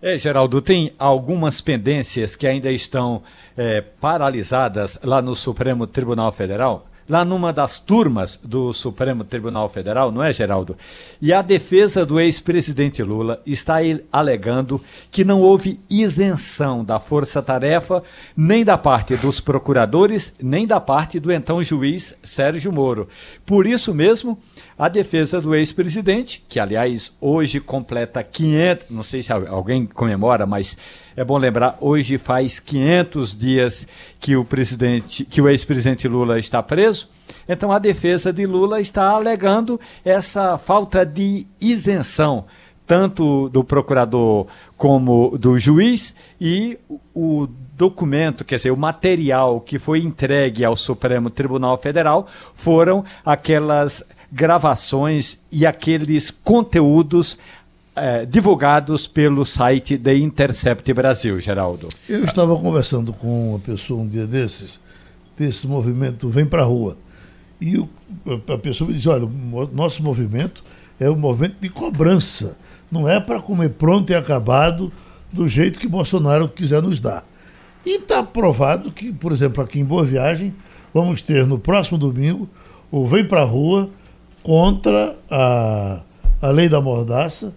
É, 0.00 0.18
Geraldo, 0.18 0.60
tem 0.60 0.90
algumas 0.98 1.60
pendências 1.60 2.34
que 2.34 2.46
ainda 2.46 2.72
estão 2.72 3.22
é, 3.56 3.80
paralisadas 3.80 4.98
lá 5.02 5.22
no 5.22 5.34
Supremo 5.34 5.86
Tribunal 5.86 6.32
Federal 6.32 6.88
lá 7.08 7.24
numa 7.24 7.52
das 7.52 7.78
turmas 7.78 8.38
do 8.42 8.72
Supremo 8.72 9.24
Tribunal 9.24 9.68
Federal, 9.68 10.10
não 10.10 10.22
é, 10.22 10.32
Geraldo? 10.32 10.76
E 11.20 11.32
a 11.32 11.42
defesa 11.42 12.04
do 12.06 12.18
ex-presidente 12.18 13.02
Lula 13.02 13.40
está 13.46 13.76
alegando 14.12 14.80
que 15.10 15.24
não 15.24 15.40
houve 15.40 15.80
isenção 15.88 16.84
da 16.84 16.98
força-tarefa, 16.98 18.02
nem 18.36 18.64
da 18.64 18.78
parte 18.78 19.16
dos 19.16 19.40
procuradores, 19.40 20.32
nem 20.40 20.66
da 20.66 20.80
parte 20.80 21.20
do 21.20 21.32
então 21.32 21.62
juiz 21.62 22.16
Sérgio 22.22 22.72
Moro. 22.72 23.08
Por 23.44 23.66
isso 23.66 23.94
mesmo, 23.94 24.38
a 24.78 24.88
defesa 24.88 25.40
do 25.40 25.54
ex-presidente, 25.54 26.44
que 26.48 26.58
aliás 26.58 27.12
hoje 27.20 27.60
completa 27.60 28.22
500, 28.22 28.86
não 28.90 29.02
sei 29.02 29.22
se 29.22 29.32
alguém 29.32 29.86
comemora, 29.86 30.46
mas 30.46 30.76
é 31.16 31.24
bom 31.24 31.36
lembrar, 31.36 31.76
hoje 31.80 32.18
faz 32.18 32.58
500 32.58 33.36
dias 33.36 33.86
que 34.18 34.36
o 34.36 34.44
presidente, 34.44 35.24
que 35.24 35.40
o 35.40 35.48
ex-presidente 35.48 36.08
Lula 36.08 36.38
está 36.38 36.62
preso. 36.62 37.08
Então 37.48 37.70
a 37.72 37.78
defesa 37.78 38.32
de 38.32 38.46
Lula 38.46 38.80
está 38.80 39.10
alegando 39.10 39.80
essa 40.04 40.56
falta 40.58 41.04
de 41.04 41.46
isenção 41.60 42.44
tanto 42.86 43.48
do 43.48 43.62
procurador 43.62 44.46
como 44.76 45.38
do 45.38 45.58
juiz 45.58 46.14
e 46.40 46.78
o 47.14 47.48
documento, 47.74 48.44
quer 48.44 48.56
dizer, 48.56 48.70
o 48.70 48.76
material 48.76 49.60
que 49.60 49.78
foi 49.78 50.00
entregue 50.00 50.64
ao 50.64 50.76
Supremo 50.76 51.30
Tribunal 51.30 51.78
Federal 51.78 52.26
foram 52.54 53.04
aquelas 53.24 54.04
gravações 54.30 55.38
e 55.50 55.66
aqueles 55.66 56.30
conteúdos 56.30 57.38
é, 57.94 58.24
divulgados 58.24 59.06
pelo 59.06 59.44
site 59.44 59.96
da 59.96 60.14
Intercept 60.14 60.92
Brasil, 60.94 61.38
Geraldo. 61.38 61.88
Eu 62.08 62.24
estava 62.24 62.56
conversando 62.56 63.12
com 63.12 63.50
uma 63.50 63.58
pessoa 63.58 64.02
um 64.02 64.08
dia 64.08 64.26
desses, 64.26 64.80
desse 65.36 65.66
movimento 65.66 66.28
Vem 66.28 66.46
Pra 66.46 66.64
Rua. 66.64 66.96
E 67.60 67.78
o, 67.78 67.88
a 68.48 68.58
pessoa 68.58 68.88
me 68.88 68.94
disse: 68.94 69.08
olha, 69.08 69.24
o 69.24 69.70
nosso 69.72 70.02
movimento 70.02 70.64
é 70.98 71.10
um 71.10 71.16
movimento 71.16 71.56
de 71.60 71.68
cobrança. 71.68 72.56
Não 72.90 73.08
é 73.08 73.20
para 73.20 73.40
comer 73.40 73.70
pronto 73.70 74.10
e 74.10 74.14
acabado 74.14 74.92
do 75.32 75.48
jeito 75.48 75.78
que 75.78 75.88
Bolsonaro 75.88 76.48
quiser 76.48 76.82
nos 76.82 77.00
dar. 77.00 77.24
E 77.84 77.96
está 77.96 78.22
provado 78.22 78.90
que, 78.90 79.12
por 79.12 79.32
exemplo, 79.32 79.62
aqui 79.62 79.80
em 79.80 79.84
Boa 79.84 80.04
Viagem, 80.04 80.54
vamos 80.92 81.22
ter 81.22 81.46
no 81.46 81.58
próximo 81.58 81.98
domingo 81.98 82.48
o 82.90 83.06
Vem 83.06 83.24
Pra 83.24 83.44
Rua 83.44 83.88
contra 84.42 85.16
a, 85.30 86.02
a 86.40 86.48
lei 86.48 86.68
da 86.68 86.80
mordaça 86.80 87.54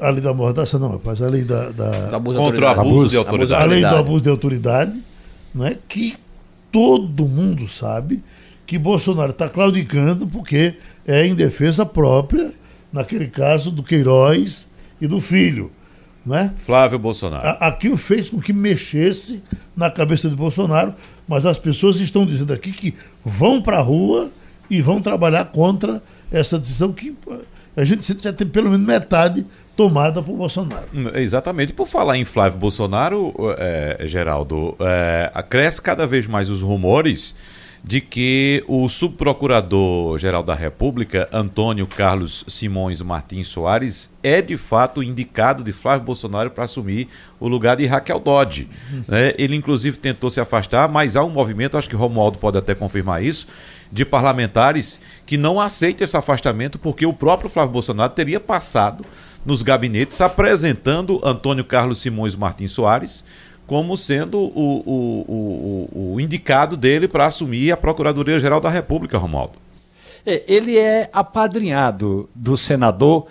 a 0.00 0.10
lei 0.10 0.20
da 0.20 0.32
mordaça 0.32 0.78
não, 0.78 0.92
rapaz, 0.92 1.20
a 1.20 1.28
lei 1.28 1.44
da, 1.44 1.70
da, 1.70 2.10
da 2.10 2.20
contra 2.20 2.66
o 2.66 2.68
abuso 2.68 3.10
de 3.10 3.16
autoridade. 3.16 3.62
A 3.62 3.66
lei 3.66 3.80
do 3.80 3.96
abuso 3.96 4.22
de 4.22 4.30
autoridade, 4.30 5.02
não 5.54 5.66
é 5.66 5.76
que 5.88 6.14
todo 6.70 7.26
mundo 7.26 7.66
sabe 7.68 8.22
que 8.66 8.78
Bolsonaro 8.78 9.32
está 9.32 9.48
claudicando 9.48 10.26
porque 10.26 10.74
é 11.06 11.26
em 11.26 11.34
defesa 11.34 11.84
própria, 11.84 12.52
naquele 12.92 13.26
caso 13.26 13.70
do 13.70 13.82
Queiroz 13.82 14.66
e 15.00 15.06
do 15.06 15.20
filho. 15.20 15.70
Não 16.24 16.36
é? 16.36 16.52
Flávio 16.56 16.98
Bolsonaro. 16.98 17.56
Aquilo 17.58 17.96
fez 17.96 18.30
com 18.30 18.40
que 18.40 18.52
mexesse 18.52 19.42
na 19.76 19.90
cabeça 19.90 20.28
de 20.28 20.36
Bolsonaro, 20.36 20.94
mas 21.26 21.44
as 21.44 21.58
pessoas 21.58 21.98
estão 21.98 22.24
dizendo 22.24 22.52
aqui 22.52 22.70
que 22.70 22.94
vão 23.24 23.60
para 23.60 23.78
a 23.78 23.82
rua 23.82 24.30
e 24.70 24.80
vão 24.80 25.00
trabalhar 25.00 25.46
contra 25.46 26.00
essa 26.30 26.58
decisão 26.58 26.92
que 26.92 27.14
a 27.76 27.84
gente 27.84 28.16
já 28.22 28.32
tem 28.32 28.46
pelo 28.46 28.70
menos 28.70 28.86
metade 28.86 29.46
tomada 29.76 30.22
por 30.22 30.36
Bolsonaro. 30.36 30.86
Hum, 30.92 31.08
exatamente. 31.14 31.72
Por 31.72 31.86
falar 31.86 32.18
em 32.18 32.24
Flávio 32.24 32.58
Bolsonaro, 32.58 33.34
é, 33.58 33.98
Geraldo, 34.06 34.76
é, 34.80 35.42
cresce 35.48 35.80
cada 35.80 36.06
vez 36.06 36.26
mais 36.26 36.50
os 36.50 36.62
rumores 36.62 37.34
de 37.84 38.00
que 38.00 38.62
o 38.68 38.88
subprocurador-geral 38.88 40.42
da 40.42 40.54
República, 40.54 41.28
Antônio 41.32 41.84
Carlos 41.86 42.44
Simões 42.46 43.02
Martins 43.02 43.48
Soares, 43.48 44.14
é 44.22 44.40
de 44.40 44.56
fato 44.56 45.02
indicado 45.02 45.64
de 45.64 45.72
Flávio 45.72 46.04
Bolsonaro 46.04 46.50
para 46.50 46.64
assumir 46.64 47.08
o 47.40 47.48
lugar 47.48 47.76
de 47.76 47.84
Raquel 47.84 48.20
Dodge. 48.20 48.68
Uhum. 48.92 49.04
Né? 49.08 49.34
Ele, 49.36 49.56
inclusive, 49.56 49.96
tentou 49.98 50.30
se 50.30 50.40
afastar, 50.40 50.88
mas 50.88 51.16
há 51.16 51.24
um 51.24 51.30
movimento, 51.30 51.76
acho 51.76 51.88
que 51.88 51.96
Romualdo 51.96 52.38
pode 52.38 52.56
até 52.56 52.72
confirmar 52.72 53.24
isso, 53.24 53.48
de 53.92 54.06
parlamentares 54.06 54.98
que 55.26 55.36
não 55.36 55.60
aceitam 55.60 56.04
esse 56.04 56.16
afastamento 56.16 56.78
porque 56.78 57.04
o 57.04 57.12
próprio 57.12 57.50
Flávio 57.50 57.74
Bolsonaro 57.74 58.12
teria 58.12 58.40
passado 58.40 59.04
nos 59.44 59.60
gabinetes 59.62 60.20
apresentando 60.20 61.20
Antônio 61.22 61.64
Carlos 61.64 62.00
Simões 62.00 62.34
Martins 62.34 62.72
Soares 62.72 63.22
como 63.66 63.96
sendo 63.96 64.38
o, 64.38 64.82
o, 64.84 65.88
o, 65.92 66.14
o 66.14 66.20
indicado 66.20 66.76
dele 66.76 67.06
para 67.06 67.26
assumir 67.26 67.70
a 67.70 67.76
Procuradoria-Geral 67.76 68.60
da 68.60 68.68
República, 68.68 69.18
Romualdo. 69.18 69.54
É, 70.26 70.42
ele 70.46 70.78
é 70.78 71.08
apadrinhado 71.12 72.28
do 72.34 72.56
senador 72.56 73.26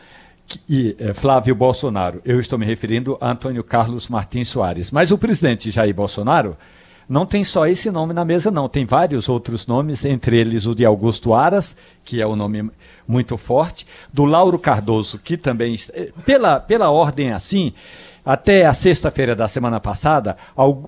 é, 0.99 1.13
Flávio 1.13 1.53
Bolsonaro. 1.55 2.21
Eu 2.25 2.39
estou 2.39 2.57
me 2.57 2.65
referindo 2.65 3.17
a 3.21 3.31
Antônio 3.31 3.63
Carlos 3.63 4.07
Martins 4.07 4.47
Soares. 4.47 4.91
Mas 4.91 5.11
o 5.11 5.17
presidente 5.17 5.71
Jair 5.71 5.93
Bolsonaro 5.93 6.57
não 7.11 7.25
tem 7.25 7.43
só 7.43 7.67
esse 7.67 7.91
nome 7.91 8.13
na 8.13 8.23
mesa, 8.23 8.49
não. 8.49 8.69
Tem 8.69 8.85
vários 8.85 9.27
outros 9.27 9.67
nomes, 9.67 10.05
entre 10.05 10.37
eles 10.37 10.65
o 10.65 10.73
de 10.73 10.85
Augusto 10.85 11.33
Aras, 11.33 11.75
que 12.05 12.21
é 12.21 12.25
um 12.25 12.37
nome 12.37 12.71
muito 13.05 13.37
forte, 13.37 13.85
do 14.13 14.23
Lauro 14.23 14.57
Cardoso, 14.57 15.19
que 15.19 15.35
também. 15.35 15.77
É, 15.91 16.09
pela, 16.25 16.57
pela 16.57 16.89
ordem 16.89 17.33
assim, 17.33 17.73
até 18.23 18.65
a 18.65 18.71
sexta-feira 18.71 19.35
da 19.35 19.45
semana 19.49 19.77
passada, 19.77 20.37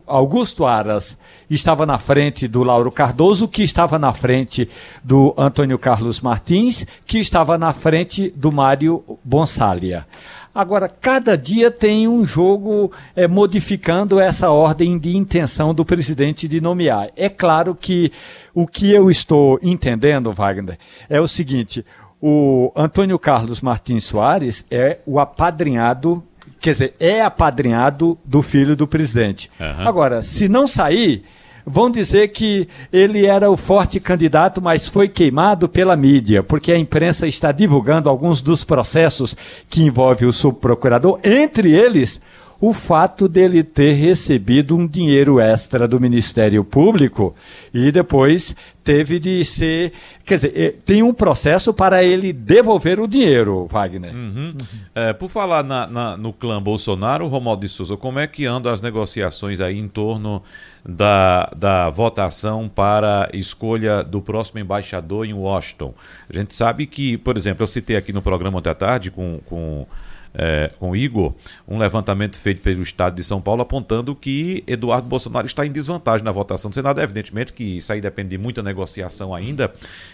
Augusto 0.07 0.65
Aras 0.65 1.17
estava 1.49 1.86
na 1.86 1.99
frente 1.99 2.47
do 2.47 2.63
Lauro 2.63 2.89
Cardoso, 2.89 3.45
que 3.45 3.61
estava 3.61 3.99
na 3.99 4.13
frente 4.13 4.69
do 5.03 5.34
Antônio 5.38 5.78
Carlos 5.78 6.21
Martins, 6.21 6.86
que 7.05 7.19
estava 7.19 7.57
na 7.57 7.74
frente 7.74 8.30
do 8.34 8.49
Mário 8.49 9.03
Bonsalia. 9.26 10.07
Agora, 10.54 10.88
cada 10.88 11.36
dia 11.36 11.72
tem 11.72 12.08
um 12.08 12.24
jogo 12.24 12.91
é, 13.16 13.28
modificando 13.28 14.20
essa 14.20 14.51
ordem 14.51 14.99
de 14.99 15.18
intenção 15.18 15.74
do 15.74 15.84
presidente 15.84 16.47
de 16.47 16.62
nomear. 16.62 17.10
É 17.16 17.28
claro 17.28 17.74
que 17.74 18.12
o 18.54 18.68
que 18.68 18.91
eu 18.91 19.10
estou 19.10 19.60
entendendo, 19.64 20.32
Wagner, 20.32 20.78
é 21.10 21.20
o 21.20 21.28
seguinte: 21.28 21.84
o 22.22 22.72
Antônio 22.76 23.18
Carlos 23.18 23.62
Martins 23.62 24.04
Soares 24.04 24.64
é 24.70 24.99
o 25.06 25.20
apadrinhado 25.20 26.24
quer 26.60 26.72
dizer, 26.72 26.95
é 26.97 27.22
apadrinhado 27.22 28.18
do 28.24 28.41
filho 28.41 28.74
do 28.74 28.88
presidente. 28.88 29.51
Uhum. 29.60 29.88
Agora, 29.88 30.22
se 30.22 30.47
não 30.47 30.66
sair, 30.66 31.26
vão 31.66 31.89
dizer 31.89 32.30
que 32.30 32.68
ele 32.91 33.26
era 33.26 33.49
o 33.49 33.57
forte 33.57 33.99
candidato, 33.99 34.61
mas 34.61 34.88
foi 34.88 35.07
queimado 35.07 35.68
pela 35.70 35.95
mídia, 35.95 36.43
porque 36.43 36.72
a 36.72 36.78
imprensa 36.78 37.28
está 37.28 37.51
divulgando 37.51 38.09
alguns 38.09 38.41
dos 38.41 38.64
processos 38.64 39.36
que 39.70 39.84
envolvem 39.84 40.28
o 40.28 40.34
subprocurador, 40.34 41.20
entre 41.24 41.74
eles 41.74 42.22
o 42.66 42.72
fato 42.72 43.28
dele 43.28 43.61
ter 43.61 43.91
recebido 43.91 44.78
um 44.78 44.88
dinheiro 44.88 45.38
extra 45.38 45.86
do 45.86 45.99
Ministério 45.99 46.64
Público 46.64 47.36
e 47.74 47.91
depois 47.91 48.55
teve 48.82 49.20
de 49.20 49.43
ser. 49.43 49.91
Quer 50.24 50.36
dizer, 50.36 50.53
eh, 50.55 50.74
tem 50.86 51.03
um 51.03 51.14
processo 51.14 51.74
para 51.74 52.05
ele 52.05 52.32
devolver 52.32 53.01
o 53.01 53.07
dinheiro, 53.07 53.68
Wagner. 53.68 54.16
Uhum. 54.16 54.55
É, 54.95 55.11
por 55.11 55.28
falar 55.28 55.61
na, 55.61 55.88
na, 55.88 56.16
no 56.16 56.32
clã 56.32 56.64
Bolsonaro, 56.64 57.28
Romualdo 57.28 57.64
de 57.64 57.68
Souza, 57.68 57.97
como 57.97 58.18
é 58.18 58.28
que 58.28 58.45
andam 58.45 58.72
as 58.72 58.82
negociações 58.82 59.59
aí 59.59 59.78
em 59.78 59.89
torno 59.89 60.41
da, 60.86 61.51
da 61.53 61.89
votação 61.89 62.72
para 62.74 63.30
escolha 63.34 64.05
do 64.05 64.22
próximo 64.22 64.61
embaixador 64.61 65.26
em 65.26 65.34
Washington? 65.34 65.93
A 66.30 66.38
gente 66.38 66.55
sabe 66.55 66.86
que, 66.86 67.18
por 67.18 67.36
exemplo, 67.36 67.61
eu 67.61 67.68
citei 67.68 67.97
aqui 67.97 68.14
no 68.14 68.22
programa 68.22 68.59
ontem 68.59 68.70
à 68.70 68.74
tarde 68.74 69.11
com. 69.11 69.41
com 69.47 69.86
é, 70.34 70.71
com 70.79 70.95
Igor, 70.95 71.34
um 71.67 71.77
levantamento 71.77 72.39
feito 72.39 72.61
pelo 72.61 72.81
Estado 72.81 73.15
de 73.15 73.23
São 73.23 73.39
Paulo 73.39 73.61
apontando 73.61 74.15
que 74.15 74.63
Eduardo 74.65 75.07
Bolsonaro 75.07 75.45
está 75.45 75.65
em 75.65 75.71
desvantagem 75.71 76.23
na 76.23 76.31
votação 76.31 76.69
do 76.69 76.73
Senado. 76.73 76.99
Evidentemente 77.01 77.53
que 77.53 77.77
isso 77.77 77.93
aí 77.93 78.01
depende 78.01 78.29
de 78.29 78.38
muita 78.38 78.63
negociação 78.63 79.34
ainda, 79.34 79.73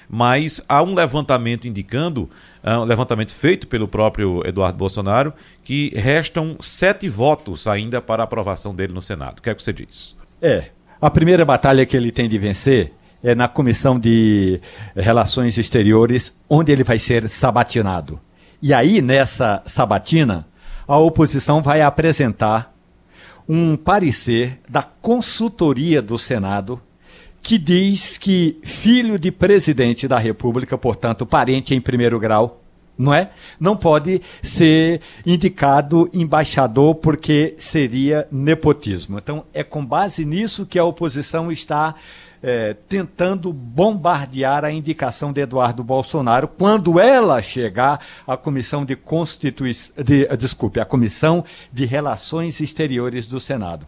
mas 0.09 0.61
há 0.67 0.83
um 0.83 0.93
levantamento 0.93 1.67
indicando, 1.67 2.29
um 2.63 2.83
levantamento 2.83 3.33
feito 3.33 3.67
pelo 3.67 3.87
próprio 3.87 4.45
Eduardo 4.45 4.77
Bolsonaro, 4.77 5.33
que 5.63 5.93
restam 5.95 6.57
sete 6.59 7.07
votos 7.07 7.67
ainda 7.67 8.01
para 8.01 8.23
a 8.23 8.25
aprovação 8.25 8.75
dele 8.75 8.93
no 8.93 9.01
Senado. 9.01 9.39
O 9.39 9.41
que 9.41 9.49
é 9.49 9.55
que 9.55 9.63
você 9.63 9.73
diz? 9.73 10.15
É, 10.41 10.65
a 11.01 11.09
primeira 11.09 11.45
batalha 11.45 11.85
que 11.85 11.95
ele 11.95 12.11
tem 12.11 12.27
de 12.27 12.37
vencer 12.37 12.93
é 13.23 13.35
na 13.35 13.47
Comissão 13.47 13.99
de 13.99 14.59
Relações 14.95 15.57
Exteriores, 15.57 16.33
onde 16.49 16.71
ele 16.71 16.83
vai 16.83 16.97
ser 16.99 17.27
sabatinado. 17.27 18.19
E 18.61 18.73
aí, 18.73 19.01
nessa 19.01 19.61
sabatina, 19.65 20.45
a 20.87 20.97
oposição 20.97 21.61
vai 21.61 21.81
apresentar 21.81 22.75
um 23.47 23.75
parecer 23.75 24.59
da 24.67 24.83
consultoria 24.83 26.01
do 26.01 26.19
Senado 26.19 26.81
que 27.41 27.57
diz 27.57 28.17
que 28.17 28.59
filho 28.63 29.17
de 29.17 29.31
presidente 29.31 30.07
da 30.07 30.19
República, 30.19 30.77
portanto, 30.77 31.25
parente 31.25 31.73
em 31.73 31.79
primeiro 31.79 32.19
grau, 32.19 32.61
não 32.97 33.13
é? 33.13 33.31
Não 33.57 33.77
pode 33.77 34.21
ser 34.43 34.99
indicado 35.25 36.09
embaixador 36.13 36.95
porque 36.95 37.55
seria 37.57 38.27
nepotismo. 38.29 39.17
Então, 39.17 39.45
é 39.53 39.63
com 39.63 39.85
base 39.85 40.25
nisso 40.25 40.65
que 40.65 40.77
a 40.77 40.83
oposição 40.83 41.49
está 41.49 41.95
é, 42.41 42.73
tentando 42.87 43.51
bombardear 43.51 44.63
a 44.63 44.71
indicação 44.71 45.31
de 45.33 45.41
Eduardo 45.41 45.83
Bolsonaro 45.83 46.47
quando 46.47 46.99
ela 46.99 47.41
chegar 47.41 47.99
à 48.25 48.37
comissão 48.37 48.85
de 48.85 48.95
constituição, 48.95 49.95
de, 50.03 50.25
desculpe, 50.37 50.79
a 50.79 50.85
comissão 50.85 51.43
de 51.71 51.85
relações 51.85 52.59
exteriores 52.59 53.27
do 53.27 53.39
Senado. 53.39 53.87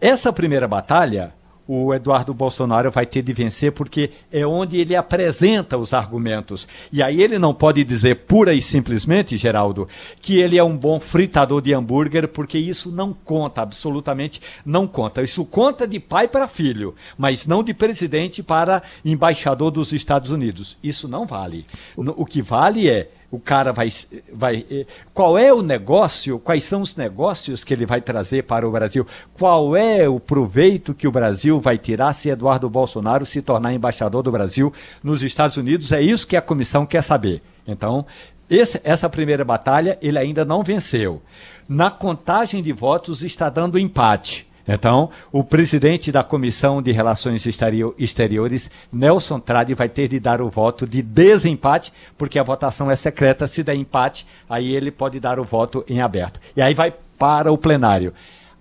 Essa 0.00 0.32
primeira 0.32 0.68
batalha 0.68 1.34
o 1.68 1.92
Eduardo 1.92 2.32
Bolsonaro 2.32 2.90
vai 2.90 3.04
ter 3.04 3.20
de 3.20 3.30
vencer, 3.34 3.72
porque 3.72 4.10
é 4.32 4.46
onde 4.46 4.78
ele 4.78 4.96
apresenta 4.96 5.76
os 5.76 5.92
argumentos. 5.92 6.66
E 6.90 7.02
aí 7.02 7.22
ele 7.22 7.38
não 7.38 7.52
pode 7.52 7.84
dizer 7.84 8.24
pura 8.26 8.54
e 8.54 8.62
simplesmente, 8.62 9.36
Geraldo, 9.36 9.86
que 10.18 10.38
ele 10.38 10.56
é 10.56 10.64
um 10.64 10.74
bom 10.74 10.98
fritador 10.98 11.60
de 11.60 11.74
hambúrguer, 11.74 12.26
porque 12.26 12.56
isso 12.56 12.90
não 12.90 13.12
conta, 13.12 13.60
absolutamente 13.60 14.40
não 14.64 14.86
conta. 14.86 15.22
Isso 15.22 15.44
conta 15.44 15.86
de 15.86 16.00
pai 16.00 16.26
para 16.26 16.48
filho, 16.48 16.94
mas 17.18 17.46
não 17.46 17.62
de 17.62 17.74
presidente 17.74 18.42
para 18.42 18.82
embaixador 19.04 19.70
dos 19.70 19.92
Estados 19.92 20.30
Unidos. 20.30 20.78
Isso 20.82 21.06
não 21.06 21.26
vale. 21.26 21.66
O 21.94 22.24
que 22.24 22.40
vale 22.40 22.88
é 22.88 23.10
o 23.30 23.38
cara 23.38 23.72
vai, 23.72 23.90
vai. 24.32 24.64
Eh, 24.70 24.86
qual 25.12 25.36
é 25.36 25.52
o 25.52 25.62
negócio? 25.62 26.38
Quais 26.38 26.64
são 26.64 26.80
os 26.80 26.96
negócios 26.96 27.62
que 27.62 27.74
ele 27.74 27.84
vai 27.84 28.00
trazer 28.00 28.44
para 28.44 28.66
o 28.66 28.70
Brasil? 28.70 29.06
Qual 29.34 29.76
é 29.76 30.08
o 30.08 30.18
proveito 30.18 30.94
que 30.94 31.06
o 31.06 31.12
Brasil 31.12 31.60
vai 31.60 31.76
tirar 31.76 32.14
se 32.14 32.30
Eduardo 32.30 32.70
Bolsonaro 32.70 33.26
se 33.26 33.42
tornar 33.42 33.74
embaixador 33.74 34.22
do 34.22 34.32
Brasil 34.32 34.72
nos 35.02 35.22
Estados 35.22 35.58
Unidos? 35.58 35.92
É 35.92 36.00
isso 36.00 36.26
que 36.26 36.36
a 36.36 36.42
comissão 36.42 36.86
quer 36.86 37.02
saber. 37.02 37.42
Então, 37.66 38.06
esse, 38.48 38.80
essa 38.82 39.10
primeira 39.10 39.44
batalha 39.44 39.98
ele 40.00 40.18
ainda 40.18 40.42
não 40.42 40.62
venceu. 40.62 41.20
Na 41.68 41.90
contagem 41.90 42.62
de 42.62 42.72
votos 42.72 43.22
está 43.22 43.50
dando 43.50 43.78
empate. 43.78 44.47
Então, 44.68 45.08
o 45.32 45.42
presidente 45.42 46.12
da 46.12 46.22
Comissão 46.22 46.82
de 46.82 46.92
Relações 46.92 47.46
Exteriores, 47.46 48.70
Nelson 48.92 49.40
Trade, 49.40 49.72
vai 49.72 49.88
ter 49.88 50.08
de 50.08 50.20
dar 50.20 50.42
o 50.42 50.50
voto 50.50 50.86
de 50.86 51.00
desempate, 51.00 51.90
porque 52.18 52.38
a 52.38 52.42
votação 52.42 52.90
é 52.90 52.94
secreta. 52.94 53.46
Se 53.46 53.62
der 53.62 53.76
empate, 53.76 54.26
aí 54.48 54.74
ele 54.74 54.90
pode 54.90 55.18
dar 55.18 55.40
o 55.40 55.44
voto 55.44 55.82
em 55.88 56.02
aberto. 56.02 56.38
E 56.54 56.60
aí 56.60 56.74
vai 56.74 56.92
para 57.18 57.50
o 57.50 57.56
plenário. 57.56 58.12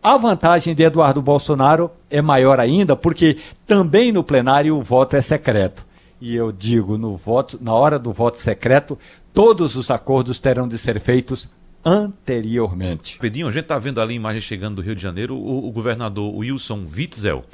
A 0.02 0.16
vantagem 0.16 0.74
de 0.74 0.84
Eduardo 0.84 1.22
Bolsonaro 1.22 1.92
é 2.10 2.22
maior 2.22 2.58
ainda, 2.58 2.96
porque 2.96 3.38
também 3.66 4.14
no 4.14 4.24
plenário 4.24 4.78
o 4.78 4.84
voto 4.84 5.18
é 5.18 5.22
secreto. 5.22 5.86
E 6.22 6.34
eu 6.34 6.54
digo, 6.54 6.98
no 6.98 7.18
voto, 7.18 7.60
na 7.62 7.74
hora 7.74 8.00
do 8.00 8.14
voto 8.14 8.40
secreto, 8.40 8.98
todos 9.34 9.76
os 9.76 9.92
acordos 9.92 10.40
terão 10.40 10.68
de 10.68 10.78
ser 10.78 11.02
feitos 11.02 11.50
anteriormente. 11.88 13.18
Pedinho, 13.18 13.48
a 13.48 13.52
gente 13.52 13.62
está 13.62 13.80
vendo 13.80 14.02
ali 14.02 14.14
imagem 14.14 14.42
chegando 14.42 14.76
do 14.76 14.82
Rio 14.82 14.94
de 14.94 15.02
Janeiro, 15.02 15.36
o, 15.36 15.70
o 15.70 15.72
governador 15.72 16.36
Wilson 16.36 16.86
Witzel. 16.94 17.46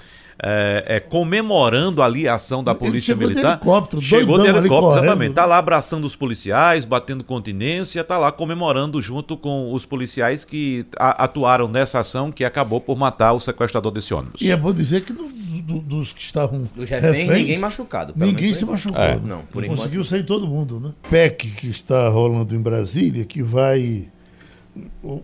É, 0.42 0.84
é, 0.88 1.00
comemorando 1.00 2.02
ali 2.02 2.28
a 2.28 2.34
ação 2.34 2.64
da 2.64 2.74
Polícia 2.74 3.14
chegou 3.14 3.28
Militar. 3.28 3.58
De 3.58 3.64
helicóptero, 3.64 4.02
chegou 4.02 4.42
de 4.42 4.48
helicóptero, 4.48 5.04
exatamente. 5.04 5.30
Né? 5.30 5.36
Tá 5.36 5.46
lá 5.46 5.60
abraçando 5.60 6.06
os 6.06 6.16
policiais, 6.16 6.84
batendo 6.84 7.24
continência, 7.24 8.04
tá 8.04 8.18
lá 8.18 8.32
comemorando 8.32 9.00
junto 9.00 9.38
com 9.38 9.72
os 9.72 9.86
policiais 9.86 10.44
que 10.44 10.88
a, 10.98 11.24
atuaram 11.26 11.68
nessa 11.68 12.00
ação 12.00 12.32
que 12.32 12.44
acabou 12.44 12.82
por 12.82 12.98
matar 12.98 13.34
o 13.34 13.40
sequestrador 13.40 13.92
desse 13.92 14.12
ônibus. 14.14 14.42
E 14.42 14.50
é 14.50 14.58
bom 14.58 14.74
dizer 14.74 15.06
que 15.06 15.14
do, 15.14 15.28
do, 15.28 15.80
dos 15.80 16.12
que 16.12 16.22
estavam. 16.22 16.68
Dos 16.76 16.90
reféns, 16.90 17.30
ninguém 17.30 17.60
machucado. 17.60 18.14
Ninguém 18.16 18.56
se 18.56 18.66
machucou. 18.66 19.00
É. 19.00 19.20
Não, 19.20 19.44
por 19.44 19.64
Conseguiu 19.64 20.02
enquanto... 20.02 20.10
sair 20.10 20.24
todo 20.24 20.48
mundo, 20.48 20.80
né? 20.80 20.92
PEC 21.10 21.52
que 21.52 21.68
está 21.70 22.10
rolando 22.10 22.56
em 22.56 22.60
Brasília, 22.60 23.24
que 23.24 23.44
vai 23.44 24.08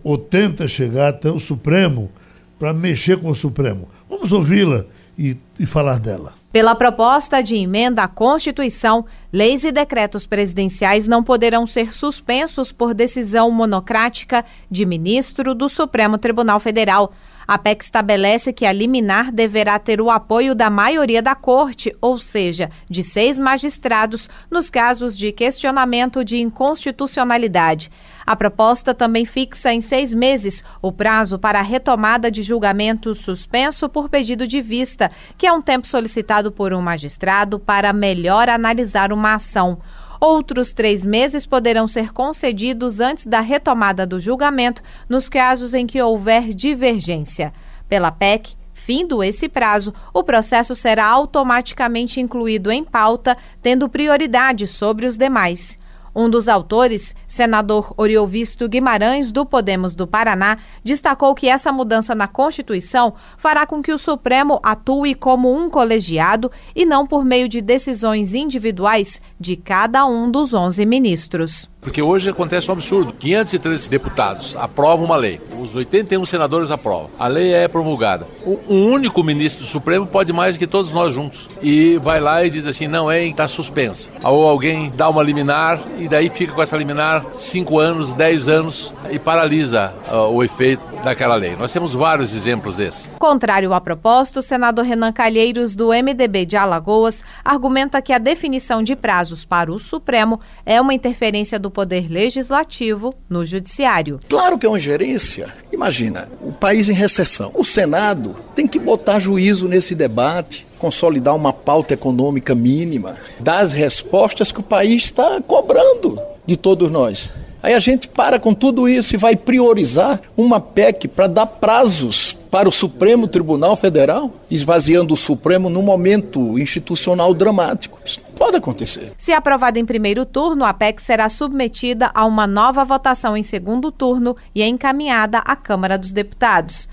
ou, 0.04 0.18
tenta 0.18 0.68
chegar 0.68 1.08
até 1.08 1.30
o 1.30 1.40
Supremo 1.40 2.10
para 2.58 2.72
mexer 2.72 3.18
com 3.18 3.30
o 3.30 3.34
Supremo. 3.34 3.88
Vamos 4.08 4.32
ouvi-la 4.32 4.84
e, 5.18 5.36
e 5.58 5.66
falar 5.66 5.98
dela. 5.98 6.34
Pela 6.52 6.74
proposta 6.74 7.40
de 7.40 7.54
emenda 7.54 8.02
à 8.02 8.08
Constituição, 8.08 9.06
leis 9.32 9.62
e 9.62 9.70
decretos 9.70 10.26
presidenciais 10.26 11.06
não 11.06 11.22
poderão 11.22 11.64
ser 11.64 11.94
suspensos 11.94 12.72
por 12.72 12.92
decisão 12.92 13.50
monocrática 13.52 14.44
de 14.68 14.84
ministro 14.84 15.54
do 15.54 15.68
Supremo 15.68 16.18
Tribunal 16.18 16.58
Federal. 16.58 17.12
A 17.46 17.58
PEC 17.58 17.82
estabelece 17.82 18.52
que 18.52 18.66
a 18.66 18.72
liminar 18.72 19.32
deverá 19.32 19.78
ter 19.78 20.00
o 20.00 20.10
apoio 20.10 20.54
da 20.54 20.70
maioria 20.70 21.22
da 21.22 21.34
corte, 21.34 21.94
ou 22.00 22.18
seja, 22.18 22.70
de 22.88 23.02
seis 23.02 23.40
magistrados, 23.40 24.28
nos 24.50 24.70
casos 24.70 25.16
de 25.16 25.32
questionamento 25.32 26.24
de 26.24 26.38
inconstitucionalidade. 26.38 27.90
A 28.26 28.36
proposta 28.36 28.94
também 28.94 29.24
fixa 29.24 29.72
em 29.72 29.80
seis 29.80 30.14
meses 30.14 30.62
o 30.80 30.92
prazo 30.92 31.38
para 31.38 31.58
a 31.58 31.62
retomada 31.62 32.30
de 32.30 32.42
julgamento 32.42 33.14
suspenso 33.14 33.88
por 33.88 34.08
pedido 34.08 34.46
de 34.46 34.62
vista, 34.62 35.10
que 35.36 35.46
é 35.46 35.52
um 35.52 35.60
tempo 35.60 35.86
solicitado 35.86 36.52
por 36.52 36.72
um 36.72 36.80
magistrado 36.80 37.58
para 37.58 37.92
melhor 37.92 38.48
analisar 38.48 39.12
uma 39.12 39.34
ação. 39.34 39.80
Outros 40.20 40.74
três 40.74 41.04
meses 41.04 41.46
poderão 41.46 41.88
ser 41.88 42.12
concedidos 42.12 43.00
antes 43.00 43.26
da 43.26 43.40
retomada 43.40 44.06
do 44.06 44.20
julgamento, 44.20 44.82
nos 45.08 45.30
casos 45.30 45.72
em 45.72 45.86
que 45.86 46.00
houver 46.00 46.52
divergência. 46.52 47.52
Pela 47.88 48.12
PEC, 48.12 48.60
Findo 48.82 49.22
esse 49.22 49.46
prazo, 49.46 49.92
o 50.12 50.24
processo 50.24 50.74
será 50.74 51.06
automaticamente 51.06 52.18
incluído 52.18 52.72
em 52.72 52.82
pauta, 52.82 53.36
tendo 53.60 53.90
prioridade 53.90 54.66
sobre 54.66 55.06
os 55.06 55.18
demais. 55.18 55.78
Um 56.14 56.28
dos 56.28 56.48
autores, 56.48 57.14
senador 57.26 57.94
Oriovisto 57.96 58.68
Guimarães, 58.68 59.30
do 59.30 59.46
Podemos 59.46 59.94
do 59.94 60.06
Paraná, 60.06 60.58
destacou 60.82 61.34
que 61.34 61.48
essa 61.48 61.72
mudança 61.72 62.14
na 62.14 62.26
Constituição 62.26 63.14
fará 63.36 63.66
com 63.66 63.82
que 63.82 63.92
o 63.92 63.98
Supremo 63.98 64.60
atue 64.62 65.14
como 65.14 65.52
um 65.52 65.70
colegiado 65.70 66.50
e 66.74 66.84
não 66.84 67.06
por 67.06 67.24
meio 67.24 67.48
de 67.48 67.60
decisões 67.60 68.34
individuais 68.34 69.20
de 69.38 69.56
cada 69.56 70.04
um 70.06 70.30
dos 70.30 70.52
11 70.52 70.84
ministros. 70.84 71.70
Porque 71.80 72.02
hoje 72.02 72.28
acontece 72.28 72.70
um 72.70 72.74
absurdo. 72.74 73.12
513 73.12 73.88
deputados 73.88 74.56
aprovam 74.56 75.06
uma 75.06 75.16
lei. 75.16 75.40
Os 75.58 75.74
81 75.74 76.24
senadores 76.26 76.70
aprovam. 76.70 77.10
A 77.18 77.26
lei 77.26 77.52
é 77.52 77.66
promulgada. 77.68 78.26
Um 78.68 78.90
único 78.90 79.22
ministro 79.22 79.64
do 79.64 79.68
Supremo 79.68 80.06
pode 80.06 80.32
mais 80.32 80.56
que 80.56 80.66
todos 80.66 80.92
nós 80.92 81.14
juntos. 81.14 81.48
E 81.62 81.98
vai 82.02 82.20
lá 82.20 82.44
e 82.44 82.50
diz 82.50 82.66
assim, 82.66 82.86
não 82.86 83.10
é, 83.10 83.24
está 83.24 83.48
suspensa. 83.48 84.10
Ou 84.22 84.46
alguém 84.46 84.90
dá 84.94 85.08
uma 85.08 85.22
liminar 85.22 85.80
e 85.98 86.08
daí 86.08 86.28
fica 86.28 86.52
com 86.52 86.62
essa 86.62 86.76
liminar 86.76 87.24
5 87.36 87.78
anos, 87.78 88.12
10 88.12 88.48
anos 88.48 88.92
e 89.10 89.18
paralisa 89.18 89.92
uh, 90.10 90.28
o 90.28 90.44
efeito 90.44 90.90
daquela 91.02 91.34
lei. 91.34 91.56
Nós 91.56 91.72
temos 91.72 91.94
vários 91.94 92.34
exemplos 92.34 92.76
desse. 92.76 93.08
Contrário 93.18 93.72
à 93.72 93.80
proposta, 93.80 94.40
o 94.40 94.42
senador 94.42 94.84
Renan 94.84 95.12
Calheiros, 95.12 95.74
do 95.74 95.88
MDB 95.88 96.46
de 96.46 96.56
Alagoas, 96.56 97.24
argumenta 97.44 98.02
que 98.02 98.12
a 98.12 98.18
definição 98.18 98.82
de 98.82 98.94
prazos 98.94 99.44
para 99.44 99.72
o 99.72 99.78
Supremo 99.78 100.40
é 100.64 100.80
uma 100.80 100.94
interferência 100.94 101.58
do 101.58 101.69
do 101.70 101.72
Poder 101.72 102.10
Legislativo 102.10 103.14
no 103.28 103.46
Judiciário. 103.46 104.20
Claro 104.28 104.58
que 104.58 104.66
é 104.66 104.68
uma 104.68 104.80
gerência. 104.80 105.48
Imagina, 105.72 106.28
o 106.42 106.50
país 106.52 106.88
em 106.88 106.92
recessão. 106.92 107.52
O 107.54 107.64
Senado 107.64 108.34
tem 108.54 108.66
que 108.66 108.78
botar 108.78 109.20
juízo 109.20 109.68
nesse 109.68 109.94
debate, 109.94 110.66
consolidar 110.78 111.36
uma 111.36 111.52
pauta 111.52 111.94
econômica 111.94 112.54
mínima, 112.54 113.16
dar 113.38 113.60
as 113.60 113.72
respostas 113.72 114.50
que 114.50 114.58
o 114.58 114.64
país 114.64 115.04
está 115.04 115.40
cobrando 115.40 116.20
de 116.44 116.56
todos 116.56 116.90
nós. 116.90 117.30
Aí 117.62 117.74
a 117.74 117.78
gente 117.78 118.08
para 118.08 118.40
com 118.40 118.54
tudo 118.54 118.88
isso 118.88 119.14
e 119.14 119.18
vai 119.18 119.36
priorizar 119.36 120.20
uma 120.36 120.58
PEC 120.60 121.08
para 121.08 121.26
dar 121.26 121.46
prazos 121.46 122.36
para 122.50 122.68
o 122.68 122.72
Supremo 122.72 123.28
Tribunal 123.28 123.76
Federal, 123.76 124.32
esvaziando 124.50 125.14
o 125.14 125.16
Supremo 125.16 125.68
num 125.68 125.82
momento 125.82 126.58
institucional 126.58 127.34
dramático. 127.34 127.98
Isso 128.04 128.20
não 128.24 128.32
pode 128.32 128.56
acontecer. 128.56 129.12
Se 129.16 129.32
aprovada 129.32 129.78
em 129.78 129.84
primeiro 129.84 130.24
turno, 130.24 130.64
a 130.64 130.72
PEC 130.72 131.02
será 131.02 131.28
submetida 131.28 132.10
a 132.14 132.24
uma 132.24 132.46
nova 132.46 132.84
votação 132.84 133.36
em 133.36 133.42
segundo 133.42 133.92
turno 133.92 134.36
e 134.54 134.62
é 134.62 134.66
encaminhada 134.66 135.38
à 135.38 135.54
Câmara 135.54 135.98
dos 135.98 136.12
Deputados. 136.12 136.88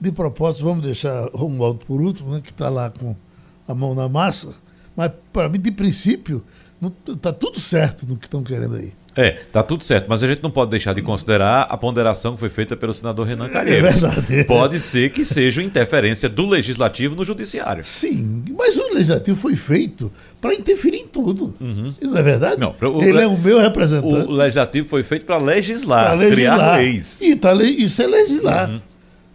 De 0.00 0.10
propósito, 0.10 0.64
vamos 0.64 0.84
deixar 0.84 1.28
Romualdo 1.32 1.84
por 1.86 2.00
último, 2.00 2.32
né, 2.32 2.40
que 2.42 2.50
está 2.50 2.68
lá 2.68 2.90
com 2.90 3.14
a 3.68 3.74
mão 3.74 3.94
na 3.94 4.08
massa, 4.08 4.48
mas 4.96 5.12
para 5.32 5.48
mim, 5.48 5.60
de 5.60 5.70
princípio, 5.70 6.42
está 7.06 7.32
tudo 7.32 7.60
certo 7.60 8.06
no 8.06 8.16
que 8.16 8.26
estão 8.26 8.42
querendo 8.42 8.74
aí. 8.74 8.92
É, 9.14 9.30
tá 9.52 9.62
tudo 9.62 9.84
certo, 9.84 10.06
mas 10.08 10.22
a 10.22 10.26
gente 10.26 10.42
não 10.42 10.50
pode 10.50 10.70
deixar 10.70 10.94
de 10.94 11.02
considerar 11.02 11.62
a 11.62 11.76
ponderação 11.76 12.32
que 12.34 12.40
foi 12.40 12.48
feita 12.48 12.74
pelo 12.74 12.94
senador 12.94 13.26
Renan 13.26 13.46
é 13.46 13.48
Calheiros. 13.50 14.02
É 14.02 14.08
verdade. 14.08 14.44
Pode 14.44 14.80
ser 14.80 15.10
que 15.10 15.24
seja 15.24 15.62
interferência 15.62 16.28
do 16.28 16.46
legislativo 16.46 17.14
no 17.14 17.24
judiciário. 17.24 17.84
Sim, 17.84 18.42
mas 18.56 18.76
o 18.76 18.88
legislativo 18.94 19.38
foi 19.38 19.54
feito 19.54 20.10
para 20.40 20.54
interferir 20.54 20.98
em 20.98 21.06
tudo. 21.06 21.54
Uhum. 21.60 21.94
Não 22.00 22.16
é 22.16 22.22
verdade? 22.22 22.58
Não, 22.58 22.74
o, 22.80 23.02
Ele 23.02 23.20
é 23.20 23.26
o 23.26 23.36
meu 23.36 23.60
representante. 23.60 24.28
O 24.28 24.32
legislativo 24.32 24.88
foi 24.88 25.02
feito 25.02 25.26
para 25.26 25.36
legislar, 25.36 26.16
legislar, 26.16 26.56
criar 26.56 26.76
leis. 26.76 27.20
E 27.20 27.36
tá, 27.36 27.52
isso 27.54 28.00
é 28.02 28.06
legislar, 28.06 28.70
uhum. 28.70 28.80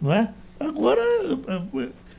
não 0.02 0.12
é? 0.12 0.28
Agora, 0.58 1.00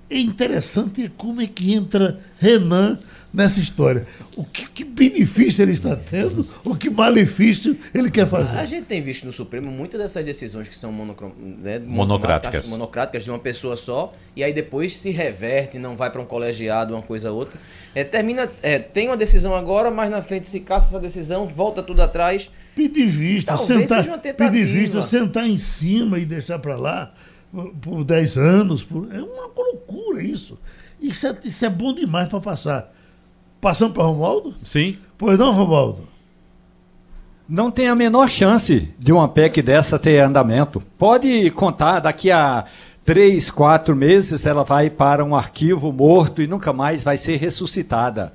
é 0.09 0.17
interessante 0.17 1.11
como 1.17 1.41
é 1.41 1.45
que 1.45 1.73
entra 1.73 2.19
Renan 2.39 2.97
nessa 3.33 3.59
história. 3.59 4.05
O 4.35 4.43
que, 4.43 4.67
que, 4.69 4.83
benefício 4.83 5.61
ele 5.61 5.73
está 5.73 5.95
tendo, 5.95 6.47
o 6.63 6.75
que 6.75 6.89
malefício 6.89 7.77
ele 7.93 8.09
quer 8.09 8.27
fazer. 8.27 8.57
A 8.57 8.65
gente 8.65 8.85
tem 8.85 9.01
visto 9.01 9.25
no 9.25 9.31
Supremo 9.31 9.71
muitas 9.71 9.99
dessas 9.99 10.25
decisões 10.25 10.67
que 10.67 10.75
são 10.75 10.91
monocrom... 10.91 11.31
né, 11.37 11.79
monocráticas. 11.79 12.69
monocráticas 12.69 13.23
de 13.23 13.29
uma 13.29 13.39
pessoa 13.39 13.75
só, 13.75 14.13
e 14.35 14.43
aí 14.43 14.53
depois 14.53 14.97
se 14.97 15.11
reverte, 15.11 15.77
não 15.77 15.95
vai 15.95 16.09
para 16.09 16.21
um 16.21 16.25
colegiado, 16.25 16.93
uma 16.93 17.03
coisa 17.03 17.31
ou 17.31 17.39
outra. 17.39 17.59
É, 17.93 18.03
termina, 18.03 18.49
é, 18.61 18.79
tem 18.79 19.07
uma 19.07 19.17
decisão 19.17 19.55
agora, 19.55 19.89
mas 19.89 20.09
na 20.09 20.21
frente 20.21 20.47
se 20.47 20.59
caça 20.59 20.87
essa 20.87 20.99
decisão, 20.99 21.47
volta 21.47 21.81
tudo 21.81 22.01
atrás. 22.01 22.49
Pedir 22.75 23.07
vista, 23.07 23.55
Talvez 23.55 23.81
sentar, 23.81 23.97
seja 23.99 24.11
uma 24.11 24.17
tentativa. 24.17 24.51
pedir 24.51 24.65
vista, 24.65 25.01
sentar 25.01 25.47
em 25.47 25.57
cima 25.57 26.19
e 26.19 26.25
deixar 26.25 26.59
para 26.59 26.75
lá 26.75 27.13
por 27.81 28.03
10 28.03 28.37
anos. 28.37 28.83
Por... 28.83 29.07
É 29.13 29.21
uma 29.21 29.49
loucura 29.55 30.21
isso. 30.21 30.57
Isso 31.01 31.27
é, 31.27 31.37
isso 31.43 31.65
é 31.65 31.69
bom 31.69 31.93
demais 31.93 32.27
para 32.27 32.39
passar. 32.39 32.93
Passando 33.61 33.93
para 33.93 34.03
Romualdo? 34.03 34.53
Sim. 34.63 34.97
Pois 35.17 35.37
não, 35.37 35.51
Romualdo? 35.51 36.07
Não 37.47 37.71
tem 37.71 37.87
a 37.87 37.95
menor 37.95 38.29
chance 38.29 38.93
de 38.97 39.11
uma 39.11 39.27
PEC 39.27 39.61
dessa 39.61 39.97
ter 39.97 40.19
andamento. 40.19 40.81
Pode 40.97 41.49
contar, 41.51 41.99
daqui 41.99 42.31
a 42.31 42.65
três, 43.03 43.49
quatro 43.49 43.95
meses 43.95 44.45
ela 44.45 44.63
vai 44.63 44.89
para 44.89 45.25
um 45.25 45.35
arquivo 45.35 45.91
morto 45.91 46.43
e 46.43 46.47
nunca 46.47 46.71
mais 46.71 47.03
vai 47.03 47.17
ser 47.17 47.37
ressuscitada. 47.37 48.33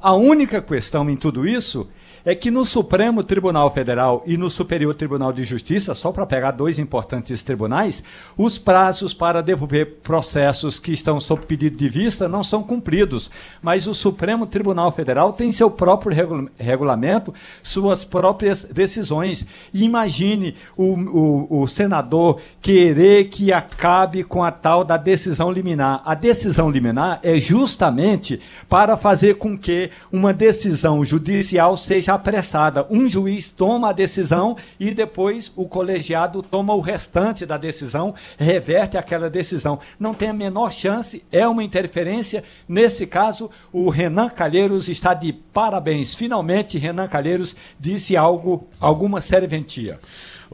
A 0.00 0.12
única 0.14 0.62
questão 0.62 1.10
em 1.10 1.16
tudo 1.16 1.46
isso 1.46 1.88
é 1.88 1.90
que 2.36 2.52
no 2.52 2.64
Supremo 2.64 3.24
Tribunal 3.24 3.68
Federal 3.70 4.22
e 4.24 4.36
no 4.36 4.48
Superior 4.48 4.94
Tribunal 4.94 5.32
de 5.32 5.42
Justiça, 5.42 5.92
só 5.92 6.12
para 6.12 6.24
pegar 6.24 6.52
dois 6.52 6.78
importantes 6.78 7.42
tribunais, 7.42 8.02
os 8.36 8.58
prazos 8.58 9.12
para 9.12 9.42
devolver 9.42 9.98
processos 10.04 10.78
que 10.78 10.92
estão 10.92 11.18
sob 11.18 11.44
pedido 11.46 11.76
de 11.76 11.88
vista 11.88 12.28
não 12.28 12.44
são 12.44 12.62
cumpridos. 12.62 13.28
Mas 13.60 13.88
o 13.88 13.94
Supremo 13.94 14.46
Tribunal 14.46 14.92
Federal 14.92 15.32
tem 15.32 15.50
seu 15.50 15.68
próprio 15.68 16.48
regulamento, 16.56 17.34
suas 17.60 18.04
próprias 18.04 18.64
decisões. 18.64 19.44
Imagine 19.74 20.54
o, 20.76 20.94
o, 20.94 21.62
o 21.62 21.66
senador 21.66 22.40
querer 22.60 23.24
que 23.24 23.52
acabe 23.52 24.22
com 24.22 24.44
a 24.44 24.52
tal 24.52 24.84
da 24.84 24.96
decisão 24.96 25.50
liminar. 25.50 26.02
A 26.04 26.14
decisão 26.14 26.70
liminar 26.70 27.18
é 27.22 27.36
justamente 27.38 28.40
para 28.68 28.96
fazer 28.96 29.38
com 29.38 29.58
que 29.58 29.90
uma 30.12 30.32
decisão 30.32 31.04
judicial 31.04 31.76
seja 31.76 32.11
apressada. 32.14 32.86
Um 32.90 33.08
juiz 33.08 33.48
toma 33.48 33.90
a 33.90 33.92
decisão 33.92 34.56
e 34.78 34.90
depois 34.90 35.52
o 35.56 35.66
colegiado 35.66 36.42
toma 36.42 36.74
o 36.74 36.80
restante 36.80 37.46
da 37.46 37.56
decisão, 37.56 38.14
reverte 38.38 38.96
aquela 38.96 39.30
decisão. 39.30 39.78
Não 39.98 40.14
tem 40.14 40.28
a 40.28 40.34
menor 40.34 40.72
chance, 40.72 41.24
é 41.30 41.46
uma 41.46 41.64
interferência. 41.64 42.44
Nesse 42.68 43.06
caso, 43.06 43.50
o 43.72 43.88
Renan 43.88 44.28
Calheiros 44.28 44.88
está 44.88 45.14
de 45.14 45.32
parabéns. 45.32 46.14
Finalmente, 46.14 46.78
Renan 46.78 47.08
Calheiros 47.08 47.56
disse 47.78 48.16
algo, 48.16 48.66
alguma 48.80 49.20
serventia. 49.20 49.98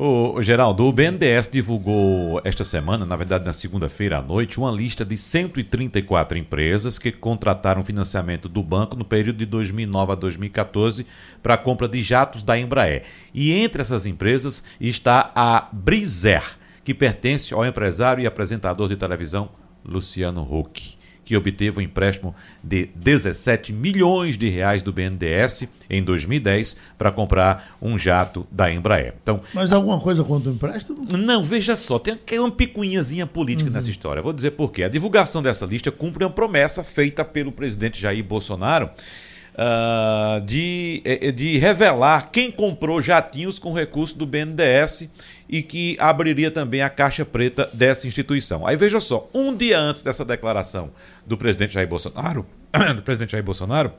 O 0.00 0.40
Geraldo, 0.40 0.84
o 0.84 0.92
BNDES 0.92 1.48
divulgou 1.48 2.40
esta 2.44 2.62
semana, 2.62 3.04
na 3.04 3.16
verdade 3.16 3.44
na 3.44 3.52
segunda-feira 3.52 4.18
à 4.18 4.22
noite, 4.22 4.56
uma 4.56 4.70
lista 4.70 5.04
de 5.04 5.18
134 5.18 6.38
empresas 6.38 7.00
que 7.00 7.10
contrataram 7.10 7.82
financiamento 7.82 8.48
do 8.48 8.62
banco 8.62 8.94
no 8.94 9.04
período 9.04 9.38
de 9.38 9.46
2009 9.46 10.12
a 10.12 10.14
2014 10.14 11.04
para 11.42 11.54
a 11.54 11.58
compra 11.58 11.88
de 11.88 12.00
jatos 12.00 12.44
da 12.44 12.56
Embraer. 12.56 13.02
E 13.34 13.52
entre 13.52 13.82
essas 13.82 14.06
empresas 14.06 14.62
está 14.80 15.32
a 15.34 15.68
Brizer, 15.72 16.44
que 16.84 16.94
pertence 16.94 17.52
ao 17.52 17.66
empresário 17.66 18.22
e 18.22 18.26
apresentador 18.28 18.88
de 18.88 18.94
televisão 18.94 19.50
Luciano 19.84 20.42
Huck 20.42 20.96
que 21.28 21.36
obteve 21.36 21.78
um 21.78 21.82
empréstimo 21.82 22.34
de 22.64 22.88
17 22.94 23.70
milhões 23.70 24.38
de 24.38 24.48
reais 24.48 24.80
do 24.80 24.90
BNDES 24.90 25.68
em 25.90 26.02
2010 26.02 26.74
para 26.96 27.12
comprar 27.12 27.76
um 27.82 27.98
jato 27.98 28.46
da 28.50 28.72
Embraer. 28.72 29.12
Então, 29.22 29.42
Mas 29.52 29.70
alguma 29.70 30.00
coisa 30.00 30.24
contra 30.24 30.50
o 30.50 30.54
empréstimo? 30.54 31.04
Não, 31.12 31.44
veja 31.44 31.76
só, 31.76 31.98
tem 31.98 32.38
uma 32.38 32.50
picuinhazinha 32.50 33.26
política 33.26 33.68
uhum. 33.68 33.74
nessa 33.76 33.90
história. 33.90 34.22
Vou 34.22 34.32
dizer 34.32 34.52
por 34.52 34.72
quê. 34.72 34.84
A 34.84 34.88
divulgação 34.88 35.42
dessa 35.42 35.66
lista 35.66 35.92
cumpre 35.92 36.24
uma 36.24 36.30
promessa 36.30 36.82
feita 36.82 37.22
pelo 37.22 37.52
presidente 37.52 38.00
Jair 38.00 38.24
Bolsonaro 38.24 38.88
uh, 39.58 40.40
de, 40.40 41.02
eh, 41.04 41.28
eh, 41.28 41.32
de 41.32 41.58
revelar 41.58 42.30
quem 42.30 42.50
comprou 42.50 43.02
jatinhos 43.02 43.58
com 43.58 43.72
recurso 43.72 44.16
do 44.16 44.24
BNDES 44.24 45.10
e 45.48 45.62
que 45.62 45.96
abriria 45.98 46.50
também 46.50 46.80
a 46.80 46.88
caixa 46.88 47.24
preta 47.24 47.68
dessa 47.72 48.06
instituição. 48.06 48.66
Aí 48.66 48.76
veja 48.76 49.00
só, 49.00 49.28
um 49.34 49.54
dia 49.54 49.78
antes 49.78 50.02
dessa 50.02 50.24
declaração 50.24 50.90
do 51.26 51.36
presidente 51.36 51.74
Jair 51.74 51.88
Bolsonaro, 51.88 52.46
do 52.94 53.02
presidente 53.02 53.32
Jair 53.32 53.44
Bolsonaro, 53.44 53.92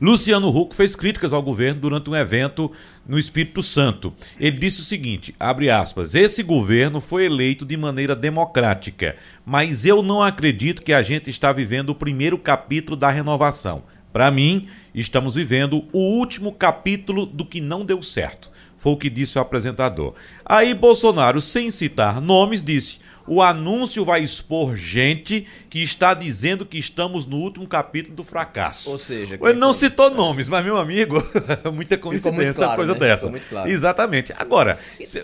Luciano 0.00 0.48
Huck 0.48 0.74
fez 0.74 0.96
críticas 0.96 1.32
ao 1.32 1.40
governo 1.40 1.80
durante 1.80 2.10
um 2.10 2.16
evento 2.16 2.70
no 3.06 3.18
Espírito 3.18 3.62
Santo. 3.62 4.12
Ele 4.38 4.58
disse 4.58 4.80
o 4.80 4.84
seguinte, 4.84 5.34
abre 5.38 5.70
aspas, 5.70 6.14
esse 6.14 6.42
governo 6.42 7.00
foi 7.00 7.24
eleito 7.24 7.64
de 7.64 7.76
maneira 7.76 8.14
democrática, 8.14 9.16
mas 9.46 9.86
eu 9.86 10.02
não 10.02 10.20
acredito 10.20 10.82
que 10.82 10.92
a 10.92 11.02
gente 11.02 11.30
está 11.30 11.52
vivendo 11.52 11.90
o 11.90 11.94
primeiro 11.94 12.36
capítulo 12.36 12.96
da 12.96 13.08
renovação. 13.08 13.84
Para 14.14 14.30
mim, 14.30 14.68
estamos 14.94 15.34
vivendo 15.34 15.88
o 15.92 15.98
último 15.98 16.52
capítulo 16.52 17.26
do 17.26 17.44
que 17.44 17.60
não 17.60 17.84
deu 17.84 18.00
certo. 18.00 18.48
Foi 18.78 18.92
o 18.92 18.96
que 18.96 19.10
disse 19.10 19.36
o 19.36 19.40
apresentador. 19.40 20.14
Aí 20.44 20.72
Bolsonaro, 20.72 21.40
sem 21.42 21.68
citar 21.68 22.20
nomes, 22.20 22.62
disse: 22.62 23.00
o 23.26 23.42
anúncio 23.42 24.04
vai 24.04 24.22
expor 24.22 24.76
gente 24.76 25.46
que 25.70 25.82
está 25.82 26.14
dizendo 26.14 26.66
que 26.66 26.78
estamos 26.78 27.26
no 27.26 27.36
último 27.36 27.66
capítulo 27.66 28.14
do 28.14 28.24
fracasso. 28.24 28.90
Ou 28.90 28.98
seja, 28.98 29.38
ele 29.42 29.58
não 29.58 29.72
citou 29.72 30.10
nomes, 30.10 30.48
mas 30.48 30.64
meu 30.64 30.76
amigo, 30.76 31.22
muita 31.72 31.96
coincidência 31.96 32.64
claro, 32.64 32.76
coisa 32.76 32.92
né? 32.92 32.98
dessa. 32.98 33.30
Claro. 33.48 33.70
Exatamente. 33.70 34.32
Agora, 34.36 34.78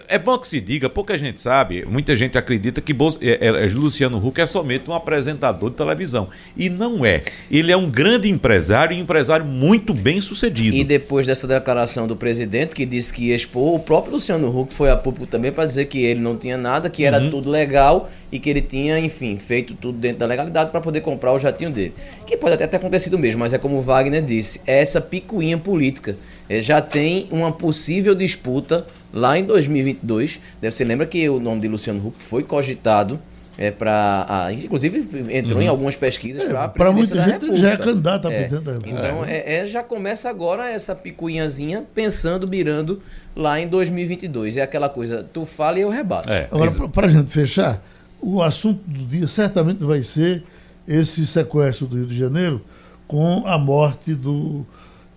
é 0.09 0.19
bom 0.19 0.39
que 0.39 0.49
se 0.49 0.61
diga, 0.61 0.89
pouca 0.89 1.17
gente 1.17 1.41
sabe, 1.41 1.85
muita 1.85 2.17
gente 2.17 2.37
acredita 2.39 2.81
que 2.81 2.93
Bolso, 2.93 3.19
é, 3.23 3.39
é, 3.47 3.67
Luciano 3.69 4.25
Huck 4.25 4.41
é 4.41 4.47
somente 4.47 4.89
um 4.89 4.95
apresentador 4.95 5.71
de 5.71 5.77
televisão. 5.77 6.29
E 6.57 6.69
não 6.69 7.05
é. 7.05 7.23
Ele 7.51 7.71
é 7.71 7.77
um 7.77 7.91
grande 7.91 8.29
empresário 8.29 8.95
e 8.95 8.99
um 8.99 9.03
empresário 9.03 9.45
muito 9.45 9.93
bem 9.93 10.21
sucedido. 10.21 10.77
E 10.77 10.85
depois 10.85 11.27
dessa 11.27 11.47
declaração 11.47 12.07
do 12.07 12.17
presidente 12.17 12.75
que 12.75 12.87
disse 12.87 13.13
que 13.13 13.29
ia 13.29 13.35
expor, 13.35 13.75
o 13.75 13.79
próprio 13.79 14.15
Luciano 14.15 14.49
Huck 14.49 14.75
foi 14.75 14.91
a 14.91 14.97
público 14.97 15.27
também 15.27 15.53
para 15.53 15.67
dizer 15.67 15.87
que 15.87 16.03
ele 16.03 16.21
não 16.21 16.37
tinha 16.37 16.57
nada, 16.57 16.89
que 16.89 17.05
era 17.05 17.19
uhum. 17.19 17.31
tudo 17.31 17.51
legal 17.51 17.90
e 18.31 18.39
que 18.39 18.49
ele 18.49 18.61
tinha, 18.61 18.99
enfim, 18.99 19.37
feito 19.37 19.75
tudo 19.75 19.99
dentro 19.99 20.19
da 20.19 20.27
legalidade 20.27 20.71
para 20.71 20.81
poder 20.81 21.01
comprar 21.01 21.33
o 21.33 21.39
jatinho 21.39 21.71
dele. 21.71 21.95
Que 22.27 22.37
pode 22.37 22.55
até 22.55 22.67
ter 22.67 22.77
acontecido 22.77 23.19
mesmo, 23.19 23.41
mas 23.41 23.53
é 23.53 23.59
como 23.59 23.79
o 23.79 23.83
Wagner 23.83 24.23
disse, 24.23 24.61
é 24.67 24.81
essa 24.81 25.01
picuinha 25.01 25.59
política. 25.59 26.17
É, 26.49 26.61
já 26.61 26.81
tem 26.81 27.27
uma 27.31 27.53
possível 27.53 28.15
disputa 28.15 28.87
lá 29.13 29.39
em 29.39 29.45
2022. 29.45 30.41
Deve 30.61 30.75
se 30.75 30.85
lembra 30.85 31.07
que 31.07 31.29
o 31.29 31.41
nome 31.41 31.61
de 31.61 31.69
Luciano 31.69 32.07
Huck 32.07 32.23
foi 32.23 32.43
cogitado 32.43 33.19
é, 33.61 33.71
para 33.71 34.49
inclusive 34.53 35.07
entrou 35.37 35.59
uhum. 35.59 35.63
em 35.63 35.69
algumas 35.69 35.95
pesquisas 35.95 36.51
é, 36.51 36.69
para 36.69 36.91
muita 36.91 37.23
gente 37.23 37.57
já 37.57 37.73
é 37.73 37.77
candidato 37.77 38.27
a 38.27 38.33
é. 38.33 38.37
presidente 38.39 38.65
da 38.65 38.73
República. 38.73 38.99
Então 38.99 39.25
é. 39.27 39.57
é, 39.57 39.67
já 39.67 39.83
começa 39.83 40.31
agora 40.31 40.71
essa 40.71 40.95
picuinhazinha 40.95 41.85
pensando, 41.95 42.49
mirando 42.49 43.03
lá 43.41 43.59
em 43.61 43.67
2022. 43.67 44.57
É 44.57 44.63
aquela 44.63 44.89
coisa, 44.89 45.27
tu 45.33 45.47
fala 45.47 45.79
e 45.79 45.83
eu 45.83 45.89
rebato. 45.89 46.31
É, 46.31 46.49
agora, 46.51 46.71
para 46.89 47.07
a 47.07 47.11
gente 47.11 47.33
fechar, 47.33 47.83
o 48.21 48.43
assunto 48.43 48.81
do 48.87 49.05
dia 49.07 49.27
certamente 49.27 49.83
vai 49.83 50.03
ser 50.03 50.45
esse 50.87 51.27
sequestro 51.27 51.87
do 51.87 51.97
Rio 51.97 52.07
de 52.07 52.19
Janeiro 52.19 52.61
com 53.09 53.45
a 53.47 53.59
morte 53.59 54.15
do. 54.15 54.67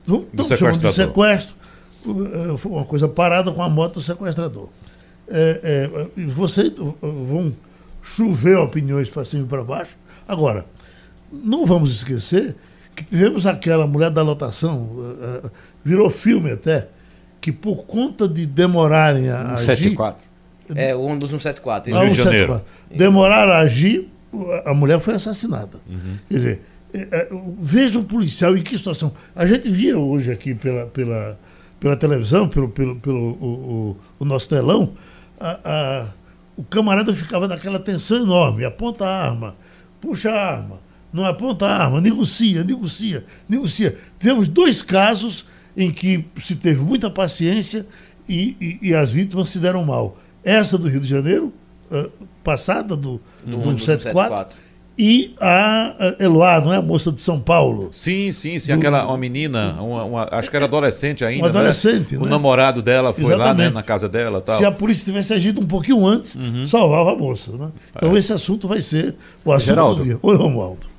do, 0.05 0.25
do 0.33 0.43
de 0.43 0.91
sequestro. 0.93 1.55
Eh, 2.05 2.57
foi 2.57 2.71
uma 2.71 2.85
coisa 2.85 3.07
parada 3.07 3.51
com 3.51 3.61
a 3.61 3.69
morte 3.69 3.93
do 3.93 4.01
sequestrador. 4.01 4.69
É, 5.27 5.89
é, 6.17 6.27
vocês 6.27 6.73
vão 7.01 7.53
chover 8.01 8.57
opiniões 8.57 9.09
para 9.09 9.23
cima 9.23 9.43
e 9.43 9.47
para 9.47 9.63
baixo. 9.63 9.91
Agora, 10.27 10.65
não 11.31 11.65
vamos 11.65 11.95
esquecer 11.95 12.55
que 12.95 13.03
tivemos 13.03 13.45
aquela 13.45 13.87
mulher 13.87 14.11
da 14.11 14.21
lotação, 14.21 14.81
uh, 14.83 15.51
virou 15.83 16.09
filme 16.09 16.51
até, 16.51 16.89
que 17.43 17.51
por 17.51 17.83
conta 17.83 18.25
de 18.25 18.45
demorarem 18.45 19.29
a 19.29 19.57
174. 19.57 20.23
agir... 20.69 20.79
É, 20.79 20.95
o 20.95 21.01
ônibus 21.01 21.29
174. 21.29 21.91
Isso. 21.91 21.99
Ah, 21.99 22.05
174. 22.05 22.65
Demoraram 22.89 23.51
a 23.51 23.57
agir, 23.57 24.09
a 24.65 24.73
mulher 24.73 24.97
foi 25.01 25.15
assassinada. 25.15 25.77
Uhum. 25.85 26.17
Quer 26.29 26.33
dizer, 26.37 26.61
é, 26.93 27.27
veja 27.59 27.99
o 27.99 28.05
policial 28.05 28.55
em 28.55 28.63
que 28.63 28.77
situação. 28.77 29.11
A 29.35 29.45
gente 29.45 29.69
via 29.69 29.97
hoje 29.99 30.31
aqui 30.31 30.55
pela, 30.55 30.85
pela, 30.85 31.37
pela 31.81 31.97
televisão, 31.97 32.47
pelo, 32.47 32.69
pelo, 32.69 32.95
pelo 32.95 33.19
o, 33.19 33.45
o, 33.45 33.97
o 34.19 34.25
nosso 34.25 34.47
telão, 34.47 34.93
a, 35.37 35.59
a 35.65 36.07
o 36.55 36.63
camarada 36.63 37.13
ficava 37.13 37.45
naquela 37.45 37.79
tensão 37.79 38.21
enorme, 38.21 38.63
aponta 38.63 39.05
a 39.05 39.25
arma, 39.25 39.55
puxa 39.99 40.31
a 40.31 40.51
arma, 40.55 40.79
não 41.11 41.25
aponta 41.25 41.65
a 41.65 41.83
arma, 41.83 41.99
negocia, 41.99 42.63
negocia, 42.63 43.25
negocia. 43.49 43.97
Tivemos 44.17 44.47
dois 44.47 44.81
casos 44.81 45.45
em 45.75 45.91
que 45.91 46.25
se 46.41 46.55
teve 46.55 46.81
muita 46.81 47.09
paciência 47.09 47.85
e, 48.27 48.55
e, 48.59 48.89
e 48.89 48.95
as 48.95 49.11
vítimas 49.11 49.49
se 49.49 49.59
deram 49.59 49.83
mal. 49.83 50.17
Essa 50.43 50.77
do 50.77 50.87
Rio 50.87 50.99
de 50.99 51.07
Janeiro, 51.07 51.53
uh, 51.91 52.11
passada 52.43 52.95
do, 52.95 53.21
do, 53.45 53.57
do 53.57 53.79
174, 53.79 54.55
e 54.97 55.33
a 55.41 56.15
Eloá, 56.19 56.61
não 56.61 56.71
é 56.71 56.77
a 56.77 56.81
moça 56.81 57.11
de 57.11 57.19
São 57.19 57.39
Paulo? 57.39 57.89
Sim, 57.91 58.31
sim, 58.31 58.59
sim. 58.59 58.71
Do... 58.71 58.77
Aquela 58.77 59.07
uma 59.07 59.17
menina, 59.17 59.75
uma, 59.81 60.03
uma, 60.03 60.29
acho 60.31 60.51
que 60.51 60.55
era 60.55 60.65
adolescente 60.65 61.25
ainda. 61.25 61.45
Uma 61.45 61.51
né? 61.51 61.59
adolescente. 61.59 62.15
Né? 62.15 62.21
O 62.21 62.25
namorado 62.27 62.79
dela 62.81 63.11
foi 63.11 63.25
Exatamente. 63.25 63.57
lá 63.57 63.63
né, 63.65 63.69
na 63.71 63.81
casa 63.81 64.07
dela. 64.07 64.39
Tal. 64.39 64.57
Se 64.57 64.65
a 64.65 64.71
polícia 64.71 65.03
tivesse 65.03 65.33
agido 65.33 65.59
um 65.59 65.65
pouquinho 65.65 66.05
antes, 66.05 66.35
uhum. 66.35 66.65
salvava 66.67 67.13
a 67.13 67.15
moça. 67.15 67.51
Né? 67.53 67.71
Então 67.95 68.15
é. 68.15 68.19
esse 68.19 68.31
assunto 68.31 68.67
vai 68.67 68.81
ser 68.81 69.15
o 69.43 69.51
assunto 69.51 69.69
Geraldo. 69.69 69.95
do 69.95 70.03
dia. 70.03 70.19
Oi, 70.21 70.35
Romualdo. 70.35 70.92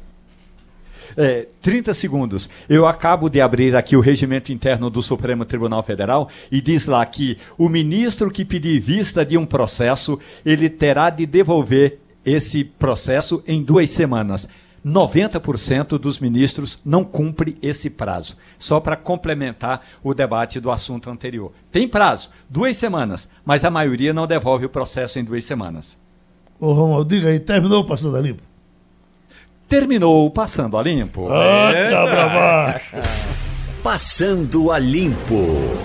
É, 1.17 1.47
30 1.63 1.95
segundos. 1.95 2.49
Eu 2.69 2.87
acabo 2.87 3.29
de 3.29 3.41
abrir 3.41 3.75
aqui 3.77 3.97
o 3.97 4.01
regimento 4.01 4.53
interno 4.53 4.91
do 4.91 5.03
Supremo 5.03 5.45
Tribunal 5.45 5.83
Federal 5.83 6.29
e 6.51 6.61
diz 6.61 6.87
lá 6.87 7.05
que 7.07 7.39
o 7.57 7.69
ministro 7.69 8.31
que 8.31 8.45
pedir 8.45 8.81
vista 8.81 9.25
de 9.25 9.39
um 9.39 9.47
processo, 9.47 10.19
ele 10.45 10.69
terá 10.69 11.11
de 11.11 11.27
devolver 11.27 11.99
esse 12.25 12.65
processo 12.65 13.43
em 13.47 13.63
duas 13.63 13.91
semanas. 13.91 14.49
90% 14.85 15.99
dos 15.99 16.19
ministros 16.19 16.79
não 16.85 17.05
cumpre 17.05 17.57
esse 17.63 17.89
prazo. 17.89 18.37
Só 18.59 18.81
para 18.81 18.97
complementar 18.97 19.83
o 20.03 20.13
debate 20.13 20.61
do 20.61 20.71
assunto 20.71 21.09
anterior. 21.09 21.53
Tem 21.73 21.89
prazo, 21.89 22.31
duas 22.51 22.77
semanas, 22.77 23.29
mas 23.45 23.65
a 23.65 23.71
maioria 23.71 24.13
não 24.13 24.27
devolve 24.27 24.67
o 24.67 24.71
processo 24.71 25.19
em 25.19 25.25
duas 25.25 25.45
semanas. 25.45 25.97
Ô 26.61 26.73
Romualdo, 26.73 27.15
diga 27.15 27.29
aí, 27.29 27.41
terminou 27.41 27.81
o 27.81 27.87
Passando? 27.87 28.37
Terminou 29.69 30.27
o 30.27 30.31
Passando 30.31 30.77
a 30.77 30.83
Limpo. 30.83 31.29
Ah, 31.31 31.73
é. 31.73 31.91
tá 31.91 32.07
pra 32.07 32.29
baixo. 32.29 32.97
Passando 33.83 34.71
a 34.71 34.79
Limpo. 34.79 35.77